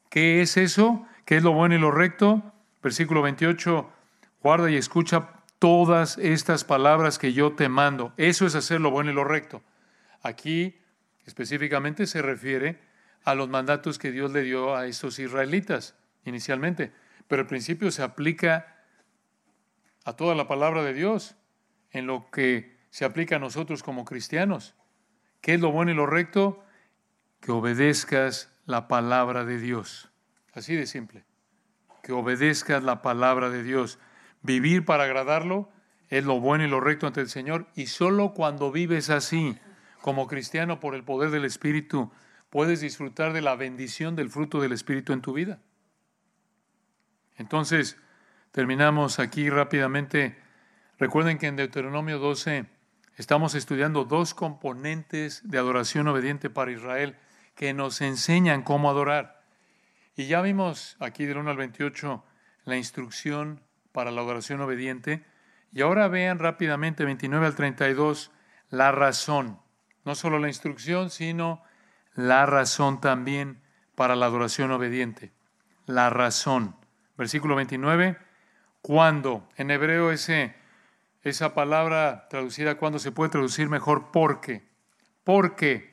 ¿Qué 0.10 0.42
es 0.42 0.58
eso? 0.58 1.06
¿Qué 1.26 1.38
es 1.38 1.44
lo 1.44 1.54
bueno 1.54 1.76
y 1.76 1.80
lo 1.80 1.92
recto? 1.92 2.54
Versículo 2.84 3.22
28, 3.22 3.90
guarda 4.42 4.70
y 4.70 4.76
escucha 4.76 5.30
todas 5.60 6.18
estas 6.18 6.64
palabras 6.64 7.18
que 7.20 7.34
yo 7.34 7.54
te 7.54 7.70
mando. 7.70 8.14
Eso 8.18 8.46
es 8.46 8.56
hacer 8.56 8.82
lo 8.82 8.92
bueno 8.92 9.12
y 9.12 9.14
lo 9.14 9.24
recto. 9.24 9.62
Aquí 10.22 10.76
específicamente 11.26 12.08
se 12.08 12.22
refiere 12.22 12.80
a 13.24 13.36
los 13.36 13.50
mandatos 13.50 14.00
que 14.00 14.12
Dios 14.12 14.32
le 14.32 14.42
dio 14.42 14.76
a 14.76 14.88
estos 14.88 15.20
israelitas 15.20 15.96
inicialmente, 16.26 16.92
pero 17.28 17.44
el 17.44 17.48
principio 17.48 17.92
se 17.92 18.04
aplica 18.04 18.81
a 20.04 20.14
toda 20.14 20.36
la 20.36 20.48
palabra 20.48 20.84
de 20.84 20.94
Dios, 20.94 21.36
en 21.92 22.08
lo 22.08 22.30
que 22.32 22.78
se 22.90 23.06
aplica 23.06 23.38
a 23.38 23.40
nosotros 23.40 23.84
como 23.84 24.06
cristianos. 24.06 24.76
¿Qué 25.42 25.54
es 25.56 25.60
lo 25.62 25.72
bueno 25.72 25.92
y 25.92 25.96
lo 25.96 26.06
recto? 26.06 26.64
que 27.42 27.52
obedezcas 27.52 28.54
la 28.66 28.88
palabra 28.88 29.44
de 29.44 29.60
Dios. 29.60 30.10
Así 30.54 30.76
de 30.76 30.86
simple. 30.86 31.26
Que 32.04 32.14
obedezcas 32.14 32.84
la 32.84 33.02
palabra 33.02 33.50
de 33.50 33.64
Dios. 33.64 34.00
Vivir 34.44 34.86
para 34.86 35.04
agradarlo 35.04 35.70
es 36.10 36.24
lo 36.24 36.40
bueno 36.40 36.64
y 36.64 36.70
lo 36.70 36.80
recto 36.80 37.08
ante 37.08 37.22
el 37.22 37.30
Señor. 37.30 37.68
Y 37.76 37.88
solo 37.88 38.34
cuando 38.34 38.72
vives 38.72 39.10
así, 39.10 39.58
como 40.02 40.28
cristiano 40.28 40.80
por 40.80 40.96
el 40.96 41.04
poder 41.04 41.32
del 41.32 41.46
Espíritu, 41.46 42.12
puedes 42.50 42.80
disfrutar 42.80 43.34
de 43.34 43.42
la 43.42 43.56
bendición 43.56 44.16
del 44.16 44.30
fruto 44.30 44.62
del 44.62 44.72
Espíritu 44.72 45.12
en 45.14 45.22
tu 45.22 45.34
vida. 45.34 45.60
Entonces, 47.38 47.98
terminamos 48.52 49.20
aquí 49.20 49.50
rápidamente. 49.50 50.38
Recuerden 51.00 51.38
que 51.38 51.48
en 51.48 51.56
Deuteronomio 51.56 52.20
12 52.20 52.66
estamos 53.18 53.56
estudiando 53.56 54.06
dos 54.06 54.34
componentes 54.34 55.42
de 55.50 55.58
adoración 55.58 56.08
obediente 56.08 56.50
para 56.50 56.72
Israel 56.72 57.18
que 57.56 57.74
nos 57.74 58.02
enseñan 58.02 58.64
cómo 58.64 58.90
adorar. 58.90 59.44
Y 60.16 60.28
ya 60.28 60.42
vimos 60.42 60.98
aquí 61.00 61.26
del 61.26 61.38
1 61.38 61.52
al 61.52 61.58
28 61.58 62.24
la 62.66 62.78
instrucción 62.78 63.62
para 63.92 64.12
la 64.12 64.22
adoración 64.22 64.62
obediente. 64.62 65.26
Y 65.74 65.82
ahora 65.82 66.08
vean 66.08 66.40
rápidamente 66.40 67.06
29 67.06 67.46
al 67.46 67.56
32 67.56 68.32
la 68.70 68.92
razón. 68.92 69.60
No 70.04 70.16
solo 70.16 70.40
la 70.40 70.48
instrucción, 70.48 71.10
sino 71.10 71.64
la 72.14 72.46
razón 72.46 73.00
también 73.00 73.62
para 73.96 74.16
la 74.16 74.26
adoración 74.26 74.72
obediente. 74.72 75.32
La 75.86 76.10
razón. 76.10 76.76
Versículo 77.18 77.56
29. 77.56 78.18
Cuando. 78.82 79.48
En 79.56 79.72
hebreo 79.72 80.12
ese, 80.12 80.56
esa 81.24 81.54
palabra 81.54 82.28
traducida 82.30 82.76
cuando 82.76 83.00
se 83.00 83.12
puede 83.12 83.32
traducir 83.32 83.70
mejor 83.70 84.12
porque. 84.12 84.70
Porque 85.24 85.92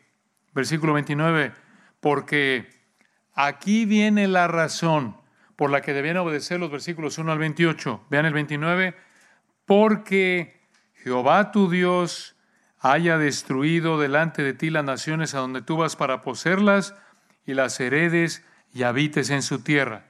Versículo 0.59 0.93
29, 0.95 1.53
porque 2.01 2.69
aquí 3.33 3.85
viene 3.85 4.27
la 4.27 4.49
razón 4.49 5.17
por 5.55 5.71
la 5.71 5.83
que 5.83 5.93
debían 5.93 6.17
obedecer 6.17 6.59
los 6.59 6.73
versículos 6.73 7.17
1 7.17 7.31
al 7.31 7.39
28. 7.39 8.07
Vean 8.11 8.27
el 8.27 8.33
29, 8.33 8.97
porque 9.67 10.61
Jehová 10.95 11.53
tu 11.53 11.71
Dios 11.71 12.35
haya 12.81 13.19
destruido 13.19 14.01
delante 14.01 14.43
de 14.43 14.53
ti 14.53 14.71
las 14.71 14.83
naciones 14.85 15.37
a 15.37 15.39
donde 15.39 15.63
tú 15.63 15.77
vas 15.77 15.95
para 15.95 16.23
poseerlas 16.23 16.97
y 17.47 17.55
las 17.55 17.79
heredes 17.79 18.45
y 18.73 18.83
habites 18.83 19.31
en 19.31 19.43
su 19.43 19.63
tierra. 19.63 20.07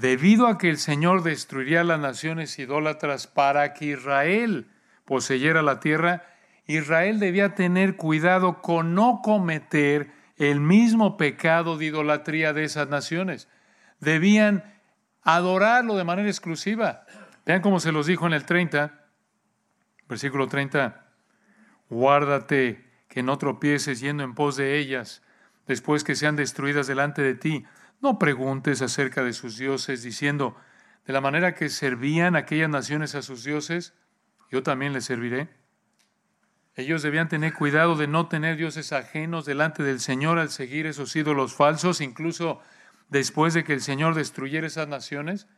Debido 0.00 0.46
a 0.46 0.58
que 0.58 0.68
el 0.68 0.78
Señor 0.78 1.22
destruiría 1.24 1.82
las 1.82 1.98
naciones 1.98 2.56
idólatras 2.58 3.26
para 3.26 3.74
que 3.74 3.86
Israel 3.86 4.70
poseyera 5.04 5.60
la 5.62 5.80
tierra, 5.80 6.24
Israel 6.66 7.18
debía 7.18 7.54
tener 7.54 7.96
cuidado 7.96 8.62
con 8.62 8.94
no 8.94 9.22
cometer 9.24 10.12
el 10.36 10.60
mismo 10.60 11.16
pecado 11.16 11.76
de 11.76 11.86
idolatría 11.86 12.52
de 12.52 12.62
esas 12.62 12.88
naciones. 12.88 13.48
Debían 13.98 14.62
adorarlo 15.22 15.96
de 15.96 16.04
manera 16.04 16.28
exclusiva. 16.28 17.04
Vean 17.44 17.60
cómo 17.60 17.80
se 17.80 17.90
los 17.90 18.06
dijo 18.06 18.26
en 18.26 18.34
el 18.34 18.44
30, 18.44 19.04
versículo 20.08 20.46
30, 20.46 21.06
guárdate 21.90 22.84
que 23.08 23.24
no 23.24 23.36
tropieces 23.36 23.98
yendo 24.00 24.22
en 24.22 24.34
pos 24.34 24.56
de 24.56 24.78
ellas 24.78 25.22
después 25.66 26.04
que 26.04 26.14
sean 26.14 26.36
destruidas 26.36 26.86
delante 26.86 27.22
de 27.22 27.34
ti. 27.34 27.64
No 28.00 28.18
preguntes 28.18 28.80
acerca 28.82 29.22
de 29.22 29.32
sus 29.32 29.58
dioses 29.58 30.02
diciendo, 30.02 30.56
de 31.06 31.12
la 31.12 31.20
manera 31.20 31.54
que 31.54 31.68
servían 31.68 32.36
aquellas 32.36 32.68
naciones 32.68 33.14
a 33.14 33.22
sus 33.22 33.42
dioses, 33.42 33.94
yo 34.50 34.62
también 34.62 34.92
les 34.92 35.04
serviré. 35.06 35.48
Ellos 36.74 37.02
debían 37.02 37.28
tener 37.28 37.54
cuidado 37.54 37.96
de 37.96 38.06
no 38.06 38.28
tener 38.28 38.56
dioses 38.56 38.92
ajenos 38.92 39.44
delante 39.44 39.82
del 39.82 39.98
Señor 39.98 40.38
al 40.38 40.50
seguir 40.50 40.86
esos 40.86 41.16
ídolos 41.16 41.54
falsos, 41.54 42.00
incluso 42.00 42.60
después 43.08 43.52
de 43.52 43.64
que 43.64 43.72
el 43.72 43.80
Señor 43.80 44.14
destruyera 44.14 44.66
esas 44.66 44.86
naciones. 44.86 45.48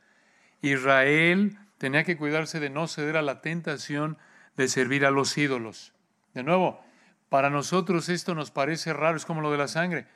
Israel 0.62 1.58
tenía 1.76 2.04
que 2.04 2.16
cuidarse 2.16 2.58
de 2.58 2.70
no 2.70 2.86
ceder 2.86 3.16
a 3.16 3.22
la 3.22 3.42
tentación 3.42 4.16
de 4.56 4.68
servir 4.68 5.04
a 5.04 5.10
los 5.10 5.36
ídolos. 5.36 5.92
De 6.32 6.42
nuevo, 6.42 6.82
para 7.28 7.50
nosotros 7.50 8.08
esto 8.08 8.34
nos 8.34 8.50
parece 8.50 8.92
raro, 8.92 9.16
es 9.16 9.26
como 9.26 9.40
lo 9.40 9.50
de 9.50 9.58
la 9.58 9.68
sangre. 9.68 10.06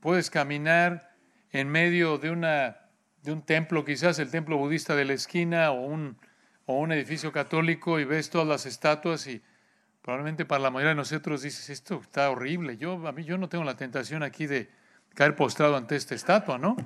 Puedes 0.00 0.30
caminar 0.30 1.14
en 1.52 1.68
medio 1.68 2.18
de, 2.18 2.30
una, 2.30 2.78
de 3.22 3.32
un 3.32 3.42
templo, 3.42 3.84
quizás 3.84 4.18
el 4.18 4.30
templo 4.30 4.56
budista 4.56 4.94
de 4.94 5.04
la 5.04 5.14
esquina 5.14 5.70
o 5.70 5.86
un, 5.86 6.18
o 6.66 6.78
un 6.78 6.92
edificio 6.92 7.32
católico 7.32 7.98
y 8.00 8.04
ves 8.04 8.30
todas 8.30 8.46
las 8.46 8.66
estatuas 8.66 9.26
y 9.26 9.42
Probablemente 10.08 10.46
para 10.46 10.62
la 10.62 10.70
mayoría 10.70 10.88
de 10.88 10.94
nosotros 10.94 11.42
dices, 11.42 11.68
esto 11.68 12.00
está 12.00 12.30
horrible. 12.30 12.78
Yo, 12.78 13.06
a 13.06 13.12
mí 13.12 13.24
yo 13.24 13.36
no 13.36 13.50
tengo 13.50 13.62
la 13.64 13.76
tentación 13.76 14.22
aquí 14.22 14.46
de 14.46 14.70
caer 15.14 15.36
postrado 15.36 15.76
ante 15.76 15.96
esta 15.96 16.14
estatua, 16.14 16.56
¿no? 16.56 16.76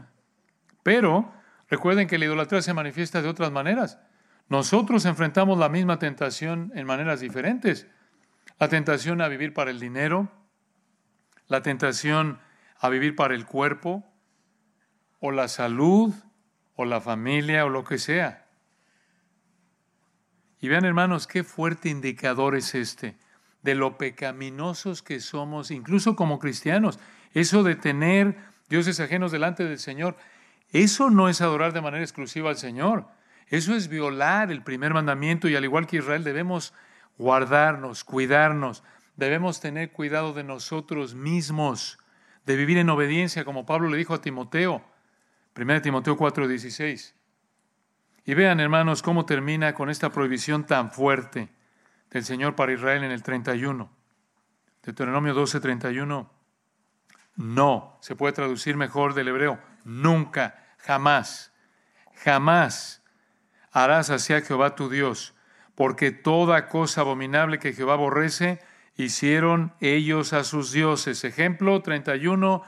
Pero 0.82 1.32
recuerden 1.68 2.08
que 2.08 2.18
la 2.18 2.24
idolatría 2.24 2.62
se 2.62 2.74
manifiesta 2.74 3.22
de 3.22 3.28
otras 3.28 3.52
maneras. 3.52 4.00
Nosotros 4.48 5.04
enfrentamos 5.04 5.56
la 5.56 5.68
misma 5.68 6.00
tentación 6.00 6.72
en 6.74 6.84
maneras 6.84 7.20
diferentes. 7.20 7.86
La 8.58 8.66
tentación 8.68 9.20
a 9.20 9.28
vivir 9.28 9.54
para 9.54 9.70
el 9.70 9.78
dinero, 9.78 10.28
la 11.46 11.62
tentación 11.62 12.40
a 12.80 12.88
vivir 12.88 13.14
para 13.14 13.36
el 13.36 13.46
cuerpo, 13.46 14.04
o 15.22 15.30
la 15.30 15.46
salud, 15.46 16.12
o 16.74 16.84
la 16.84 17.00
familia, 17.00 17.64
o 17.64 17.68
lo 17.68 17.84
que 17.84 17.98
sea. 17.98 18.44
Y 20.60 20.68
vean 20.68 20.84
hermanos, 20.84 21.28
qué 21.28 21.44
fuerte 21.44 21.88
indicador 21.88 22.56
es 22.56 22.74
este 22.74 23.16
de 23.62 23.76
lo 23.76 23.98
pecaminosos 23.98 25.00
que 25.00 25.20
somos, 25.20 25.70
incluso 25.70 26.16
como 26.16 26.40
cristianos. 26.40 26.98
Eso 27.34 27.62
de 27.62 27.76
tener 27.76 28.36
dioses 28.68 28.98
ajenos 28.98 29.30
delante 29.30 29.64
del 29.64 29.78
Señor, 29.78 30.16
eso 30.72 31.08
no 31.08 31.28
es 31.28 31.40
adorar 31.40 31.72
de 31.72 31.82
manera 31.82 32.02
exclusiva 32.02 32.50
al 32.50 32.56
Señor. 32.56 33.06
Eso 33.46 33.76
es 33.76 33.86
violar 33.86 34.50
el 34.50 34.64
primer 34.64 34.92
mandamiento 34.92 35.48
y 35.48 35.54
al 35.54 35.62
igual 35.64 35.86
que 35.86 35.98
Israel 35.98 36.24
debemos 36.24 36.74
guardarnos, 37.16 38.02
cuidarnos, 38.02 38.82
debemos 39.14 39.60
tener 39.60 39.92
cuidado 39.92 40.32
de 40.32 40.42
nosotros 40.42 41.14
mismos, 41.14 42.00
de 42.44 42.56
vivir 42.56 42.78
en 42.78 42.90
obediencia, 42.90 43.44
como 43.44 43.66
Pablo 43.66 43.88
le 43.88 43.98
dijo 43.98 44.14
a 44.14 44.20
Timoteo, 44.20 44.82
1 45.54 45.82
Timoteo 45.82 46.16
4:16. 46.16 47.14
Y 48.24 48.34
vean, 48.34 48.60
hermanos, 48.60 49.02
cómo 49.02 49.26
termina 49.26 49.74
con 49.74 49.90
esta 49.90 50.10
prohibición 50.10 50.64
tan 50.64 50.92
fuerte 50.92 51.48
del 52.10 52.24
Señor 52.24 52.54
para 52.54 52.72
Israel 52.72 53.04
en 53.04 53.10
el 53.10 53.22
31. 53.22 53.90
Deuteronomio 54.82 55.34
12, 55.34 55.60
31. 55.60 56.30
No, 57.36 57.98
se 58.00 58.14
puede 58.14 58.32
traducir 58.32 58.76
mejor 58.76 59.14
del 59.14 59.28
hebreo. 59.28 59.58
Nunca, 59.84 60.62
jamás, 60.78 61.52
jamás 62.24 63.02
harás 63.72 64.10
hacia 64.10 64.42
Jehová 64.42 64.74
tu 64.74 64.88
Dios, 64.88 65.34
porque 65.74 66.12
toda 66.12 66.68
cosa 66.68 67.00
abominable 67.00 67.58
que 67.58 67.72
Jehová 67.72 67.94
aborrece, 67.94 68.60
hicieron 68.96 69.72
ellos 69.80 70.32
a 70.32 70.44
sus 70.44 70.72
dioses. 70.72 71.24
Ejemplo 71.24 71.80
31, 71.80 72.62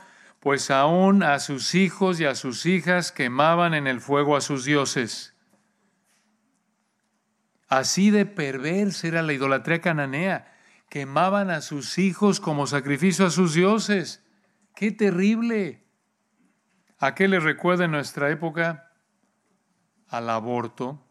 pues 0.45 0.71
aún 0.71 1.23
a 1.23 1.39
sus 1.39 1.75
hijos 1.75 2.21
y 2.21 2.27
a 2.27 2.35
sus 2.35 2.67
hijas 2.67 3.13
quemaban 3.13 3.73
en 3.73 3.87
el 3.87 4.03
fuego 4.03 4.37
a 4.37 4.43
sus 4.43 4.67
dioses. 4.67 5.35
Así 7.67 8.11
de 8.11 8.27
perversa 8.27 9.09
era 9.09 9.23
la 9.23 9.33
idolatría 9.33 9.81
cananea. 9.81 10.53
Quemaban 10.91 11.49
a 11.49 11.63
sus 11.63 11.97
hijos 11.97 12.41
como 12.41 12.67
sacrificio 12.67 13.25
a 13.25 13.31
sus 13.31 13.55
dioses. 13.55 14.23
¡Qué 14.77 14.91
terrible! 14.91 15.83
¿A 16.99 17.15
qué 17.15 17.27
le 17.27 17.41
recuerda 17.41 17.87
en 17.87 17.93
nuestra 17.93 18.29
época? 18.29 18.93
Al 20.09 20.29
aborto. 20.29 21.03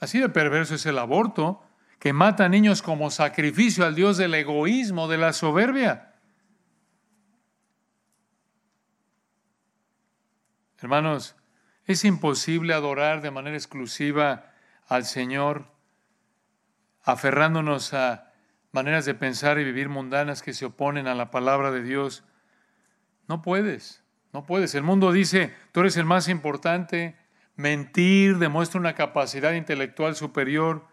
Así 0.00 0.20
de 0.20 0.28
perverso 0.28 0.76
es 0.76 0.86
el 0.86 1.00
aborto, 1.00 1.60
que 1.98 2.12
mata 2.12 2.44
a 2.44 2.48
niños 2.48 2.82
como 2.82 3.10
sacrificio 3.10 3.84
al 3.84 3.96
Dios 3.96 4.16
del 4.16 4.32
egoísmo, 4.32 5.08
de 5.08 5.18
la 5.18 5.32
soberbia. 5.32 6.09
Hermanos, 10.80 11.36
es 11.86 12.04
imposible 12.04 12.72
adorar 12.72 13.20
de 13.20 13.30
manera 13.30 13.56
exclusiva 13.56 14.52
al 14.86 15.04
Señor 15.04 15.66
aferrándonos 17.02 17.94
a 17.94 18.32
maneras 18.72 19.04
de 19.04 19.14
pensar 19.14 19.58
y 19.58 19.64
vivir 19.64 19.88
mundanas 19.88 20.42
que 20.42 20.52
se 20.52 20.66
oponen 20.66 21.06
a 21.06 21.14
la 21.14 21.30
palabra 21.30 21.70
de 21.70 21.82
Dios. 21.82 22.24
No 23.28 23.42
puedes, 23.42 24.04
no 24.32 24.44
puedes. 24.44 24.74
El 24.74 24.82
mundo 24.82 25.12
dice, 25.12 25.54
tú 25.72 25.80
eres 25.80 25.96
el 25.96 26.04
más 26.04 26.28
importante, 26.28 27.16
mentir 27.56 28.38
demuestra 28.38 28.80
una 28.80 28.94
capacidad 28.94 29.52
intelectual 29.52 30.14
superior, 30.14 30.86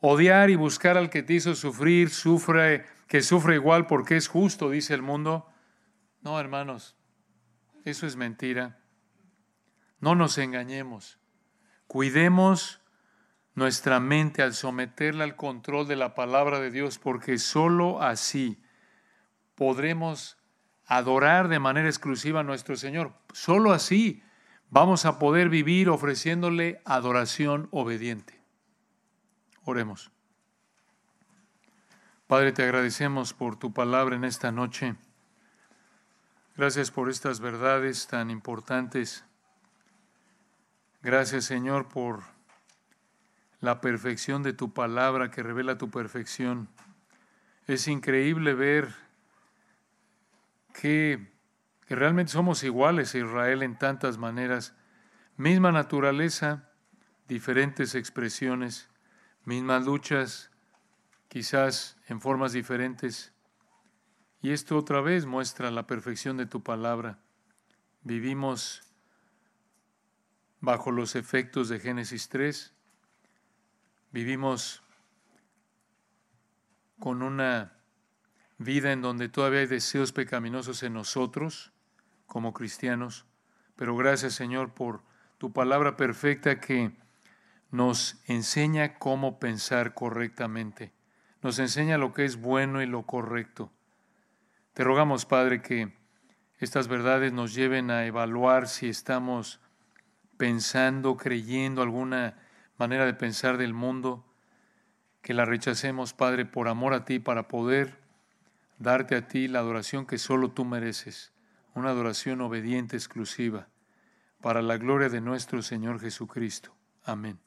odiar 0.00 0.50
y 0.50 0.56
buscar 0.56 0.96
al 0.96 1.10
que 1.10 1.22
te 1.22 1.34
hizo 1.34 1.54
sufrir, 1.54 2.10
sufre, 2.10 2.84
que 3.08 3.22
sufre 3.22 3.54
igual 3.54 3.86
porque 3.86 4.16
es 4.16 4.28
justo, 4.28 4.70
dice 4.70 4.94
el 4.94 5.02
mundo. 5.02 5.48
No, 6.22 6.38
hermanos, 6.38 6.96
eso 7.84 8.06
es 8.06 8.16
mentira. 8.16 8.78
No 10.00 10.14
nos 10.14 10.38
engañemos. 10.38 11.18
Cuidemos 11.86 12.80
nuestra 13.54 14.00
mente 14.00 14.42
al 14.42 14.54
someterla 14.54 15.24
al 15.24 15.36
control 15.36 15.88
de 15.88 15.96
la 15.96 16.14
palabra 16.14 16.60
de 16.60 16.70
Dios, 16.70 16.98
porque 16.98 17.38
sólo 17.38 18.02
así 18.02 18.62
podremos 19.54 20.36
adorar 20.86 21.48
de 21.48 21.58
manera 21.58 21.88
exclusiva 21.88 22.40
a 22.40 22.44
nuestro 22.44 22.76
Señor. 22.76 23.14
Sólo 23.32 23.72
así 23.72 24.22
vamos 24.70 25.04
a 25.04 25.18
poder 25.18 25.48
vivir 25.48 25.88
ofreciéndole 25.88 26.80
adoración 26.84 27.68
obediente. 27.70 28.40
Oremos. 29.64 30.12
Padre, 32.26 32.52
te 32.52 32.62
agradecemos 32.62 33.32
por 33.32 33.56
tu 33.56 33.72
palabra 33.72 34.16
en 34.16 34.24
esta 34.24 34.50
noche. 34.52 34.96
Gracias 36.56 36.90
por 36.90 37.08
estas 37.08 37.40
verdades 37.40 38.06
tan 38.06 38.30
importantes. 38.30 39.25
Gracias, 41.06 41.44
Señor, 41.44 41.86
por 41.86 42.24
la 43.60 43.80
perfección 43.80 44.42
de 44.42 44.52
tu 44.52 44.74
palabra 44.74 45.30
que 45.30 45.44
revela 45.44 45.78
tu 45.78 45.88
perfección. 45.88 46.68
Es 47.68 47.86
increíble 47.86 48.54
ver 48.54 48.92
que, 50.74 51.32
realmente 51.88 52.32
somos 52.32 52.64
iguales 52.64 53.14
a 53.14 53.18
Israel 53.18 53.62
en 53.62 53.78
tantas 53.78 54.18
maneras. 54.18 54.74
Misma 55.36 55.70
naturaleza, 55.70 56.72
diferentes 57.28 57.94
expresiones, 57.94 58.90
mismas 59.44 59.84
luchas, 59.84 60.50
quizás 61.28 61.96
en 62.08 62.20
formas 62.20 62.52
diferentes. 62.52 63.32
Y 64.42 64.50
esto 64.50 64.76
otra 64.76 65.00
vez 65.02 65.24
muestra 65.24 65.70
la 65.70 65.86
perfección 65.86 66.36
de 66.36 66.46
tu 66.46 66.64
palabra. 66.64 67.20
Vivimos 68.02 68.85
bajo 70.60 70.90
los 70.90 71.16
efectos 71.16 71.68
de 71.68 71.80
Génesis 71.80 72.28
3 72.28 72.76
Vivimos 74.16 74.82
con 76.98 77.22
una 77.22 77.74
vida 78.56 78.92
en 78.92 79.02
donde 79.02 79.28
todavía 79.28 79.60
hay 79.60 79.66
deseos 79.66 80.12
pecaminosos 80.12 80.82
en 80.82 80.94
nosotros 80.94 81.72
como 82.26 82.54
cristianos, 82.54 83.26
pero 83.74 83.94
gracias 83.94 84.32
Señor 84.32 84.72
por 84.72 85.02
tu 85.36 85.52
palabra 85.52 85.98
perfecta 85.98 86.60
que 86.60 86.92
nos 87.70 88.18
enseña 88.26 88.98
cómo 88.98 89.38
pensar 89.38 89.92
correctamente, 89.92 90.94
nos 91.42 91.58
enseña 91.58 91.98
lo 91.98 92.14
que 92.14 92.24
es 92.24 92.40
bueno 92.40 92.80
y 92.80 92.86
lo 92.86 93.02
correcto. 93.02 93.70
Te 94.72 94.82
rogamos, 94.82 95.26
Padre, 95.26 95.60
que 95.60 95.94
estas 96.58 96.88
verdades 96.88 97.34
nos 97.34 97.52
lleven 97.52 97.90
a 97.90 98.06
evaluar 98.06 98.66
si 98.66 98.88
estamos 98.88 99.60
pensando, 100.36 101.16
creyendo 101.16 101.82
alguna 101.82 102.36
manera 102.78 103.06
de 103.06 103.14
pensar 103.14 103.58
del 103.58 103.74
mundo, 103.74 104.24
que 105.22 105.34
la 105.34 105.44
rechacemos, 105.44 106.12
Padre, 106.12 106.44
por 106.44 106.68
amor 106.68 106.94
a 106.94 107.04
ti, 107.04 107.18
para 107.18 107.48
poder 107.48 107.98
darte 108.78 109.16
a 109.16 109.26
ti 109.26 109.48
la 109.48 109.60
adoración 109.60 110.06
que 110.06 110.18
solo 110.18 110.50
tú 110.50 110.64
mereces, 110.64 111.32
una 111.74 111.90
adoración 111.90 112.40
obediente 112.40 112.96
exclusiva, 112.96 113.68
para 114.40 114.62
la 114.62 114.76
gloria 114.76 115.08
de 115.08 115.20
nuestro 115.20 115.62
Señor 115.62 116.00
Jesucristo. 116.00 116.74
Amén. 117.04 117.45